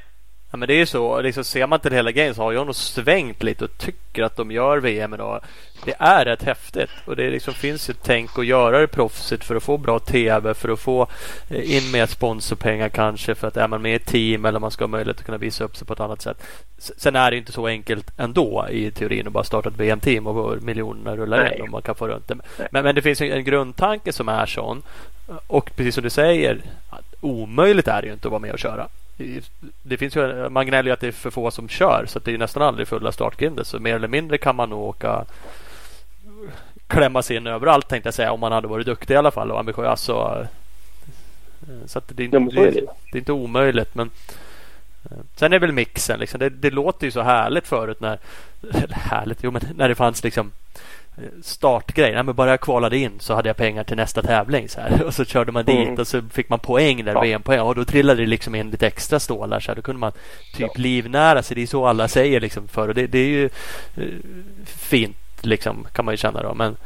[0.52, 1.22] Ja, men det är ju så.
[1.22, 4.36] Liksom, ser man till hela grejen så har jag nog svängt lite och tycker att
[4.36, 5.42] de gör VM idag.
[5.86, 9.56] Det är rätt häftigt och det liksom finns ju tänk att göra det proffsigt för
[9.56, 11.08] att få bra TV, för att få
[11.50, 14.72] eh, in mer sponsorpengar kanske för att är man med i ett team eller man
[14.72, 16.44] ska ha möjlighet att kunna visa upp sig på ett annat sätt.
[16.78, 20.64] Sen är det inte så enkelt ändå i teorin att bara starta ett VM-team och
[20.64, 22.36] miljonerna rullar in och man kan få runt det.
[22.72, 24.82] Men, men det finns en grundtanke som är sån
[25.48, 26.62] och precis som du säger,
[27.22, 28.88] omöjligt är det ju inte att vara med och köra
[29.84, 32.34] det finns ju, man gnäller ju att det är för få som kör så det
[32.34, 33.64] är nästan aldrig fulla startgrinder.
[33.64, 35.26] Så mer eller mindre kan man nog åka
[36.88, 39.52] klämma sig in överallt tänkte jag säga om man hade varit duktig i alla fall
[39.52, 40.02] och ambitiös.
[40.02, 40.46] Så,
[41.86, 42.72] så det, det, det,
[43.12, 43.96] det, är inte omöjligt.
[43.96, 44.10] Men
[45.36, 46.40] sen är väl mixen liksom.
[46.40, 48.20] Det, det låter ju så härligt förut när
[48.92, 50.52] härligt, jo men när det fanns liksom
[51.44, 52.14] startgrej.
[52.14, 54.70] Nej, men bara jag kvalade in så hade jag pengar till nästa tävling.
[54.70, 55.04] Så här.
[55.06, 56.00] Och så körde man dit Mm.
[56.00, 57.22] och så fick man poäng där, Ja.
[57.22, 57.60] VM-poäng.
[57.60, 59.60] Och då trillade det liksom in lite extra stålar.
[59.60, 59.76] Så här.
[59.76, 60.12] Då kunde man
[60.54, 61.56] typ livnära sig.
[61.56, 62.88] Det är så alla säger liksom för.
[62.88, 63.46] Och det, det är ju
[63.96, 64.04] eh,
[64.66, 66.54] fint liksom kan man ju känna då.
[66.54, 66.78] Men,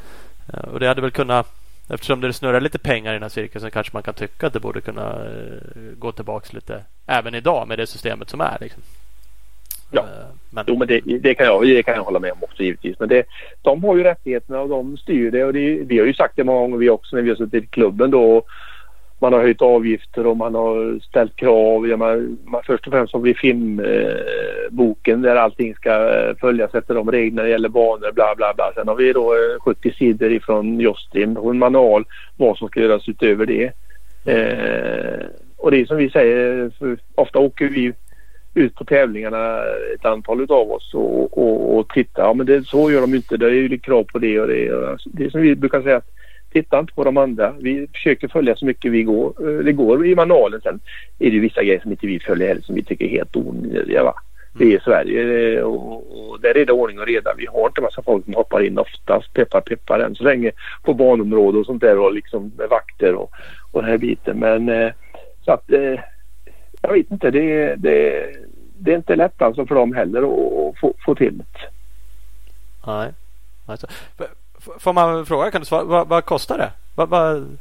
[0.53, 3.71] eh, och det hade väl kunnat Eftersom det snurrar lite pengar i den här cirkusen
[3.71, 7.79] kanske man kan tycka att det borde kunna eh, gå tillbaks lite även idag med
[7.79, 8.57] det systemet som är.
[8.61, 8.81] Liksom.
[9.91, 10.05] Ja.
[10.53, 12.63] Eh, Men, Jo, men det, det, kan jag, det kan jag hålla med om också
[12.63, 12.99] givetvis.
[12.99, 13.25] Men det,
[13.61, 15.45] de har ju rättigheterna och de styr det.
[15.45, 17.63] Och det, vi har ju sagt det många gånger vi också när vi har suttit
[17.63, 18.43] i klubben då.
[19.19, 21.87] Man har höjt avgifter och man har ställt krav.
[21.87, 26.75] Ja, man, man, först och främst har vi filmboken eh, där allting ska eh, följas
[26.75, 28.71] efter de reglerna när det gäller banor bla bla bla.
[28.75, 32.05] Sen har vi då eh, 70 sidor ifrån Jostim och en manual
[32.37, 33.71] vad som ska göras utöver det.
[34.25, 35.25] Eh,
[35.57, 36.71] och det är som vi säger,
[37.15, 37.93] ofta åker vi
[38.53, 39.59] ut på tävlingarna
[39.95, 42.21] ett antal utav oss och, och, och titta.
[42.21, 43.37] Ja, men det, så gör de inte.
[43.37, 44.71] Det är ju krav på det och det.
[44.73, 45.97] Och det är som vi brukar säga.
[45.97, 46.09] att
[46.51, 47.55] Titta inte på de andra.
[47.59, 49.33] Vi försöker följa så mycket vi går.
[49.49, 50.61] eh, Det går i manualen.
[50.61, 50.79] Sen
[51.19, 54.03] är det vissa grejer som inte vi följer heller som vi tycker är helt onödiga.
[54.03, 54.13] Va?
[54.59, 57.33] Det är Sverige eh, och, där är det ordning och reda.
[57.37, 59.33] Vi har inte massa folk som hoppar in oftast.
[59.33, 60.51] Peppar peppar än så länge
[60.83, 63.31] på banområde och sånt där och liksom med vakter och,
[63.71, 64.39] och den här biten.
[64.39, 64.91] Men eh,
[65.45, 65.69] så att
[66.83, 67.31] jag vet inte.
[67.31, 68.25] Det, det,
[68.77, 71.43] det är inte lätt alltså för dem heller att få, få till det.
[72.87, 73.11] Nej.
[73.65, 73.87] Alltså,
[74.79, 76.71] får man fråga, kan du svara, vad, vad kostar det?
[76.95, 77.57] Vad, vad,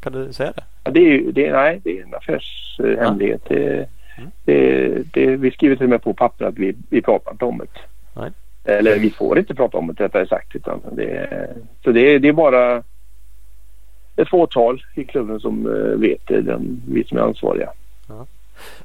[0.00, 0.62] kan du säga det?
[0.84, 3.42] Ja, Det är det, nej, det är en affärshemlighet.
[3.48, 3.88] Det,
[4.18, 4.30] Mm.
[4.44, 7.58] det, det, vi skriver till och med på papper att vi, vi pratar inte om
[7.58, 7.80] det.
[8.20, 8.30] Nej.
[8.64, 10.56] Eller vi får inte prata om det rättare sagt.
[10.56, 11.28] Utan det,
[11.84, 12.82] så det, det är bara
[14.16, 16.40] ett fåtal i klubben som eh, vet det.
[16.40, 17.70] Den, vi som är ansvariga.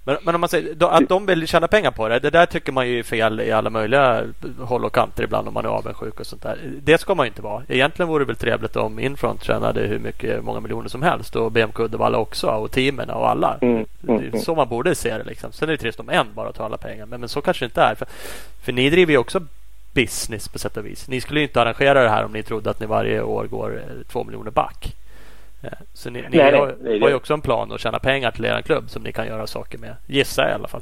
[0.04, 2.20] Men, men om man säger att de vill tjäna pengar på det.
[2.20, 4.24] Det där tycker man ju är fel i alla möjliga
[4.60, 6.58] håll och kanter ibland om man är avundsjuk och sånt där.
[6.84, 7.64] Det ska man ju inte vara.
[7.68, 11.52] Egentligen vore det väl trevligt om Infront tjänade hur mycket, många miljoner som helst och
[11.52, 13.58] BMK Uddevalla också och teamen och alla.
[13.62, 14.42] Mm, Det är mm, ju mm.
[14.42, 15.52] så man borde se det liksom.
[15.52, 17.06] Sen är det trist om en bara tar alla pengar.
[17.06, 17.96] Men, men så kanske det inte är.
[17.96, 18.08] För,
[18.66, 19.42] för ni driver ju också
[19.94, 21.08] business på sätt och vis.
[21.08, 23.78] Ni skulle ju inte arrangera det här om ni trodde att ni varje år går
[23.78, 24.96] eh, två miljoner back.
[25.94, 28.46] Så ni, ni Nej, har, nej, har ju också en plan att tjäna pengar till
[28.46, 29.96] er klubb som ni kan göra saker med.
[30.08, 30.82] Gissar jag i alla fall.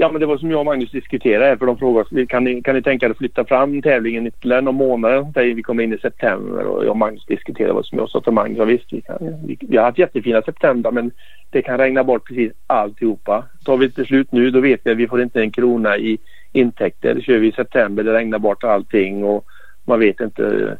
[0.00, 2.74] Ja men det var som jag och Magnus diskuterade för de frågade kan ni, kan
[2.74, 5.32] ni tänka er att flytta fram tävlingen ytterligare någon månad?
[5.34, 8.32] Vi kommer in i september och jag och Magnus diskuterade vad som jag sa till
[8.32, 8.58] Magnus.
[8.58, 9.16] Ja, visst, vi, kan,
[9.46, 11.10] vi, vi har haft jättefina september men
[11.50, 13.44] det kan regna bort precis alltihopa.
[13.64, 16.18] Tar vi ett beslut nu då vet vi att vi får inte en krona i
[16.52, 17.20] intäkter.
[17.20, 19.44] Kör vi i september det regnar bort allting och
[19.84, 20.76] man vet inte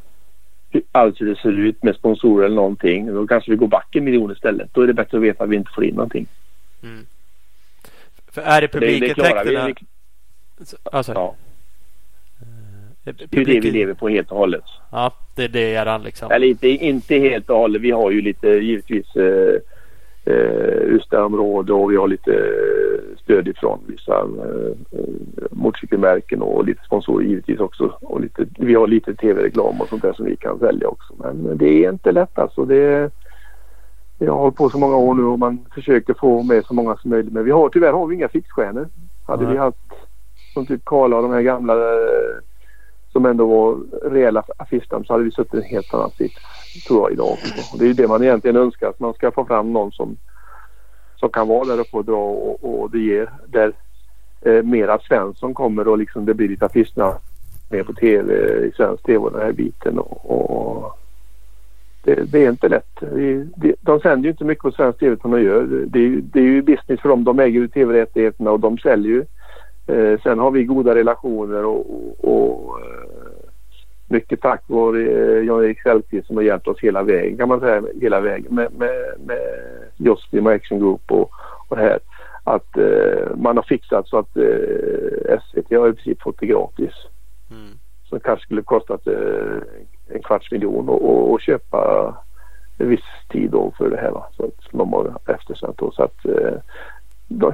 [0.93, 3.15] alls hur det ser ut med sponsorer eller någonting.
[3.15, 4.75] Då kanske vi går back en miljon istället.
[4.75, 6.27] Då är det bättre att veta att vi inte får in någonting.
[8.33, 9.67] För är det Det, det publikintäkterna...
[9.67, 9.75] Det,
[10.93, 11.35] Alltså, ja,
[13.05, 14.65] eh, det är det vi lever på helt och hållet.
[14.93, 16.31] Ja, det är det liksom.
[16.31, 17.83] Eller inte, inte helt och hållet.
[17.83, 19.61] Vi har ju lite givetvis eh,
[20.31, 25.05] eh, Ystad-område och vi har lite eh, stöd ifrån vissa eh, eh,
[25.51, 27.99] motorcykelmärken och lite sponsorer givetvis också.
[28.01, 31.15] Och lite, vi har lite tv-reklam och sånt där som vi kan sälja också.
[31.19, 32.65] Men det är inte lätt alltså.
[32.65, 33.11] Det,
[34.19, 36.97] jag har hållit på så många år nu och man försöker få med så många
[36.97, 37.33] som möjligt.
[37.33, 38.89] Men vi har, tyvärr har vi inga fixstjärnor.
[39.27, 39.53] Hade Nej.
[39.53, 39.79] vi haft
[40.55, 42.39] som typ Karla och de här gamla eh,
[43.13, 43.79] som ändå var
[44.11, 46.37] rejäla affischnamn så hade vi suttit i en helt annan sits
[46.87, 47.37] tror jag idag.
[47.73, 50.17] Och det är ju det man egentligen önskar att man ska få fram någon som,
[51.17, 53.73] som kan vara där uppe och dra och, och det ger där
[54.41, 57.15] eh, mera Svensson kommer och liksom det blir lite affischerna
[57.71, 58.35] med på tv
[58.67, 60.99] i svensk tv och den här biten och, och
[62.05, 62.99] det, det är inte lätt.
[63.13, 65.63] Vi, det, de sänder ju inte mycket på svensk tv som de gör.
[65.87, 67.25] Det är, ju- det är ju business för dem.
[67.25, 69.25] De äger ju tv-rättigheterna och de säljer ju.
[69.95, 72.87] Eh, sen har vi goda relationer och, och, och eh,
[74.09, 77.83] mycket tack vare eh, Jan-Erik Sellqvist som har hjälpt oss hela vägen kan man säga.
[78.01, 79.41] Hela vägen med, med, med
[79.97, 81.31] Jostim och Action Group och,
[81.69, 81.99] och det här.
[82.45, 86.95] Att eh, man har fixat så att eh, SVT har i princip fått det gratis.
[87.51, 87.79] Mm.
[88.09, 89.57] Som kanske skulle kostat eh,
[90.09, 92.15] en kvarts miljon och, och, och köpa
[92.79, 94.11] en viss tid då för det här.
[94.11, 94.27] Va?
[94.37, 95.91] Så att de har eftersänt då.
[95.91, 96.55] Så att eh,
[97.29, 97.53] de,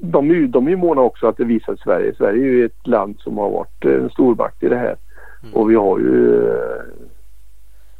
[0.00, 2.14] de, de är ju måna också att det visar Sverige.
[2.14, 4.96] Sverige är ju ett land som har varit eh, en stormakt i det här.
[5.42, 5.54] Mm.
[5.54, 6.82] Och vi har ju eh,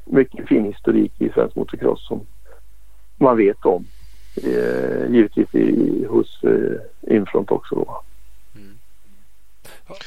[0.04, 2.26] mycket fin historik i svensk motocross som
[3.16, 3.86] man vet om.
[4.42, 8.02] Eh, givetvis i, hos eh, Infront också då.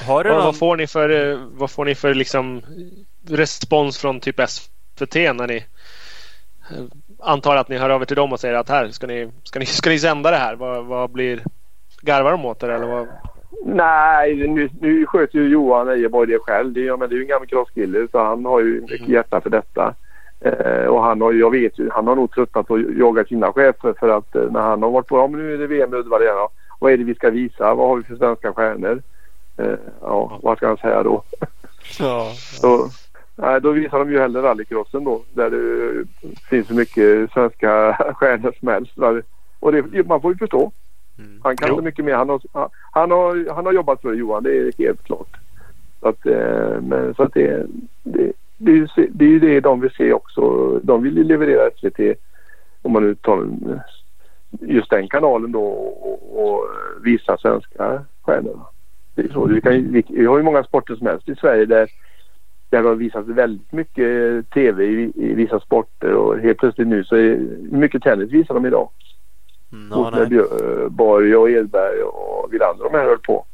[0.05, 0.45] Har du Vad, någon...
[0.45, 2.61] vad får ni för, eh, vad får ni för liksom
[3.27, 5.65] respons från typ SVT när ni
[6.71, 6.83] eh,
[7.19, 9.59] antar att ni hör av er till dem och säger att här ska ni, ska
[9.59, 10.55] ni, ska ni sända det här?
[10.55, 11.43] Vad, vad blir
[12.01, 13.07] Garvar de åt er eller vad?
[13.65, 16.73] Nej, nu, nu sköter ju Johan Ejeborg det själv.
[16.73, 19.11] Det, ja, men det är ju en gammal crosskille så han har ju mycket Mm.
[19.11, 19.93] hjärta för detta.
[20.39, 23.53] Eh, och han har, jag vet ju, han har nog tröttnat på att jaga sina
[23.53, 25.93] chefer för att eh, när han har varit på, ja men nu är det VM
[25.93, 26.35] i Uddevalla igen.
[26.79, 27.73] Vad är det vi ska visa?
[27.75, 29.01] Vad har vi för svenska stjärnor?
[29.57, 31.23] Eh, ja, vad ska han säga då?
[31.99, 32.87] Ja, Så,
[33.35, 36.05] nej, då visar de ju hellre rallycrossen då där det
[36.49, 38.91] finns så mycket svenska stjärnor som helst.
[39.59, 40.71] Och det, man får ju förstå.
[41.26, 41.39] Mm.
[41.43, 41.73] Han kan Jo.
[41.73, 42.14] inte mycket mer.
[42.14, 42.41] Han har,
[42.91, 45.38] han- har, han har jobbat för Johan, det är helt klart.
[45.99, 47.65] Så att, eh, men, så att det,
[48.03, 50.41] det, det, är ju, det är det de vill se också.
[50.84, 52.18] De vill ju leverera SVT
[52.81, 53.48] om man nu tar
[54.61, 56.65] just den kanalen då och, och
[57.03, 58.60] visa svenska stjärnor.
[59.15, 59.45] Det är så.
[59.45, 61.89] Vi, kan, vi, vi har ju många sporter som helst i Sverige där
[62.69, 67.03] där det har visats väldigt mycket tv i, i vissa sporter och helt plötsligt nu
[67.03, 67.38] så är
[67.72, 68.89] mycket tennis visar de idag
[69.72, 70.26] Mm, ja, när.
[70.26, 73.45] Björ- Borg och Edberg och Wilander de här höll på.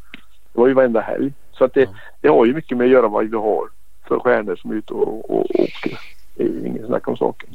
[0.54, 1.32] Det var ju varenda helg.
[1.54, 1.90] Så att det, Ja.
[2.22, 3.70] det har ju mycket med att göra vad vi har
[4.08, 6.00] för stjärnor som är ute och, och åker.
[6.36, 7.50] Det är ju ingen snack om saken.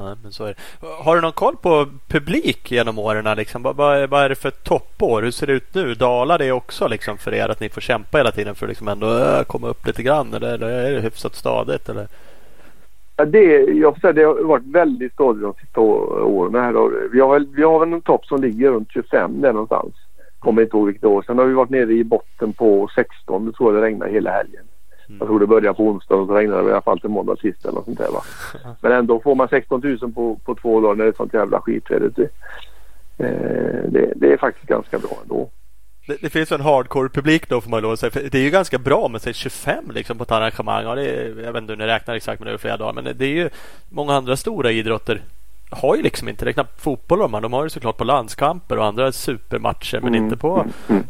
[0.00, 0.86] Nej, men så är det.
[1.04, 3.36] Har du någon koll på publik genom åren?
[3.36, 3.62] Liksom?
[3.62, 5.22] Vad, vad, är- vad är det för toppår?
[5.22, 5.94] Hur ser det ut nu?
[5.94, 8.88] Dalar det också liksom för er att ni får kämpa hela tiden för att liksom
[8.88, 10.34] ändå äh, komma upp lite grann?
[10.34, 11.88] Eller, eller är det hyfsat stadigt?
[11.88, 12.08] Eller?
[13.20, 16.54] Ja, det, jag säga, det har varit väldigt stadigt de sista åren.
[16.54, 16.76] Här.
[16.76, 19.94] Och Vi har, vi har en topp som ligger runt 25 där någonstans.
[20.38, 21.22] Kommer inte ihåg vilket år.
[21.26, 23.46] Sen har vi varit nere i botten på 16.
[23.46, 24.64] Det tror jag det regnade hela helgen.
[25.08, 25.18] Mm.
[25.18, 27.36] Jag tror det började på onsdag och så regnade det i alla fall till måndag
[27.36, 28.22] sist eller sånt där va.
[28.80, 31.60] Men ändå får man 16 000 på, på två dagar när det är sånt jävla
[31.60, 32.10] skitväder.
[32.16, 32.30] Det,
[33.24, 35.50] eh, det, det är faktiskt ganska bra ändå.
[36.08, 38.10] Det, det finns en hardcore-publik då får man lov att säga.
[38.10, 40.84] För det är ju ganska bra med säg 25 liksom, på ett arrangemang.
[40.84, 42.92] Ja, det är, jag vet inte hur ni räknar exakt men det är flera dagar.
[42.92, 43.50] Men det är ju
[43.88, 45.22] många andra stora idrotter
[45.70, 46.50] har ju liksom inte det.
[46.50, 47.40] är knappt fotboll de har.
[47.40, 50.66] De har ju såklart på landskamper och andra supermatcher men Mm, inte på...
[50.88, 51.04] mm,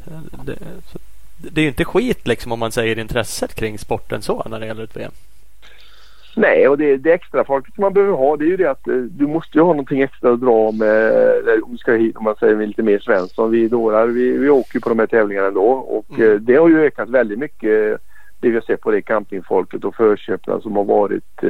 [0.44, 0.58] Det,
[0.92, 0.98] så,
[1.36, 4.66] det är ju inte skit liksom om man säger intresset kring sporten så när det
[4.66, 5.12] gäller ett VM.
[6.40, 8.88] Nej, och det, det extra folket som man behöver ha det är ju det att
[8.88, 11.08] eh, du måste ju ha någonting extra att dra med.
[11.48, 13.50] eh, Om du ska hit, om man säger lite mer Svensson.
[13.50, 16.30] Vi dårar, vi, vi åker ju på de här tävlingarna ändå och Mm.
[16.30, 17.98] eh, det har ju ökat väldigt mycket.
[18.40, 21.40] Det vi har sett på det campingfolket och förköparna som har varit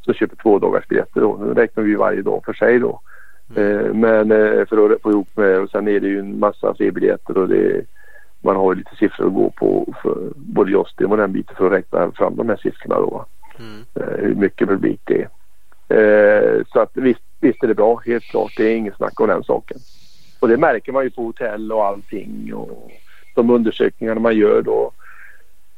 [0.00, 1.38] som köper två dagars biljetter då.
[1.40, 3.00] Nu räknar vi varje dag för sig då.
[3.56, 4.28] Eh, Men
[4.66, 7.48] för att få ihop med och sen är det ju en massa fler biljetter och
[7.48, 7.84] det
[8.42, 11.66] man har ju lite siffror att gå på för både Jostim och den biten för
[11.66, 13.24] att räkna fram de här siffrorna då.
[13.58, 13.84] Mm.
[14.20, 15.28] Hur mycket publik det är.
[15.88, 18.52] Eh, så att visst, visst är det bra, helt klart.
[18.56, 19.78] Det är inget snack om den saken.
[20.40, 22.90] Och det märker man ju på hotell och allting och
[23.34, 24.92] de undersökningarna man gör då.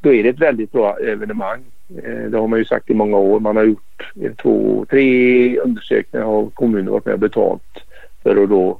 [0.00, 1.64] Då är det ett väldigt bra evenemang.
[2.02, 3.40] Eh, det har man ju sagt i många år.
[3.40, 7.84] Man har gjort eh, två, tre undersökningar och kommunen varit med och betalt
[8.22, 8.78] för att då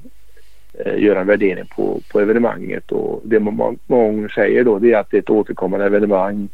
[0.79, 4.99] eh, göra en värdering på, på evenemanget och det man många säger då det är
[4.99, 6.49] att det är ett återkommande evenemang.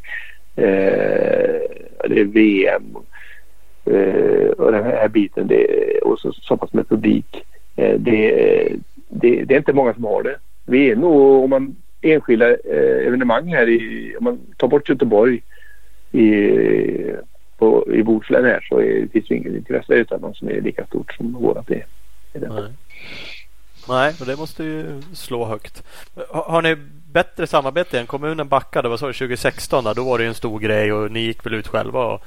[0.55, 1.59] Eh,
[2.09, 2.95] det är VM
[3.85, 5.65] eh, och den här biten det,
[6.01, 7.45] och så, så pass med publik.
[7.75, 8.31] Eh, det,
[9.09, 10.35] det, det är inte många som har det.
[10.65, 15.41] Vi är nog om man enskilda eh, evenemang här i, om man tar bort Göteborg
[16.11, 16.51] i,
[17.57, 20.85] på, i Bohuslän här så är, finns det inget intresse utan någon som är lika
[20.85, 21.85] stort som vårat är.
[22.33, 22.73] Nej.
[23.89, 25.83] Nej, och det måste ju slå högt.
[26.29, 26.77] Har, har ni
[27.13, 28.89] bättre samarbete än kommunen backade?
[28.89, 29.83] Vad sa du 2016?
[29.83, 32.21] Då, då var det ju en stor grej och ni gick väl ut själva och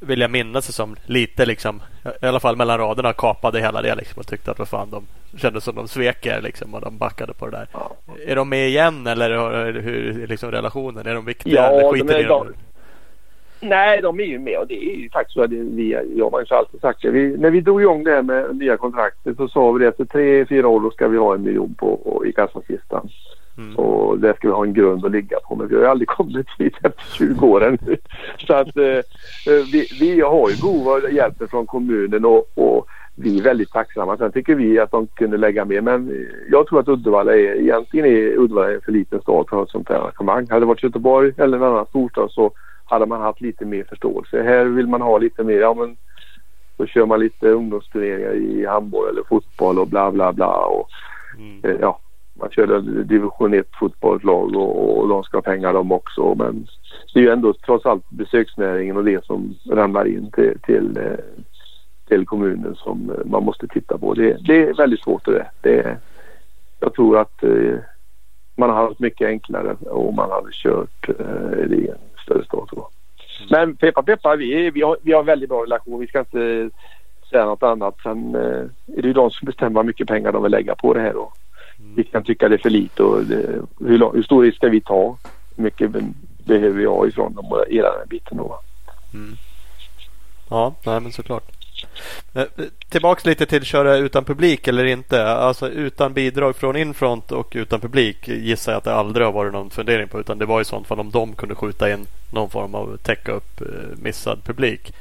[0.00, 1.82] vill jag minnas det som lite liksom
[2.22, 5.02] i alla fall mellan raderna kapade hela det liksom och tyckte att vad fan de
[5.38, 7.66] kände som de svek er liksom och de backade på det där.
[7.72, 7.96] Ja.
[8.26, 9.30] Är de med igen eller
[9.72, 11.06] hur hur är liksom relationen?
[11.06, 12.46] Är de viktiga Ja, eller de skiter är i dem?
[12.46, 12.54] de-
[13.68, 16.40] Nej, de är ju med och det är ju faktiskt så att vi, jag har
[16.40, 17.10] ju alltid sagt det.
[17.10, 20.04] Vi, när vi drog igång det här med nya kontraktet så sa vi det efter
[20.04, 23.08] tre, fyra år då ska vi ha en miljon på, och, i kassakistan.
[23.58, 23.76] Mm.
[23.76, 25.56] Och där ska vi ha en grund att ligga på.
[25.56, 27.96] Men vi har ju aldrig kommit dit efter 20 år ännu.
[28.46, 32.86] Så att eh, eh, vi, vi har ju behov av hjälp från kommunen och, och
[33.14, 34.16] vi är väldigt tacksamma.
[34.16, 35.80] Sen tycker vi att de kunde lägga mer.
[35.80, 39.62] Men eh, jag tror att Uddevalla är, egentligen är Uddevalla en för liten stad för
[39.62, 40.46] ett sånt här arrangemang.
[40.50, 42.50] Hade det varit Göteborg eller en annan storstad så
[42.84, 44.42] hade man haft lite mer förståelse.
[44.42, 45.96] Här vill man ha lite mer, ja men
[46.76, 50.56] då kör man lite ungdomsturneringar i handboll eller fotboll och bla bla bla.
[50.66, 50.88] Och,
[51.38, 51.60] Mm.
[51.64, 51.98] eh, ja,
[52.42, 56.34] man körde division 1 fotbollslag och, och de ska ha pengar de också.
[56.34, 56.66] Men
[57.14, 61.24] det är ju ändå trots allt besöksnäringen och det som ramlar in till, till, eh,
[62.08, 64.14] till kommunen som eh, man måste titta på.
[64.14, 65.50] Det, det är väldigt svårt det.
[65.60, 65.96] det
[66.80, 67.78] jag tror att eh,
[68.56, 72.68] man har haft mycket enklare om man hade kört eh, i en större stad.
[72.70, 72.88] Så.
[73.50, 76.00] Men peppa peppa, vi, vi, har, vi har väldigt bra relation.
[76.00, 76.70] Vi ska inte
[77.30, 77.94] säga något annat.
[78.02, 78.64] Sen eh,
[78.96, 81.12] är det ju de som bestämmer hur mycket pengar de vill lägga på det här.
[81.12, 81.32] Då.
[81.94, 84.80] Vi kan tycka det är för lite och det, hur, hur stor risk ska vi
[84.80, 85.16] ta?
[85.56, 85.90] Hur mycket
[86.44, 88.60] behöver vi ha ifrån dem och hela den här biten då.
[89.14, 89.36] Mm.
[90.48, 91.44] Ja, nej men såklart.
[92.34, 92.44] Eh,
[92.88, 95.26] tillbaks lite till köra utan publik eller inte.
[95.26, 99.52] Alltså utan bidrag från Infront och utan publik gissar jag att det aldrig har varit
[99.52, 100.20] någon fundering på.
[100.20, 103.32] Utan det var i sånt fall om de kunde skjuta in någon form av täcka
[103.32, 104.94] upp eh, missad publik.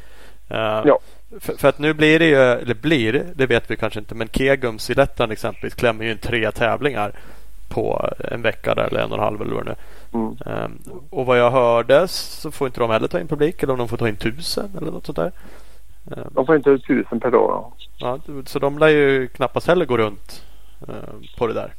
[0.52, 1.00] Uh, ja.
[1.40, 4.28] För, för, att nu blir det ju, eller blir, det vet vi kanske inte, men
[4.28, 7.12] Kegums i Lettland exempelvis klämmer ju in tre tävlingar
[7.70, 9.76] på en vecka där, eller en och en halv eller vad det
[10.14, 10.38] mm.
[10.46, 13.80] um, Och vad jag hörde så får inte de heller ta in publik eller om
[13.80, 15.32] de får ta in tusen eller något sånt där.
[16.06, 17.74] Um, de får inte ut tusen per dag.
[17.98, 20.46] Ja, så de lär ju knappast heller gå runt
[20.90, 20.96] uh,
[21.38, 21.74] på det där.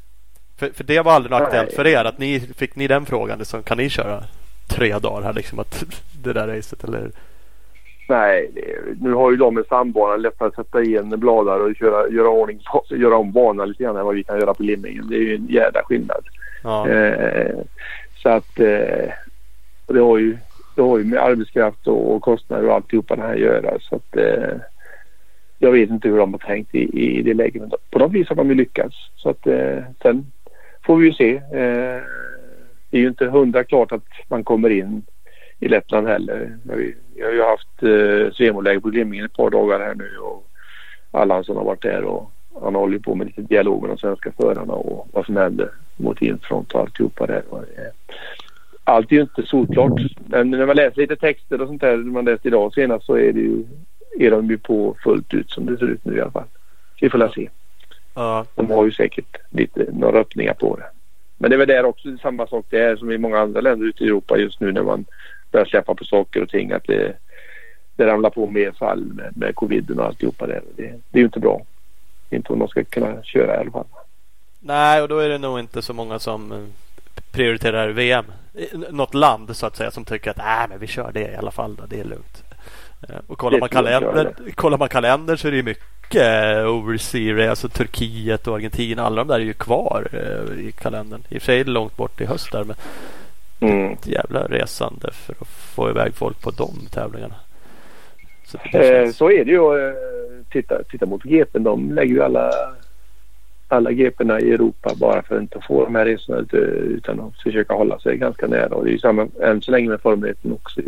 [0.56, 3.38] För, för det var aldrig något aktuellt för er att ni fick ni den frågan
[3.38, 4.24] liksom, kan ni köra
[4.66, 5.84] tre dagar här liksom att
[6.22, 7.10] det där racet eller?
[8.12, 8.50] Nej,
[9.00, 12.60] nu har ju de med sandbanan lättare att sätta in bladar och köra, göra, ordning,
[12.90, 15.08] göra om banan lite grann än vad vi kan göra på limningen.
[15.08, 16.24] Det är ju en jädra skillnad.
[16.62, 16.88] Ja.
[16.88, 17.54] Eh,
[18.22, 19.08] så att eh,
[19.86, 20.36] det har ju
[20.76, 23.78] det har ju med arbetskraft och, och kostnader och alltihopa det här att göra.
[23.80, 24.56] Så att, eh,
[25.58, 27.62] jag vet inte hur de har tänkt i, i det läget.
[27.62, 28.96] Men på något vis har de ju lyckats.
[29.16, 30.26] Så att, eh, sen
[30.86, 31.36] får vi ju se.
[31.36, 32.02] Eh,
[32.90, 35.02] det är ju inte hundra klart att man kommer in
[35.62, 36.58] i Lettland heller.
[36.62, 40.48] Vi, vi har ju haft eh, svemoläge på Glimmingen ett par dagar här nu och
[41.10, 42.30] Allansson har varit där och
[42.62, 46.22] han håller på med lite dialog med de svenska förarna och vad som händer mot
[46.22, 47.42] infront och alltihopa där.
[48.84, 52.24] Allt är ju inte solklart men när man läser lite texter och sånt där man
[52.24, 53.64] läste idag senast så är det ju
[54.18, 56.48] är de ju på fullt ut som det ser ut nu i alla fall.
[57.00, 57.48] Vi får se.
[58.14, 58.46] Ja.
[58.54, 60.86] De har ju säkert lite några öppningar på det.
[61.42, 64.04] Men det är väl där också samma sak där som i många andra länder ute
[64.04, 65.04] i Europa just nu när man
[65.52, 66.72] börjar släppa på saker och ting.
[66.72, 67.16] Att det,
[67.96, 70.62] det ramlar på mer fall med, med coviden och alltihopa där.
[70.76, 71.62] Det, det är ju inte bra.
[72.30, 73.86] Inte om de ska kunna köra i alla fall.
[74.60, 76.58] Nej, och då är det nog inte så många som eh,
[77.32, 78.24] prioriterar VM.
[78.90, 81.50] Något land så att säga som tycker att Nej, men vi kör det i alla
[81.50, 81.76] fall.
[81.76, 81.86] Då.
[81.86, 82.44] Det är lugnt.
[83.08, 88.46] Eh, och kollar man, kalender, kollar man kalender så är det mycket overseas, alltså Turkiet
[88.46, 89.02] och Argentina.
[89.02, 91.22] Alla de där är ju kvar eh, i kalendern.
[91.28, 92.76] I och för sig är det långt bort i höst där men
[93.62, 93.92] Mm.
[93.92, 97.34] Ett jävla resande för att få iväg folk på de tävlingarna.
[98.44, 99.88] Så, eh, så är det ju.
[99.88, 99.94] Eh,
[100.52, 101.58] titta, titta mot GP.
[101.58, 102.50] De lägger ju alla,
[103.68, 107.74] alla GPna i Europa bara för att inte få de här resorna utan att försöka
[107.74, 108.74] hålla sig ganska nära.
[108.74, 110.80] Och det är ju samma än så länge med Formel 1 också.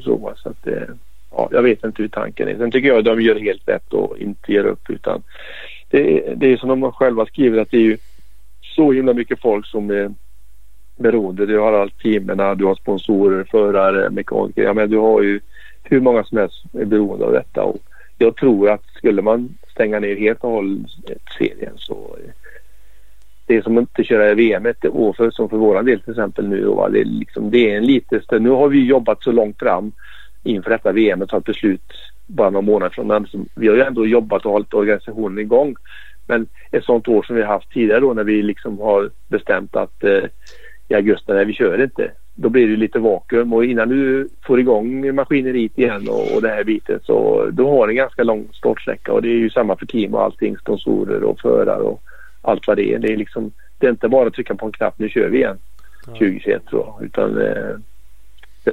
[0.00, 0.94] Så, så att, eh,
[1.30, 2.56] ja, jag vet inte hur tanken är.
[2.56, 5.22] Sen tycker jag att de gör helt rätt och inte ger upp utan
[5.90, 7.98] det, det är som de själva skriver att det är ju
[8.62, 10.14] så himla mycket folk som är
[10.98, 11.46] beroende.
[11.46, 14.62] Du har allt teamen, du har sponsorer, förare, mekaniker.
[14.62, 15.40] Ja, men du har ju
[15.82, 17.62] hur många som helst är beroende av detta.
[17.62, 17.78] Och
[18.18, 20.86] jag tror att skulle man stänga ner helt och hållet
[21.38, 22.16] serien så
[23.48, 26.48] det är som att inte köra VM år för, som för våran del till exempel
[26.48, 26.66] nu.
[26.66, 28.42] Och det, är liksom, det är en lite stund.
[28.42, 29.92] Nu har vi jobbat så långt fram
[30.42, 31.92] inför detta VM och tagit beslut
[32.26, 33.06] bara några månader från.
[33.06, 35.76] Men vi har ju ändå jobbat och hållit organisationen igång.
[36.26, 39.76] Men ett sånt år som vi har haft tidigare då när vi liksom har bestämt
[39.76, 40.24] att eh,
[40.88, 42.10] i augusti när vi kör inte.
[42.34, 46.48] Då blir det lite vakuum och innan du får igång maskineriet igen och, och det
[46.48, 49.76] här biten så då har du en ganska lång startsträcka och det är ju samma
[49.76, 52.02] för team och allting, sponsorer och förare och
[52.42, 52.98] allt vad det är.
[52.98, 55.38] Det är liksom, det är inte bara att trycka på en knapp, nu kör vi
[55.38, 55.58] igen
[56.06, 56.12] ja.
[56.12, 57.76] 2021 så utan eh,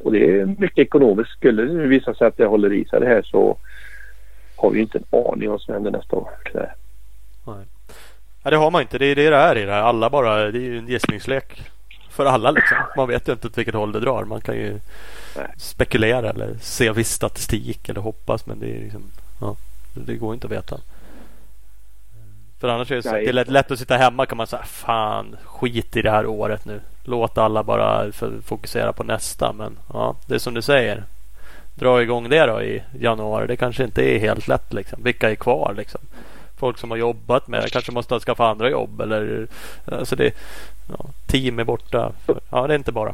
[0.04, 1.32] och det är mycket ekonomiskt.
[1.32, 3.58] Skulle det nu visa sig att det håller i sig det här så
[4.56, 6.30] har vi inte en aning om vad som händer nästa år.
[6.54, 6.70] Nej.
[8.44, 8.98] Ja, det har man inte.
[8.98, 9.82] Det är det det är i det här.
[9.82, 11.64] Alla bara, det är ju en gissningslek
[12.16, 12.52] för alla.
[12.52, 12.78] Liksom.
[12.98, 14.24] Man vet ju inte åt vilket håll det drar.
[14.24, 14.80] Man kan ju
[15.58, 18.46] spekulera eller se viss statistik eller hoppas.
[18.46, 19.04] Men det, är liksom,
[19.42, 19.56] ja,
[19.94, 20.78] det går inte att veta.
[22.60, 24.64] För annars är det, så, det är lätt, lätt, att sitta hemma kan man säga
[24.64, 26.82] fan skit i det här året nu.
[27.04, 28.12] Låt alla bara
[28.46, 29.54] fokusera på nästa.
[29.54, 31.04] Men ja, det är som du säger.
[31.76, 33.48] Dra igång det då i januari.
[33.48, 34.74] Det kanske inte är helt lätt.
[34.74, 35.04] Liksom.
[35.04, 36.02] Vilka är kvar liksom?
[36.58, 39.02] folk som har jobbat med det kanske måste skaffa andra jobb.
[39.02, 39.48] Eller,
[39.86, 40.36] alltså det,
[40.88, 42.12] ja, team är borta.
[42.49, 43.14] Ja, det är inte bara.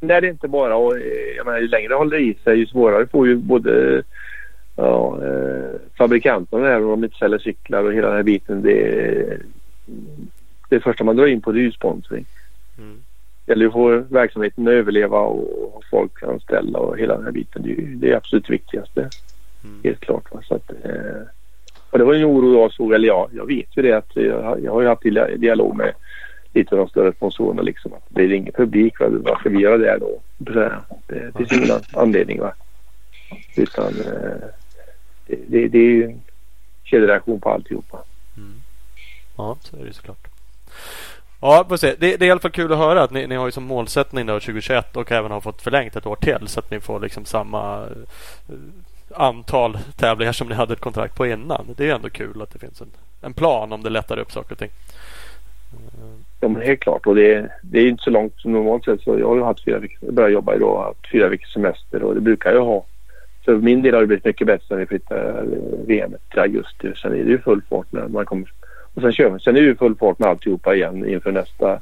[0.00, 0.76] Nej, det är inte bara.
[0.76, 0.98] Och,
[1.36, 4.02] jag menar, ju längre det håller i sig ju svårare får ju både
[4.76, 8.62] ja, eh, fabrikanterna här om de inte säljer cyklar och hela den här biten.
[8.62, 9.38] Det,
[10.68, 12.24] det första man drar in på det är ju sponsring.
[12.78, 12.96] Mm.
[13.44, 17.32] Det gäller att få verksamheten att överleva och ha folk anställda och hela den här
[17.32, 17.62] biten.
[17.62, 19.08] Det är, det är absolut viktigaste.
[19.64, 19.80] Mm.
[19.84, 20.32] Helt klart.
[20.32, 20.40] Va?
[20.48, 21.22] Så att, eh,
[21.90, 24.64] och det var en oro jag såg, eller ja, jag vet ju det att jag,
[24.64, 25.02] jag har ju haft
[25.40, 25.92] dialog med
[26.54, 27.92] lite av de större sponsorerna liksom.
[27.92, 29.06] Att det är ingen publik, va?
[29.10, 30.20] vad ska vi göra där då?
[31.06, 32.52] Det finns ingen anledning va.
[33.56, 34.48] Utan eh,
[35.26, 36.20] det, det, det är ju en
[36.84, 37.98] kedjereaktion på alltihopa.
[38.36, 38.60] Mm.
[39.36, 40.28] Ja, så är det såklart.
[41.40, 41.94] Ja, får se.
[41.98, 43.64] Det, det, är i alla fall kul att höra att ni, ni har ju som
[43.64, 47.00] målsättning då 2021 och även har fått förlängt ett år till så att ni får
[47.00, 47.90] liksom samma uh,
[49.14, 51.74] antal tävlingar som ni hade ett kontrakt på innan.
[51.76, 52.90] Det är ändå kul att det finns en,
[53.20, 54.70] en plan om det lättar upp saker och ting.
[56.44, 57.06] Ja, men helt klart.
[57.06, 59.00] Och det, det är inte så långt som normalt sett.
[59.00, 62.02] Så jag har ju haft fyra veckor, börjat jobba idag och haft fyra veckors semester
[62.02, 62.84] och det brukar jag ha.
[63.44, 66.92] För min del har det blivit mycket bättre när vi flyttar eh, VM till augusti.
[67.02, 68.52] Sen är det ju full fart när man kommer.
[68.94, 69.38] Och sen kör.
[69.38, 71.80] Sen är det ju full fart med alltihopa igen inför nästa,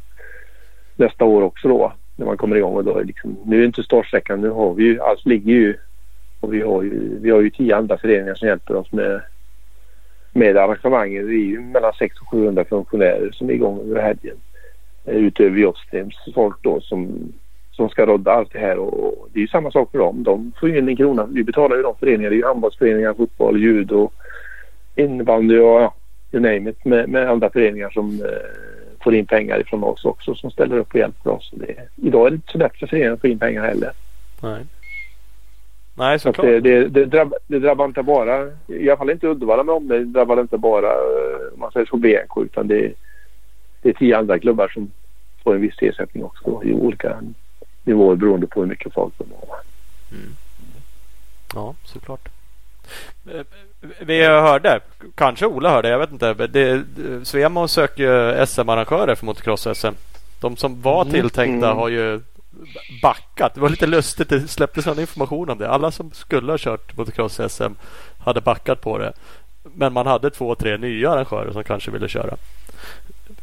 [0.97, 1.93] nästa år också då.
[2.16, 4.40] När man kommer igång och då är liksom, nu är det inte startsträckan.
[4.40, 5.76] Nu har vi ju, allt ligger ju
[6.40, 9.20] och vi har ju, vi har ju tio andra föreningar som hjälper oss med
[10.32, 11.26] med arrangemangen.
[11.26, 14.36] Det är ju mellan 600 och 700 funktionärer som är igång över helgen.
[15.05, 17.33] Utöver Jostrems folk då som,
[17.73, 20.23] som ska rodda allt det här och det är ju samma sak för dem.
[20.23, 21.27] De får ju in en krona.
[21.27, 22.31] Vi betalar ju de föreningar.
[22.31, 24.11] Det är ju handbollsföreningar, fotboll, judo,
[24.97, 25.95] innebandy och ja,
[26.33, 30.35] you name it med, med andra föreningar som eh, får in pengar ifrån oss också
[30.35, 31.51] som ställer upp och hjälper oss.
[31.53, 33.91] Det, idag är det inte så lätt för föreningar att få in pengar heller.
[34.43, 34.65] Nej.
[35.95, 36.47] Nej, såklart.
[36.47, 40.07] Det, det, det, drabbar, det drabbar inte bara, i alla fall inte Uddevalla med omnejd,
[40.07, 42.93] det drabbar inte bara eh, om man säger så BNK utan det,
[43.82, 44.90] det är tio andra klubbar som
[45.42, 47.22] får en viss ersättning också då, i olika
[47.84, 49.59] nivåer beroende på hur mycket folk de har.
[50.10, 50.34] Mm.
[51.54, 52.28] Ja, såklart.
[53.30, 53.44] Eh,
[54.00, 54.80] vi hörde,
[55.14, 56.34] kanske Ola hörde, jag vet inte.
[56.34, 56.84] Det,
[57.24, 59.94] Svemo söker SM-arrangörer för motocross-SM.
[60.40, 61.12] De som var mm.
[61.12, 61.78] tilltänkta mm.
[61.78, 62.20] har ju
[63.02, 63.54] backat.
[63.54, 64.28] Det var lite lustigt.
[64.28, 65.68] Det släpptes någon information om det.
[65.68, 67.74] Alla som skulle ha kört motocross-SM
[68.18, 69.12] hade backat på det.
[69.62, 72.36] Men man hade två, tre nya arrangörer som kanske ville köra.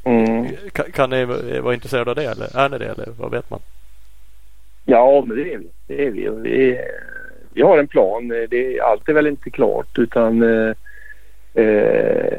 [0.10, 0.48] Mm.
[0.73, 1.26] Kan, kan ni
[1.61, 3.60] vara intresserade av det eller är ni det eller vad vet man?
[4.86, 5.68] Ja, men det är vi.
[5.88, 6.30] Det är vi.
[6.30, 6.80] vi,
[7.53, 8.27] vi har en plan.
[8.49, 10.73] Det, allt är väl inte klart utan eh,
[11.53, 12.34] eh,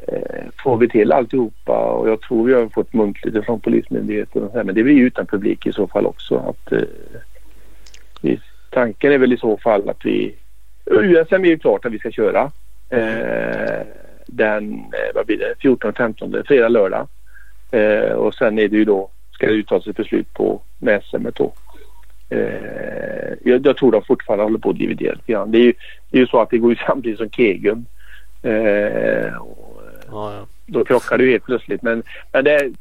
[0.63, 4.57] får vi till alltihopa och jag tror vi har fått muntligt från Polismyndigheten och så
[4.57, 6.37] här, men det blir ju utan publik i så fall också.
[6.37, 6.79] Att, eh,
[8.21, 8.41] vi,
[8.71, 10.35] tanken är väl i så fall att vi
[10.87, 12.51] USM är ju klart att vi ska köra
[12.89, 13.87] eh,
[14.27, 17.09] den eh, vad blir det, 14 15 fredag lördag
[17.71, 21.27] eh, och sen är det ju då ska det uttas ett beslut på med SM
[21.35, 21.53] då.
[22.31, 25.51] Eh, jag, jag, tror de fortfarande håller på att dividera lite grann.
[25.51, 25.73] Det är ju,
[26.11, 27.87] det är ju så att det går ju samtidigt som Kegum
[28.43, 30.47] Eh, och, ja, ja.
[30.67, 31.83] Då krockar det ju helt plötsligt.
[31.83, 32.03] Men,
[32.33, 32.73] men det,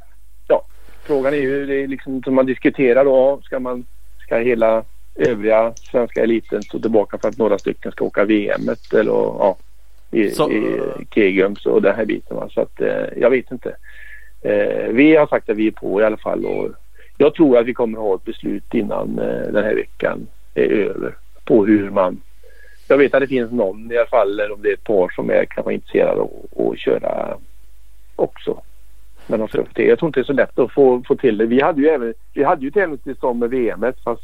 [0.47, 0.65] ja,
[1.03, 3.39] frågan är ju det är liksom som man diskuterar då.
[3.43, 3.85] Ska, man,
[4.19, 4.83] ska hela
[5.15, 9.57] övriga svenska eliten stå tillbaka för att några stycken ska åka VM eller ja,
[10.11, 10.81] i, så, i
[11.13, 12.37] Kegums och den här biten.
[12.37, 12.49] Va?
[12.49, 13.75] Så att eh, jag vet inte.
[14.41, 16.69] Eh, vi har sagt att vi är på i alla fall och
[17.17, 20.69] jag tror att vi kommer att ha ett beslut innan eh, den här veckan är
[20.71, 22.21] över på hur man
[22.87, 25.09] jag vet att det finns någon i alla fall, eller om det är ett par
[25.09, 27.37] som är vara intresserade av att köra
[28.15, 28.61] också.
[29.27, 29.83] Men de det.
[29.83, 31.45] Jag tror inte det är så lätt att få, få till det.
[31.45, 34.23] Vi hade ju även vi hade ju tävlingstillstånd med VM fast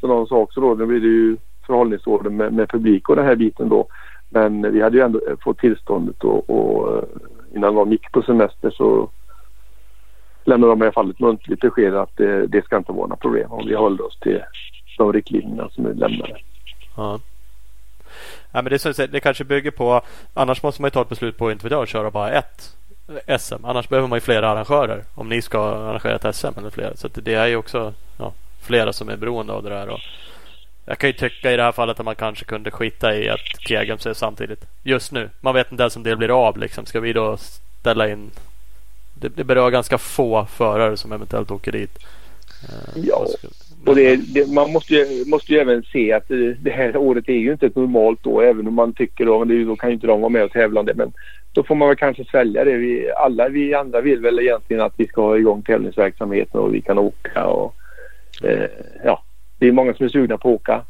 [0.00, 1.36] som någon sa också då, nu blir det ju
[1.66, 3.86] förhållningsorder med, med publik och den här biten då.
[4.28, 7.04] Men vi hade ju ändå fått tillståndet och, och
[7.54, 9.10] innan de gick på semester så
[10.50, 13.16] lämnade de i alla fall ett muntligt besked att det, det ska inte vara några
[13.16, 14.42] problem om vi håller oss till
[14.98, 16.36] de riktlinjerna som är lämnade.
[16.96, 17.20] Ja.
[18.52, 20.00] Ja, men det, det kanske bygger på
[20.34, 22.76] Annars måste man ju ta ett beslut på inte vet jag, köra bara ett
[23.38, 23.64] SM.
[23.64, 26.96] Annars behöver man ju flera arrangörer om ni ska arrangera ett SM eller flera.
[26.96, 28.32] Så det är ju också ja,
[28.62, 29.88] flera som är beroende av det där.
[29.88, 30.00] Och
[30.84, 33.40] jag kan ju tycka i det här fallet att man kanske kunde skita i att
[33.58, 34.64] Kegums är samtidigt.
[34.82, 35.30] Just nu.
[35.40, 36.58] Man vet inte ens om det blir av.
[36.58, 36.86] Liksom.
[36.86, 37.36] Ska vi då
[37.80, 38.30] ställa in
[39.20, 41.98] det, det berör ganska få förare som eventuellt åker dit.
[42.68, 43.26] Eh, ja,
[43.86, 47.28] och det, det, man måste ju, måste ju även se att det, det, här året
[47.28, 49.90] är ju inte ett normalt år även om man tycker då, men det, då kan
[49.90, 50.94] ju inte de vara med och tävla om det.
[50.94, 51.12] Men
[51.52, 52.76] då får man väl kanske svälja det.
[52.76, 56.80] Vi, alla vi andra vill väl egentligen att vi ska ha igång tävlingsverksamheten och vi
[56.80, 57.74] kan åka och
[58.42, 58.70] eh,
[59.04, 59.22] ja,
[59.58, 60.84] det är många som är sugna på att åka.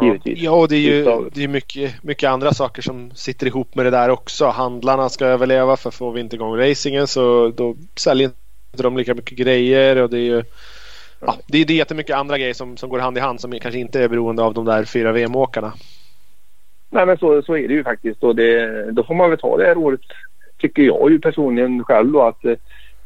[0.00, 0.42] Givetvis.
[0.42, 3.86] Ja, och det är ju det är mycket, mycket andra saker som sitter ihop med
[3.86, 4.46] det där också.
[4.46, 8.30] Handlarna ska överleva för får vi inte igång racingen så då säljer
[8.72, 10.42] inte de lika mycket grejer och det är ju
[11.20, 13.50] ja, det, är, det är jättemycket andra grejer som, som går hand i hand som
[13.50, 15.72] kanske inte är beroende av de där fyra VM-åkarna.
[16.90, 19.56] Nej men så, så är det ju faktiskt och det, då får man väl ta
[19.56, 20.00] det här året
[20.58, 22.44] tycker jag ju personligen själv då att,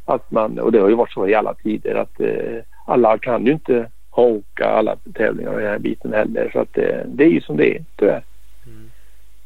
[0.05, 3.47] att man, och det har ju varit så i alla tider att eh, alla kan
[3.47, 3.91] ju inte
[4.23, 7.57] åka alla tävlingar och den här biten heller så att det, det är ju som
[7.57, 8.23] det är tyvärr.
[8.67, 8.91] Mm.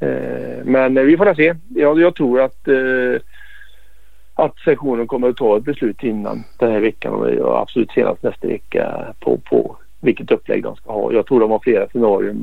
[0.00, 1.54] Eh, men vi får se.
[1.68, 3.20] Jag, jag tror att eh,
[4.34, 8.48] att sektionen kommer att ta ett beslut innan den här veckan och absolut senast nästa
[8.48, 11.12] vecka på, på vilket upplägg de ska ha.
[11.12, 12.34] Jag tror de har flera scenarier.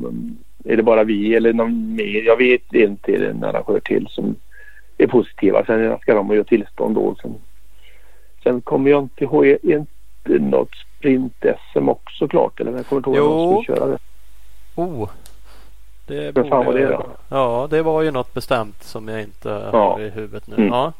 [0.64, 2.22] Är det bara vi eller någon mer?
[2.26, 4.36] Jag vet en till en arrangör till som
[4.98, 5.64] är positiva.
[5.66, 7.16] Sen ska de ha tillstånd då.
[7.22, 7.34] Sen,
[8.42, 12.60] Sen kommer jag inte ihåg, är inte något sprint-SM också klart?
[12.60, 13.98] Eller jag kommer inte ihåg om de skulle köra det.
[14.76, 15.08] Oh.
[16.06, 17.06] Det Vad fan var borde- det då?
[17.28, 19.92] Ja, det var ju något bestämt som jag inte Ja.
[19.92, 20.54] har i huvudet nu.
[20.56, 20.68] Mm.
[20.68, 20.92] Ja.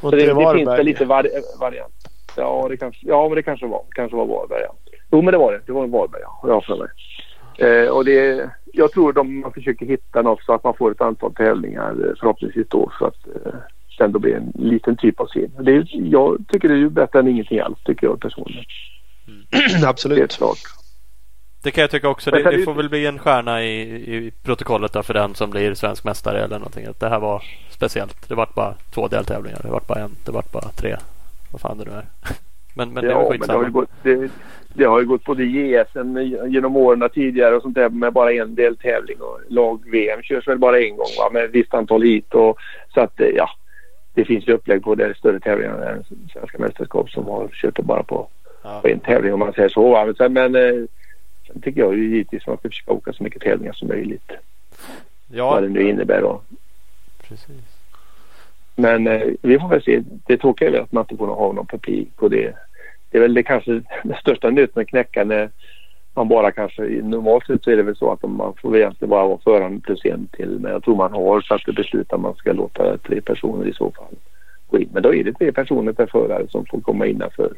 [0.00, 1.28] Så Och det, det, det var finns väl lite vari
[1.60, 1.94] variant.
[2.36, 3.82] Ja, det kanske, ja, men det kanske var.
[3.90, 4.62] kanske var Varberg.
[4.62, 4.74] Ja.
[5.10, 5.60] Jo, men det var det.
[5.66, 6.40] Det var en Varberg, ja.
[6.48, 6.88] Jag för mig.
[7.58, 11.00] Eh, och det, jag tror de man försöker hitta något så att man får ett
[11.00, 13.52] antal tävlingar eh, förhoppningsvis då så att eh,
[13.98, 15.50] sen då blir en liten typ av scen.
[15.58, 18.64] Det jag tycker det är ju bättre än ingenting alls tycker jag personligen.
[19.50, 20.36] Helt Absolut.
[20.36, 20.58] klart.
[21.62, 22.30] Det kan jag tycka också.
[22.30, 23.80] Det, det får väl bli en stjärna i,
[24.16, 26.86] i protokollet där för den som blir svensk mästare eller någonting.
[26.86, 28.28] Att det här var speciellt.
[28.28, 29.60] Det vart bara två deltävlingar.
[29.62, 30.16] Det vart bara en.
[30.24, 30.96] Det vart bara tre.
[31.52, 32.04] Vad fan det nu är.
[32.76, 34.30] Men, men det ja, var men det har, ju gått, det,
[34.74, 36.18] det har ju gått både JSM
[36.48, 39.20] genom åren tidigare och sånt där med bara en deltävling.
[39.20, 41.30] Och lag-VM körs väl bara en gång va?
[41.32, 42.34] med ett visst antal hit.
[42.34, 42.58] Och,
[42.94, 43.50] så att eh, ja,
[44.14, 47.82] det finns ju upplägg på det större tävlingar än svenska mästerskap som har kört det
[47.82, 48.28] bara på,
[48.64, 48.80] Ja.
[48.80, 50.14] på en tävling om man säger så.
[50.18, 50.84] Men, men eh,
[51.46, 54.32] sen tycker jag ju givetvis att man ska försöka åka så mycket tävlingar som möjligt.
[55.32, 56.40] Ja, Vad det nu innebär då.
[57.28, 57.60] precis.
[58.76, 60.02] Men eh, vi får väl se.
[60.26, 62.54] Det tråkiga är väl att man inte får ha någon publik och det,
[63.10, 63.72] det är väl det kanske
[64.04, 65.50] den största nöten att knäcka när
[66.14, 69.10] man bara kanske i normalt sett så är det väl så att man får egentligen
[69.10, 70.58] bara vara föraren plus en till.
[70.60, 73.72] Men jag tror man har satt ett beslut att man ska låta tre personer i
[73.72, 74.14] så fall
[74.70, 74.88] gå in.
[74.92, 77.52] Men då är det tre personer per förare som får komma innanför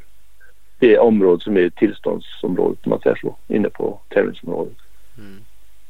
[0.78, 3.36] det område som är tillståndsområdet om man säger så.
[3.48, 4.76] Inne på tävlingsområdet.
[5.18, 5.40] Mm.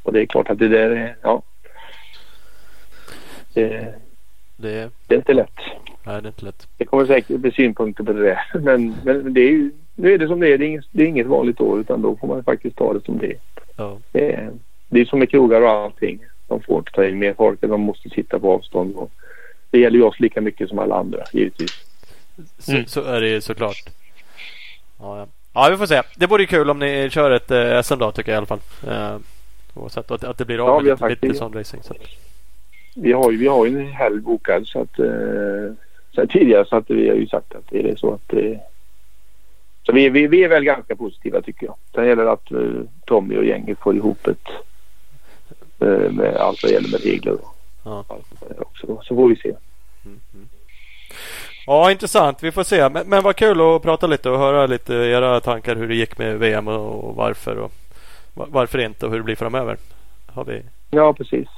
[0.03, 1.43] Och det är klart att det där är, ja.
[3.55, 3.95] Det,
[4.57, 5.51] Det, det är inte lätt.
[6.05, 6.67] nej, det är inte lätt.
[6.77, 8.41] Det kommer säkert bli synpunkter på det där.
[8.61, 10.59] Men, men det är ju, nu är det som det är.
[10.59, 13.05] Det är, inget, det är inget vanligt år utan då får man faktiskt ta det
[13.05, 13.37] som det är.
[13.77, 13.99] Ja.
[14.13, 14.51] Det är,
[14.89, 16.25] det är som med krogar och allting.
[16.49, 17.61] De får inte ta in mer folk.
[17.61, 18.95] De måste sitta på avstånd.
[18.97, 19.11] Och
[19.71, 21.71] det gäller ju oss lika mycket som alla andra givetvis.
[22.59, 22.87] Så, Mm.
[22.87, 23.85] så är det ju såklart.
[25.01, 25.27] Ja, ja.
[25.55, 26.03] ja, vi får se.
[26.17, 28.61] Det vore kul om ni kör ett eh, SM då tycker jag i alla fall.
[28.89, 29.17] Eh,
[29.75, 31.83] oavsett att, att det blir av Ja, med lite, lite sån racing.
[31.83, 31.95] Så.
[32.95, 35.73] Vi har ju, vi har en helg bokad så att eh,
[36.15, 38.59] sen tidigare så att vi har ju sagt att det är så att eh,
[39.83, 41.75] så vi, vi, vi är väl ganska positiva tycker jag.
[41.95, 42.59] Sen gäller det att eh,
[43.05, 44.49] Tommy och gänget får ihop ett
[45.81, 47.37] eh, med allt vad gäller med regler
[47.85, 48.05] Ja.
[48.59, 49.01] också.
[49.03, 49.49] Så får vi se.
[50.05, 50.49] Mm, mm.
[51.67, 52.43] Ja, intressant.
[52.43, 52.89] Vi får se.
[52.89, 56.19] Men, men vad kul att prata lite och höra lite era tankar hur det gick
[56.19, 57.73] med VM och, och varför och
[58.35, 59.77] va- varför inte och hur det blir framöver.
[60.27, 61.49] Har vi, Ja precis.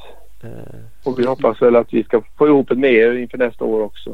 [0.42, 3.64] eh, Och vi hoppas väl att vi ska få ihop ett med er inför nästa
[3.64, 4.10] år också.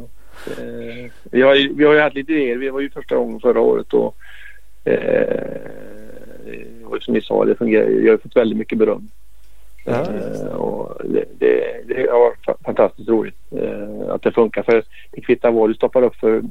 [0.46, 2.56] Eh, vi, har ju, vi har ju haft lite idéer.
[2.56, 4.16] Vi var ju första gången förra året och
[4.84, 4.92] eh,
[6.44, 7.88] det ju som ni sa, det fungerar.
[7.88, 9.08] Jag har fått väldigt mycket beröm.
[9.84, 14.62] Ja, Eh, och det, det, det har varit fa- fantastiskt roligt eh, att det funkar.
[14.62, 16.42] För det kvittar vad du stoppar upp för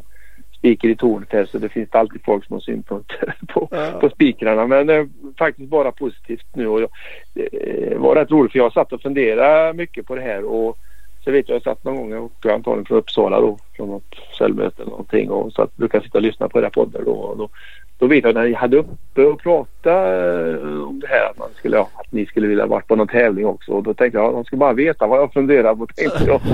[0.58, 3.68] spiker i tornet här så det finns alltid folk som har synpunkter på,
[4.02, 4.68] på spikrarna.
[4.68, 5.06] Men eh,
[5.38, 6.68] faktiskt bara positivt nu.
[6.68, 6.90] Och jag,
[7.34, 10.78] det var rätt roligt för jag satt och funderade mycket på det här och
[11.24, 14.82] så vet jag, jag satt någon gång, åkte antagligen från Uppsala då, från något säljmöte
[14.82, 17.12] eller någonting och så att brukar sitta och lyssna på era poddar då.
[17.12, 17.50] Och då,
[17.98, 21.78] då vet jag när ni hade uppe och pratade om det här att, man skulle,
[21.78, 24.34] ja, att ni skulle vilja varit på någon tävling också och då tänkte jag att
[24.34, 26.42] de ska bara veta vad jag funderar på tänkte jag.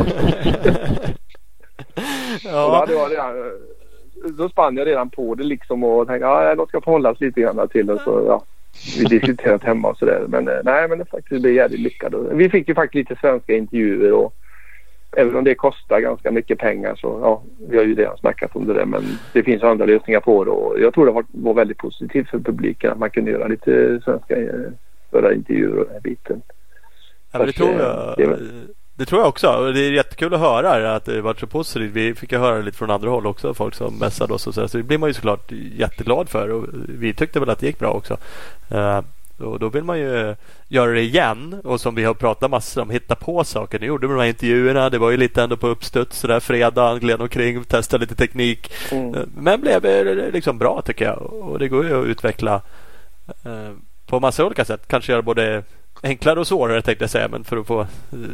[1.96, 3.52] Och då, ja, hade jag redan,
[4.38, 7.68] då spann jag redan på det liksom och tänkte ja, de ska förhållas lite grann
[7.68, 8.44] till och så ja,
[8.98, 10.26] vi diskuterat hemma och sådär.
[10.28, 12.14] Men eh, nej, men det faktiskt blev jävligt lyckat.
[12.32, 14.34] Vi fick ju faktiskt lite svenska intervjuer och
[15.18, 18.68] även om det kostar ganska mycket pengar så ja, vi har ju redan snackat om
[18.68, 19.04] det där men
[19.34, 22.40] det finns andra lösningar på det och jag tror det var, var väldigt positivt för
[22.40, 24.72] publiken att man kunde göra lite svenska eh,
[25.12, 26.42] föra intervjuer och den här biten.
[27.32, 28.38] Ja, det, tror eh, jag, det
[29.00, 29.72] det tror jag också.
[29.72, 31.92] Det är jättekul att höra att det varit så positivt.
[31.92, 33.54] Vi fick ju höra lite från andra håll också.
[33.54, 34.68] Folk som messade oss och så.
[34.68, 36.50] Så det blir man ju såklart jätteglad för.
[36.50, 36.66] Och
[37.00, 38.18] vi tyckte väl att det gick bra också.
[39.40, 40.36] Och då vill man ju
[40.68, 41.62] göra det igen.
[41.64, 43.80] Och som vi har pratat massor om, hitta på saker.
[43.80, 44.90] Nu gjorde vi de här intervjuerna.
[44.90, 47.00] Det var ju lite ändå på uppstuds sådär fredag.
[47.00, 48.72] Gled omkring, testade lite teknik.
[48.92, 49.16] Mm.
[49.16, 49.84] Eh, Men blev
[50.34, 51.22] liksom bra tycker jag.
[51.22, 52.62] Och det går ju att utveckla
[53.44, 53.72] eh,
[54.06, 54.88] på massa olika sätt.
[54.88, 55.64] Kanske göra både
[56.04, 57.28] enklare och svårare tänkte jag säga.
[57.28, 57.88] Men för att få eh,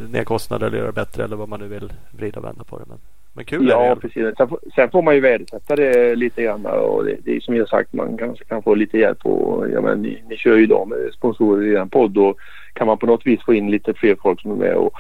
[0.10, 2.80] ner kostnader eller göra det bättre eller vad man nu vill vrida och vända på
[2.80, 2.86] det.
[2.88, 3.00] Men,
[3.36, 3.72] men kul är det.
[3.72, 4.02] Ja, alla fall.
[4.02, 4.38] precis.
[4.38, 7.56] Sen, får- sen får man ju värdesätta det lite grann och det, det är som
[7.56, 10.64] jag sagt man kanske kan få lite hjälp och ja, men ni, ni kör ju
[10.64, 12.38] idag med sponsorer i er podd och
[12.74, 14.94] kan man på något vis få in lite fler folk som är med och,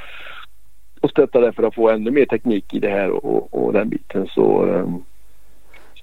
[1.01, 3.89] och stötta det för att få ännu mer teknik i det här och, och den
[3.89, 5.03] biten så um,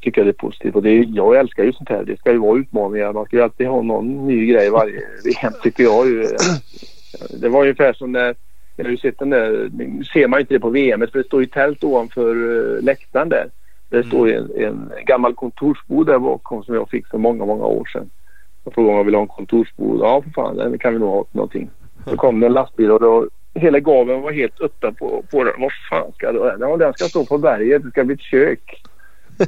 [0.00, 2.04] tycker jag det är positivt och det, är- jag älskar ju sånt här.
[2.04, 3.12] Det ska ju vara utmaningar.
[3.12, 6.26] Man ska ju alltid ha någon ny grej varje VM tycker jag ju.
[7.40, 8.34] Det var ungefär som när
[8.82, 9.70] jag har ju sett den där,
[10.12, 12.34] ser man inte det på VM för det står ju tält ovanför
[12.76, 13.50] eh, läktaren där.
[13.88, 17.84] Det står en, en gammal kontorsbod där bakom som jag fick för många, många år
[17.92, 18.10] sedan.
[18.64, 20.00] Jag frågade om jag ville ha en kontorsbod.
[20.00, 21.70] Ja, för fan, den kan vi nog ha någonting.
[22.06, 25.54] Så kom det en lastbil och då, hela gaveln var helt öppen på, på den.
[25.59, 27.82] Vad fan ska det Ja, den ska stå på berget.
[27.82, 28.82] Det ska bli ett kök.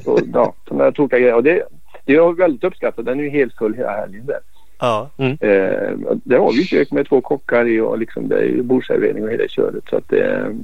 [0.04, 1.34] Så, ja, sådana där tokiga grejer.
[1.34, 1.62] Och det,
[2.04, 3.04] det är väldigt uppskattat.
[3.04, 4.40] Den är ju helt full hela helgen där.
[4.84, 5.10] Ja.
[5.24, 5.92] Eh,
[6.24, 9.30] där har vi kök med två kockar i och liksom det är ju bordservering och
[9.30, 9.84] hela köret.
[9.90, 10.54] Så att det,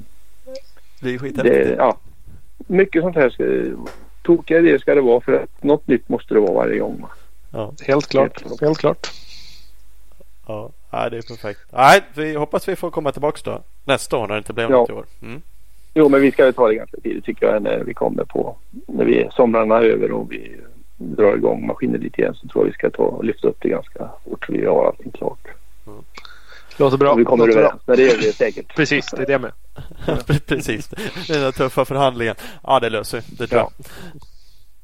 [1.00, 1.74] Det är skithäftigt.
[1.78, 1.96] ja,
[2.66, 3.44] mycket sånt här ska,
[4.22, 7.04] tokiga idéer ska det vara för att något nytt måste det vara varje gång.
[7.52, 7.72] Ja.
[7.86, 8.42] Helt klart.
[8.60, 9.10] Helt klart.
[10.46, 10.70] Ja.
[10.92, 11.60] Nej, det är perfekt.
[11.72, 13.62] Nej, vi hoppas vi får komma tillbaka då.
[13.84, 14.76] Nästa år när det inte blev Ja.
[14.76, 15.04] något i år.
[15.22, 15.42] Mm.
[15.94, 18.56] Jo, men vi ska väl ta det ganska tidigt tycker jag när vi kommer på
[18.88, 20.56] när vi somrarna är över och vi
[21.00, 24.10] drar igång maskineriet igen så tror jag vi ska ta och lyfta upp det ganska
[24.24, 25.38] fort så vi har allting klart.
[26.76, 27.12] Låter bra.
[27.12, 27.66] Och vi kommer Låter bra.
[27.68, 27.82] överens.
[27.86, 28.76] Men det gör vi säkert.
[28.76, 29.52] Precis, det är det med.
[30.46, 30.88] Precis.
[31.28, 32.34] Den där tuffa förhandlingen.
[32.62, 33.36] Ja, det löser vi.
[33.36, 33.70] Det tror jag.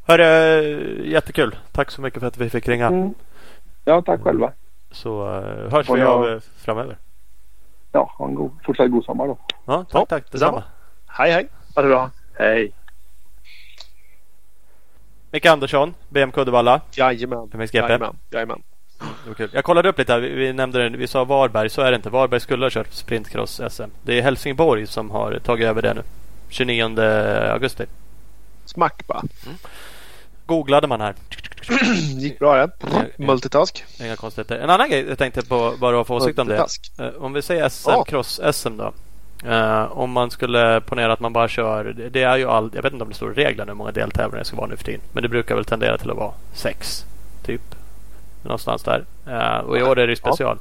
[0.07, 1.57] Hörru, jättekul.
[1.73, 2.87] Tack så mycket för att vi fick ringa.
[2.87, 3.15] Mm.
[3.85, 4.53] Ja, tack själva.
[4.91, 6.97] Så uh, hörs vi jag- av eh, framöver.
[7.93, 9.39] Ja, ha en god, fortsatt god sommar då.
[9.67, 10.31] Ja, tack, Ja, tack.
[10.33, 10.57] detsamma.
[10.57, 10.73] Detsamma.
[11.07, 11.49] Hej, hej.
[11.75, 12.11] Ha det bra.
[12.35, 12.73] Hej.
[15.37, 16.81] Micke Andersson, BMK Uddevalla.
[16.97, 17.51] Jajamän.
[17.73, 18.17] Jajamän.
[18.31, 18.63] Jajamän.
[18.99, 19.51] Det var kul.
[19.53, 20.19] Jag kollade upp lite.
[20.19, 20.97] Vi, vi nämnde det.
[20.97, 21.71] Vi sa Varberg.
[21.71, 22.11] Så är det inte.
[22.11, 23.91] Varberg skulle ha kört sprintcross-SM.
[24.03, 26.03] Det är Helsingborg som har tagit över det nu.
[26.49, 27.01] 29
[27.53, 27.85] augusti.
[28.65, 29.23] Smack bara.
[30.47, 31.15] Googlade man här.
[32.21, 32.71] Gick bra det.
[33.19, 33.85] Multitask.
[34.01, 34.59] Inga konstigheter.
[34.59, 36.67] En annan grej jag tänkte på vad du har för åsikt om det.
[36.99, 38.05] Eh, Om vi säger SM, Ja.
[38.09, 38.93] cross-SM då.
[39.45, 41.85] Eh, om man skulle ponera att man bara kör.
[41.85, 44.39] det- är ju all, jag vet inte om det står i reglerna hur många deltävlingar
[44.39, 45.01] det ska vara nu för tiden.
[45.13, 47.05] Men det brukar väl tendera till att vara sex.
[47.43, 47.75] Typ.
[48.43, 49.05] Någonstans där.
[49.27, 50.33] Eh, och i år är det ju Ja.
[50.33, 50.59] special.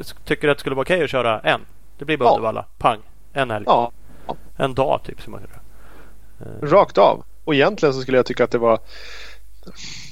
[0.00, 1.60] S- tycker du att det skulle vara okej att köra en?
[1.98, 2.34] Det blir bara Ja.
[2.34, 2.64] Uddevalla.
[2.78, 2.98] Pang.
[3.32, 3.64] En helg.
[3.68, 3.90] Ja,
[4.56, 5.22] En dag typ.
[5.22, 5.60] Som man göra.
[6.62, 7.24] rakt av.
[7.44, 8.78] Och egentligen så skulle jag tycka att det var...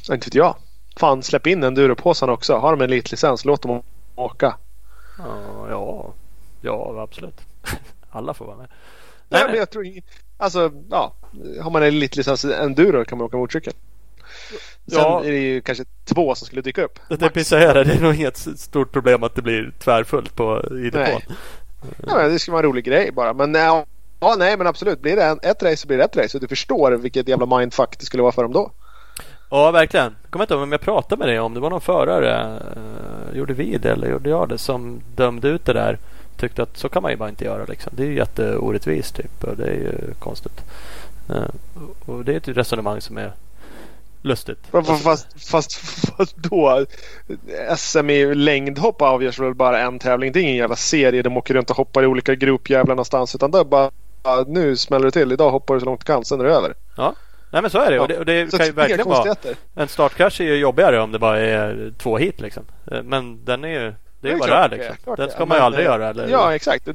[0.08, 0.54] Ja, Inte vet jag.
[0.96, 2.56] Fan, släpp in enduropåsarna också.
[2.58, 3.82] Har de en elitlicens, låt dem
[4.16, 4.56] åka.
[5.18, 6.12] Ja, ja,
[6.60, 7.40] ja absolut.
[8.10, 8.68] Alla får vara med.
[9.28, 9.84] Nej, men jag tror
[10.36, 11.14] Alltså, ja.
[11.62, 13.72] Har man en elitlicens enduro kan man åka motorcykel.
[14.86, 15.24] Sen Ja.
[15.24, 16.98] är det ju kanske två som skulle dyka upp.
[17.08, 17.84] Det är säga det.
[17.84, 21.20] Det är nog inget stort problem att det blir tvärfullt på i depån.
[21.26, 21.36] Nej.
[22.06, 23.32] Ja, det skulle vara en rolig grej bara.
[23.32, 23.84] Men nej,
[24.20, 25.00] ja, nej men absolut.
[25.00, 26.36] Blir det en, ett race så blir det ett race.
[26.36, 28.72] Och du förstår vilket jävla mindfuck det skulle vara för dem då.
[29.50, 30.16] Ja, verkligen.
[30.22, 32.60] Jag kommer inte ihåg om jag pratade med dig om det var någon förare.
[32.76, 34.58] Uh, gjorde vi det eller gjorde jag det?
[34.58, 35.98] Som dömde ut det där.
[36.40, 37.92] Tyckte att så kan man ju bara inte göra liksom.
[37.96, 39.44] Det är ju jätteorättvist typ.
[39.44, 40.60] Och det är ju konstigt.
[41.30, 41.44] Eh,
[42.06, 43.32] och- det är ett resonemang som är
[44.22, 44.58] lustigt.
[44.70, 45.04] Fast,
[45.50, 45.74] fast,
[46.16, 46.86] fast, då.
[47.76, 50.32] SM i längdhopp avgörs väl bara en tävling.
[50.32, 51.22] Det är ingen jävla serie.
[51.22, 53.34] De åker runt och hoppar i olika gropjävlar någonstans.
[53.34, 53.90] Utan det är bara
[54.22, 55.32] ja, nu smäller det till.
[55.32, 56.24] Idag hoppar du så långt du kan.
[56.24, 56.74] Sen är det över.
[57.52, 57.96] Nej men så är det.
[57.96, 58.02] Ja.
[58.02, 59.34] Och det, och det kan ju verkligen vara.
[59.74, 62.62] En startkrasch är ju jobbigare om det bara är två hit liksom.
[62.92, 64.97] Eh, Men den är ju Det är det är klart liksom.
[65.05, 66.09] klart Den det ska man ju aldrig eh, göra.
[66.09, 66.84] Eller Ja exakt.
[66.84, 66.92] Det.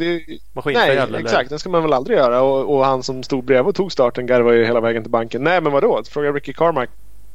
[0.66, 1.50] Nej eller- exakt.
[1.50, 2.42] Den ska man väl aldrig göra.
[2.42, 5.44] Och, och han som stod bredvid och tog starten garvade ju hela vägen till banken.
[5.44, 6.02] Nej men vadå?
[6.10, 6.90] Fråga Ricky Carmichael.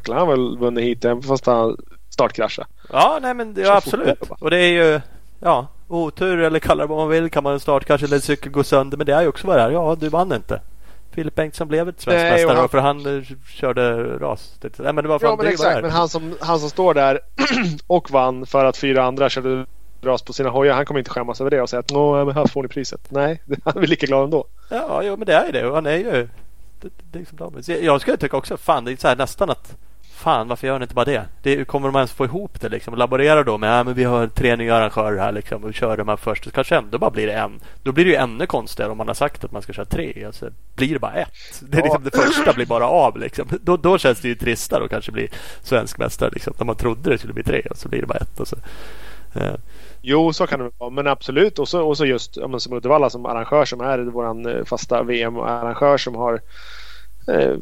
[0.08, 1.76] Han har väl vunnit hit även fast han
[2.10, 2.68] startkraschade.
[2.92, 4.22] Ja, nej men det, ja, absolut.
[4.40, 5.00] Och det är ju
[5.40, 7.30] ja, otur eller kalla det vad man vill.
[7.30, 8.96] Kan man en startkrasch eller cykel gå sönder.
[8.96, 9.70] Men det är ju också vad det är.
[9.70, 10.60] Ja, du vann inte.
[11.14, 14.54] Filip Bengtsson blev ett svensk Nej, mästare han- för han eh, körde ras.
[14.60, 15.82] Det, nej, men det var fan Ja men det det exakt.
[15.82, 17.20] Men han som, han som står där
[17.86, 19.66] och vann för att fyra andra körde
[20.02, 20.74] ras på sina hojar.
[20.74, 23.10] Han kommer inte skämmas över det och säga att Nå, men här får ni priset.
[23.10, 24.44] Nej, han är lika glad ändå.
[24.68, 25.66] Ja, jo, men det är det.
[25.66, 26.28] Och han är ju...
[26.80, 27.62] Det, det är liksom.
[27.62, 29.76] Så Jag skulle tycka också, fan det är så här nästan att
[30.12, 31.24] Fan varför gör ni inte bara det?
[31.42, 32.94] det kommer de ens få ihop det liksom?
[32.94, 36.08] Laborera då med, ja, men vi har tre nya arrangörer här liksom och kör de
[36.08, 36.44] här först.
[36.44, 37.60] Så kanske ändå bara blir det en.
[37.82, 40.24] Då blir det ju ännu konstigare om man har sagt att man ska köra tre.
[40.26, 41.28] Alltså, blir det bara ett?
[41.60, 41.84] Det, är Ja.
[41.84, 43.48] liksom, det första blir bara av liksom.
[43.62, 45.28] Då, då känns det ju tristare att kanske bli
[45.62, 46.54] svensk mästare liksom.
[46.58, 48.40] När man trodde det skulle bli tre och så blir det bara ett.
[48.40, 48.56] Och så.
[49.34, 49.54] Eh,
[50.02, 50.90] Jo, så kan det vara.
[50.90, 51.58] Men absolut.
[51.58, 55.02] Och så, och så just ja, men som Uddevalla som arrangör som är vår fasta
[55.02, 56.40] VM-arrangör som har
[57.28, 57.54] eh,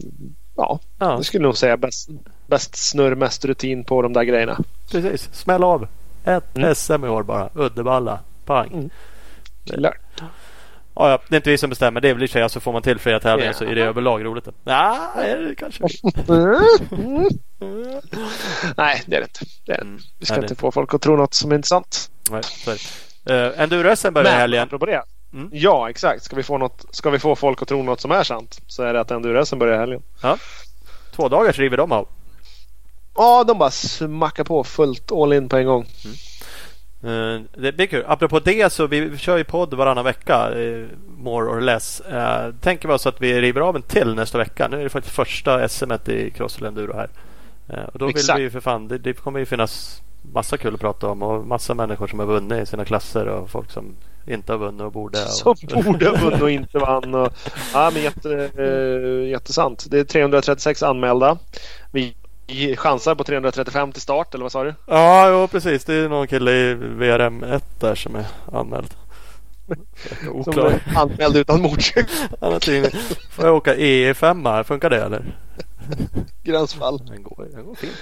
[0.57, 2.09] Ja, ja, jag skulle nog säga bäst,
[2.47, 4.59] bäst snurr, mest rutin på de där grejerna.
[4.91, 5.29] precis.
[5.33, 5.87] Smäll av.
[6.25, 6.75] Ett Mm.
[6.75, 7.51] SM i år bara.
[7.55, 8.19] Uddevalla.
[8.45, 8.69] Pang.
[8.73, 8.91] Mm.
[9.65, 10.01] Lärt.
[10.95, 12.01] Ja, ja, det är inte vi som bestämmer.
[12.01, 13.59] Det är väl i och för sig, alltså får man till flera tävlingar Ja.
[13.59, 14.49] så är det överlag roligt.
[14.65, 15.85] Nej, är det kanske
[18.77, 19.41] Nej, det är det inte.
[19.67, 19.83] Det är det.
[19.83, 19.99] Mm.
[20.19, 22.11] Vi ska Nej, det- inte få folk att tro något som inte är sant.
[22.31, 22.43] Nej.
[23.31, 24.63] Uh, Enduro-SM börjar i Men helgen.
[24.63, 25.03] apropå det.
[25.33, 25.51] Mm.
[25.53, 26.23] Ja, exakt.
[26.23, 28.83] Ska vi, få något, ska vi få folk att tro något som är sant så
[28.83, 30.03] är det att enduro börjar i helgen.
[31.17, 32.09] Två dagar river de av.
[33.17, 35.87] Ja, de bara smackar på fullt all in på en gång.
[37.03, 38.05] Eh, det blir kul.
[38.07, 40.51] Apropå det så vi kör ju podd varannan vecka.
[40.51, 40.87] Uh,
[41.17, 42.03] more or less.
[42.13, 44.69] Uh, tänker vi oss att vi river av en till nästa vecka.
[44.69, 47.09] Nu är det faktiskt första SM i Cross Enduro här.
[47.73, 48.39] Uh, och då vill Exakt.
[48.39, 50.03] vi ju för fan, det, det kommer ju finnas
[50.33, 53.51] massa kul att prata om och massa människor som har vunnit i sina klasser och
[53.51, 53.97] folk som
[54.27, 55.19] inte har vunnit och borde.
[55.19, 57.15] Som borde ha vunnit och inte vann.
[57.15, 57.33] Och,
[57.75, 59.87] ja, men jätte, äh, jättesant.
[59.91, 61.39] Det är 336 anmälda.
[61.91, 62.15] Vi
[62.77, 64.75] chansar på 335 till start eller vad sa du?
[64.87, 65.85] Ja, jo, precis.
[65.85, 68.95] Det är någon kille i VRM1 där som är anmäld.
[70.33, 70.71] Oklar.
[70.71, 72.91] Som anmäld utan motorcykel.
[73.31, 74.63] Får jag åka E5 här?
[74.63, 75.37] Funkar det eller?
[76.43, 76.99] Gränsfall.
[77.07, 77.93] Den går, den går fint.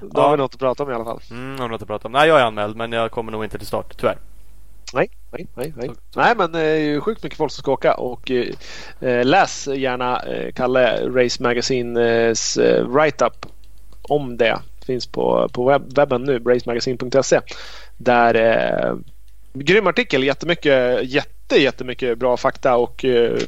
[0.00, 0.22] Då ja.
[0.22, 1.20] har vi något att prata om i alla fall.
[1.30, 2.12] Mm, har något att prata om.
[2.12, 4.18] Nej, jag är anmäld men jag kommer nog inte till start tyvärr.
[4.94, 5.72] Nej, nej, nej.
[5.76, 8.30] Nej, nej men det är ju sjukt mycket folk som ska åka och
[9.00, 13.46] eh, läs gärna eh, Kalle Race Magazines eh, write-up
[14.02, 14.58] om det.
[14.86, 17.40] Finns på, på webb, webben nu, racemagazine.se.
[17.96, 18.94] Där eh,
[19.64, 23.38] grym artikel, jättemycket, jätte, jättemycket bra fakta och eh,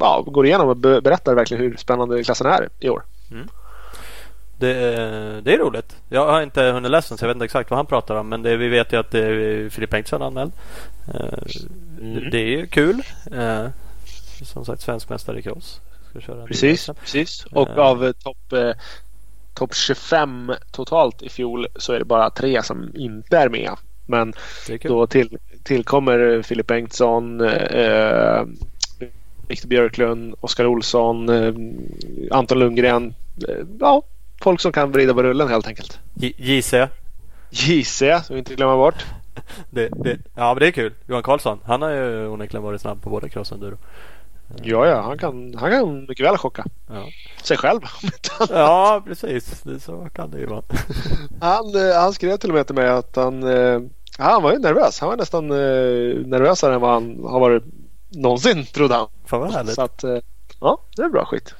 [0.00, 3.02] ja, går igenom och berättar verkligen hur spännande klassen är i år.
[3.30, 3.48] Mm.
[4.58, 4.74] Det,
[5.40, 5.96] det, är roligt.
[6.08, 8.28] Jag har inte hunnit läsa så jag vet inte exakt vad han pratar om.
[8.28, 10.52] Men det, vi vet ju att det är Filip Bengtsson anmäld.
[12.00, 12.30] Mm.
[12.30, 13.02] Det är ju kul.
[13.32, 13.66] Eh,
[14.42, 15.80] som sagt svensk mästare i cross.
[16.46, 17.44] Precis, precis.
[17.44, 18.72] Och uh, av topp eh,
[19.54, 23.70] top 25 totalt i fjol så är det bara tre som inte är med.
[24.06, 24.32] Men
[24.82, 28.44] då till, tillkommer Filip Bengtsson, eh,
[29.48, 31.54] Viktor Björklund, Oskar Olsson, eh,
[32.36, 33.14] Anton Lundgren.
[33.48, 34.02] Eh, ja,
[34.42, 36.00] folk som kan vrida på rullen helt enkelt.
[36.14, 36.74] JC.
[37.50, 39.04] JC, som vi inte glömmer bort.
[39.70, 40.92] Det, det, ja, men det är kul.
[41.06, 43.76] Johan Karlsson, han har ju onekligen varit snabb på både cross och enduro.
[44.62, 46.64] Ja, ja, han kan, han kan mycket väl chocka.
[46.88, 47.06] Ja.
[47.42, 47.80] Sig själv
[48.50, 49.62] Ja, precis.
[49.62, 50.62] Det, så kan det ju vara.
[51.40, 53.80] han, eh, han skrev till och med till mig att han, eh,
[54.18, 55.00] han var ju nervös.
[55.00, 57.64] Han var nästan eh, nervösare än vad han har varit
[58.08, 59.08] någonsin, trodde han.
[59.24, 59.74] Fan vad härligt.
[59.74, 60.04] Så att,
[60.60, 61.54] ja, det är bra skit.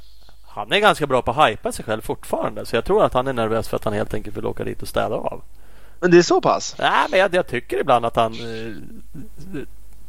[0.47, 2.66] Han är ganska bra på att hypa sig själv fortfarande.
[2.66, 4.82] Så jag tror att han är nervös för att han helt enkelt vill åka dit
[4.82, 5.43] och städa av.
[6.01, 6.77] Men det är så pass?
[6.78, 8.77] Nej, men jag, jag tycker ibland att han eh,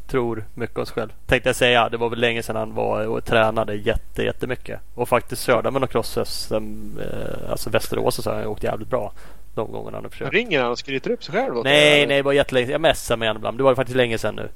[0.08, 1.10] tror mycket om sig själv.
[1.26, 1.90] Tänkte jag säga.
[1.90, 4.80] Det var väl länge sedan han var och tränade jätte, jättemycket.
[4.96, 9.12] Och faktiskt med någon cross eh, alltså Västerås och så har han åkt jävligt bra.
[9.56, 10.34] De gångerna han har försökt.
[10.34, 11.56] Ringer han och skryter upp sig själv?
[11.64, 13.58] Nej, nej, det var jättelänge Jag messar med honom ibland.
[13.58, 14.50] Det var faktiskt länge sedan nu.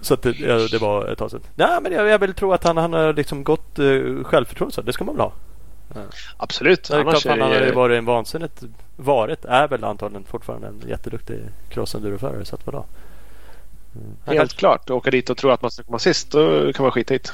[0.00, 0.32] Så att det,
[0.70, 1.40] det var ett tag sedan.
[1.54, 4.74] Nej, men jag, jag vill tro att han, han har liksom gått uh, självförtroende.
[4.74, 5.32] Så det ska man väl ha.
[5.94, 6.00] Ja.
[6.36, 6.88] Absolut.
[6.88, 8.62] Det Annars han har ju varit en vansinnigt
[8.96, 9.44] varit.
[9.44, 11.38] Är väl antagligen fortfarande en jätteduktig
[11.68, 12.44] crossenduroförare.
[12.44, 12.84] Så att vadå?
[13.94, 14.16] Mm.
[14.26, 14.58] Helt kan...
[14.58, 14.90] klart.
[14.90, 16.30] Åka dit och tro att man ska komma sist.
[16.30, 17.32] Då kan man skita hit.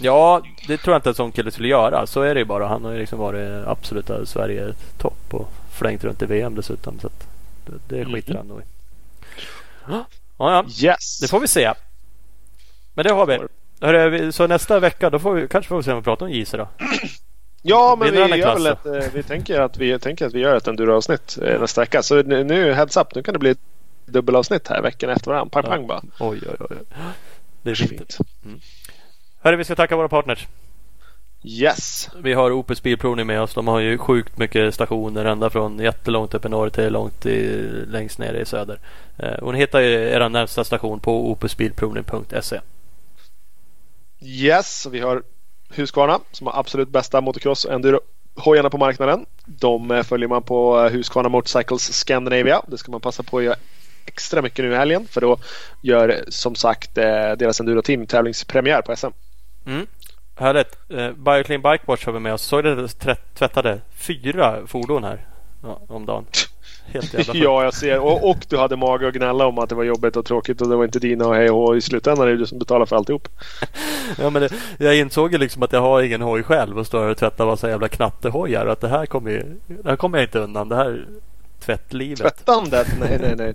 [0.00, 2.06] Ja, det tror jag inte en sån kille skulle göra.
[2.06, 2.66] Så är det ju bara.
[2.66, 7.00] Han har ju liksom varit absoluta Sverige-topp och flängt runt i VM dessutom.
[7.00, 7.08] Så
[7.66, 8.36] det, det skiter mm.
[8.36, 8.64] han nog i.
[9.88, 10.04] Ja,
[10.38, 10.64] ja.
[10.82, 11.18] Yes.
[11.20, 11.72] Det får vi se.
[12.94, 13.38] Men det har vi.
[13.80, 16.32] Hörru, så nästa vecka då får vi kanske får vi se om vi pratar om
[16.32, 16.68] JC då.
[17.62, 20.56] Ja, men vi, gör väl ett, eh, vi, tänker att vi tänker att vi gör
[20.56, 22.02] ett enduro-avsnitt eh, nästa vecka.
[22.02, 23.56] Så nu, heads up, nu kan det bli
[24.08, 25.50] dubbelavsnitt här veckan efter varandra.
[25.50, 26.02] Pang, pang bara.
[26.20, 26.76] Oj, oj, oj.
[27.62, 28.18] Det är fint.
[28.44, 28.60] Mm.
[29.40, 30.46] Hörru, vi ska tacka våra partners.
[31.42, 32.08] Yes.
[32.16, 33.54] Vi har Opus Bilprovning med oss.
[33.54, 37.68] De har ju sjukt mycket stationer ända från jättelångt upp i norr till långt i,
[37.86, 38.78] längst ner i söder.
[39.16, 42.60] Eh, och ni hittar ju er närmsta station på opusbilprovning.se.
[44.20, 45.22] Yes, vi har
[45.70, 48.00] Husqvarna som har absolut bästa motocross och enduro
[48.36, 49.26] hojarna på marknaden.
[49.46, 52.62] De eh, följer man på Husqvarna Motorcycles Scandinavia.
[52.66, 53.56] Det ska man passa på att göra
[54.08, 55.38] extra mycket nu i helgen för då
[55.82, 59.06] gör som sagt eh, deras enduro-team tävlingspremiär på SM.
[59.66, 59.86] Mm.
[60.36, 60.78] Härligt.
[60.88, 62.42] Eh, Bioclean Bike Watch har vi med oss.
[62.42, 65.26] Såg du att det tvättade fyra fordon här
[65.62, 66.24] ja, om dagen?
[66.92, 67.98] Helt jävla Ja, jag ser.
[67.98, 70.68] Och, och, du hade mage att gnälla om att det var jobbigt och tråkigt och
[70.68, 72.96] det var inte dina och hej och i slutändan är det du som betalar för
[72.96, 73.28] alltihop.
[74.18, 77.08] ja, men det, jag insåg ju liksom att jag har ingen hoj själv och står
[77.08, 80.26] och tvättar massa jävla knattehojar och att det här kommer ju, det här kommer jag
[80.26, 80.68] inte undan.
[80.68, 81.06] Det här
[81.60, 82.18] tvättlivet.
[82.18, 82.86] Tvättandet?
[83.00, 83.54] Nej, nej, nej.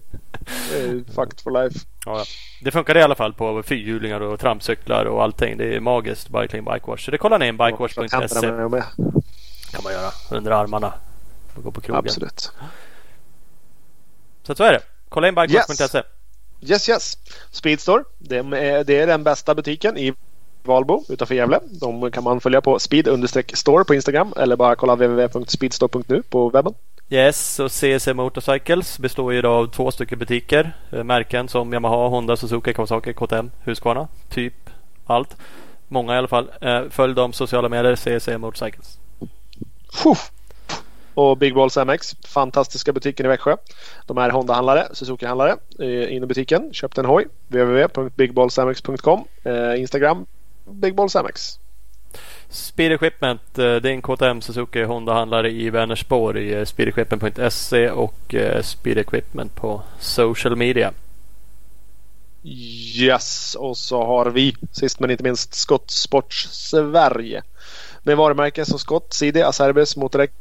[1.16, 1.80] Fucked for life.
[2.06, 2.24] Ja,
[2.62, 5.58] det funkar i alla fall på fyrhjulingar och trampcyklar och allting.
[5.58, 6.30] Det är magiskt.
[6.30, 7.06] Bikeclean Bikewash.
[7.06, 8.08] Så det kollar ni in bikewash.se.
[9.72, 10.94] kan man göra under armarna.
[11.56, 12.06] Gå på krogen.
[12.06, 12.52] Absolut.
[14.44, 14.82] Så så är det.
[15.10, 15.98] Kolla in bikewash.se.
[15.98, 16.06] Yes.
[16.70, 17.18] yes, yes.
[17.52, 18.04] Speedstore.
[18.20, 20.14] Det är, det är den bästa butiken i
[20.64, 21.60] Valbo utanför Gävle.
[21.64, 26.74] De kan man följa på speed-store på Instagram eller bara kolla www.speedstore.nu på webben.
[27.10, 30.74] Yes, och CC Motorcycles består ju av två stycken butiker.
[30.92, 34.08] Eh, märken som Yamaha, Honda, Suzuki, Kawasaki, KTM, Husqvarna.
[34.30, 34.54] Typ
[35.06, 35.38] allt.
[35.88, 36.52] Många i alla fall.
[36.62, 39.00] Eh, följ dem sociala medier, CC Motorcycles.
[41.14, 42.16] och Big Balls MX.
[42.26, 43.56] Fantastiska butiken i Växjö.
[44.06, 46.74] De är Honda-handlare, Suzuki-handlare eh, in i butiken.
[46.74, 47.28] Köp en hoj.
[47.48, 49.26] www.bigballsmx.com
[49.78, 50.26] Instagram,
[50.66, 51.60] Big Balls MX.
[52.54, 56.54] Speed Equipment, eh, det är en KTM Suzuki Honda-handlare i Vänersborg.
[56.54, 60.92] Eh, Speedequipment.se och eh, Speed Equipment på social media.
[62.44, 67.44] Yes, och så har vi sist men inte minst Scott Sports Sverige.
[68.04, 70.34] Med varumärken som Scott, CD, Acerbis, Motorex,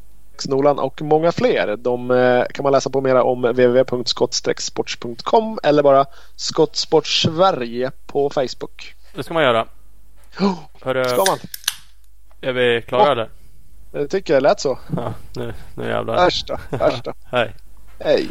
[0.48, 1.76] Nolan och många fler.
[1.76, 2.08] De
[2.54, 6.06] kan man läsa på mera om www.skott-sports.com eller bara
[6.36, 8.94] Scott Sports Sverige på Facebook.
[9.14, 9.66] Det ska man göra.
[10.82, 11.38] Hörru, ska man?
[12.42, 13.12] Är vi klara ja.
[13.12, 13.28] eller?
[13.92, 14.78] Jag tycker det lät så.
[14.96, 16.14] Ja, nu, nu jävlar.
[16.14, 17.14] Värsta, värsta.
[17.24, 17.54] Hej.
[17.98, 18.30] Hej.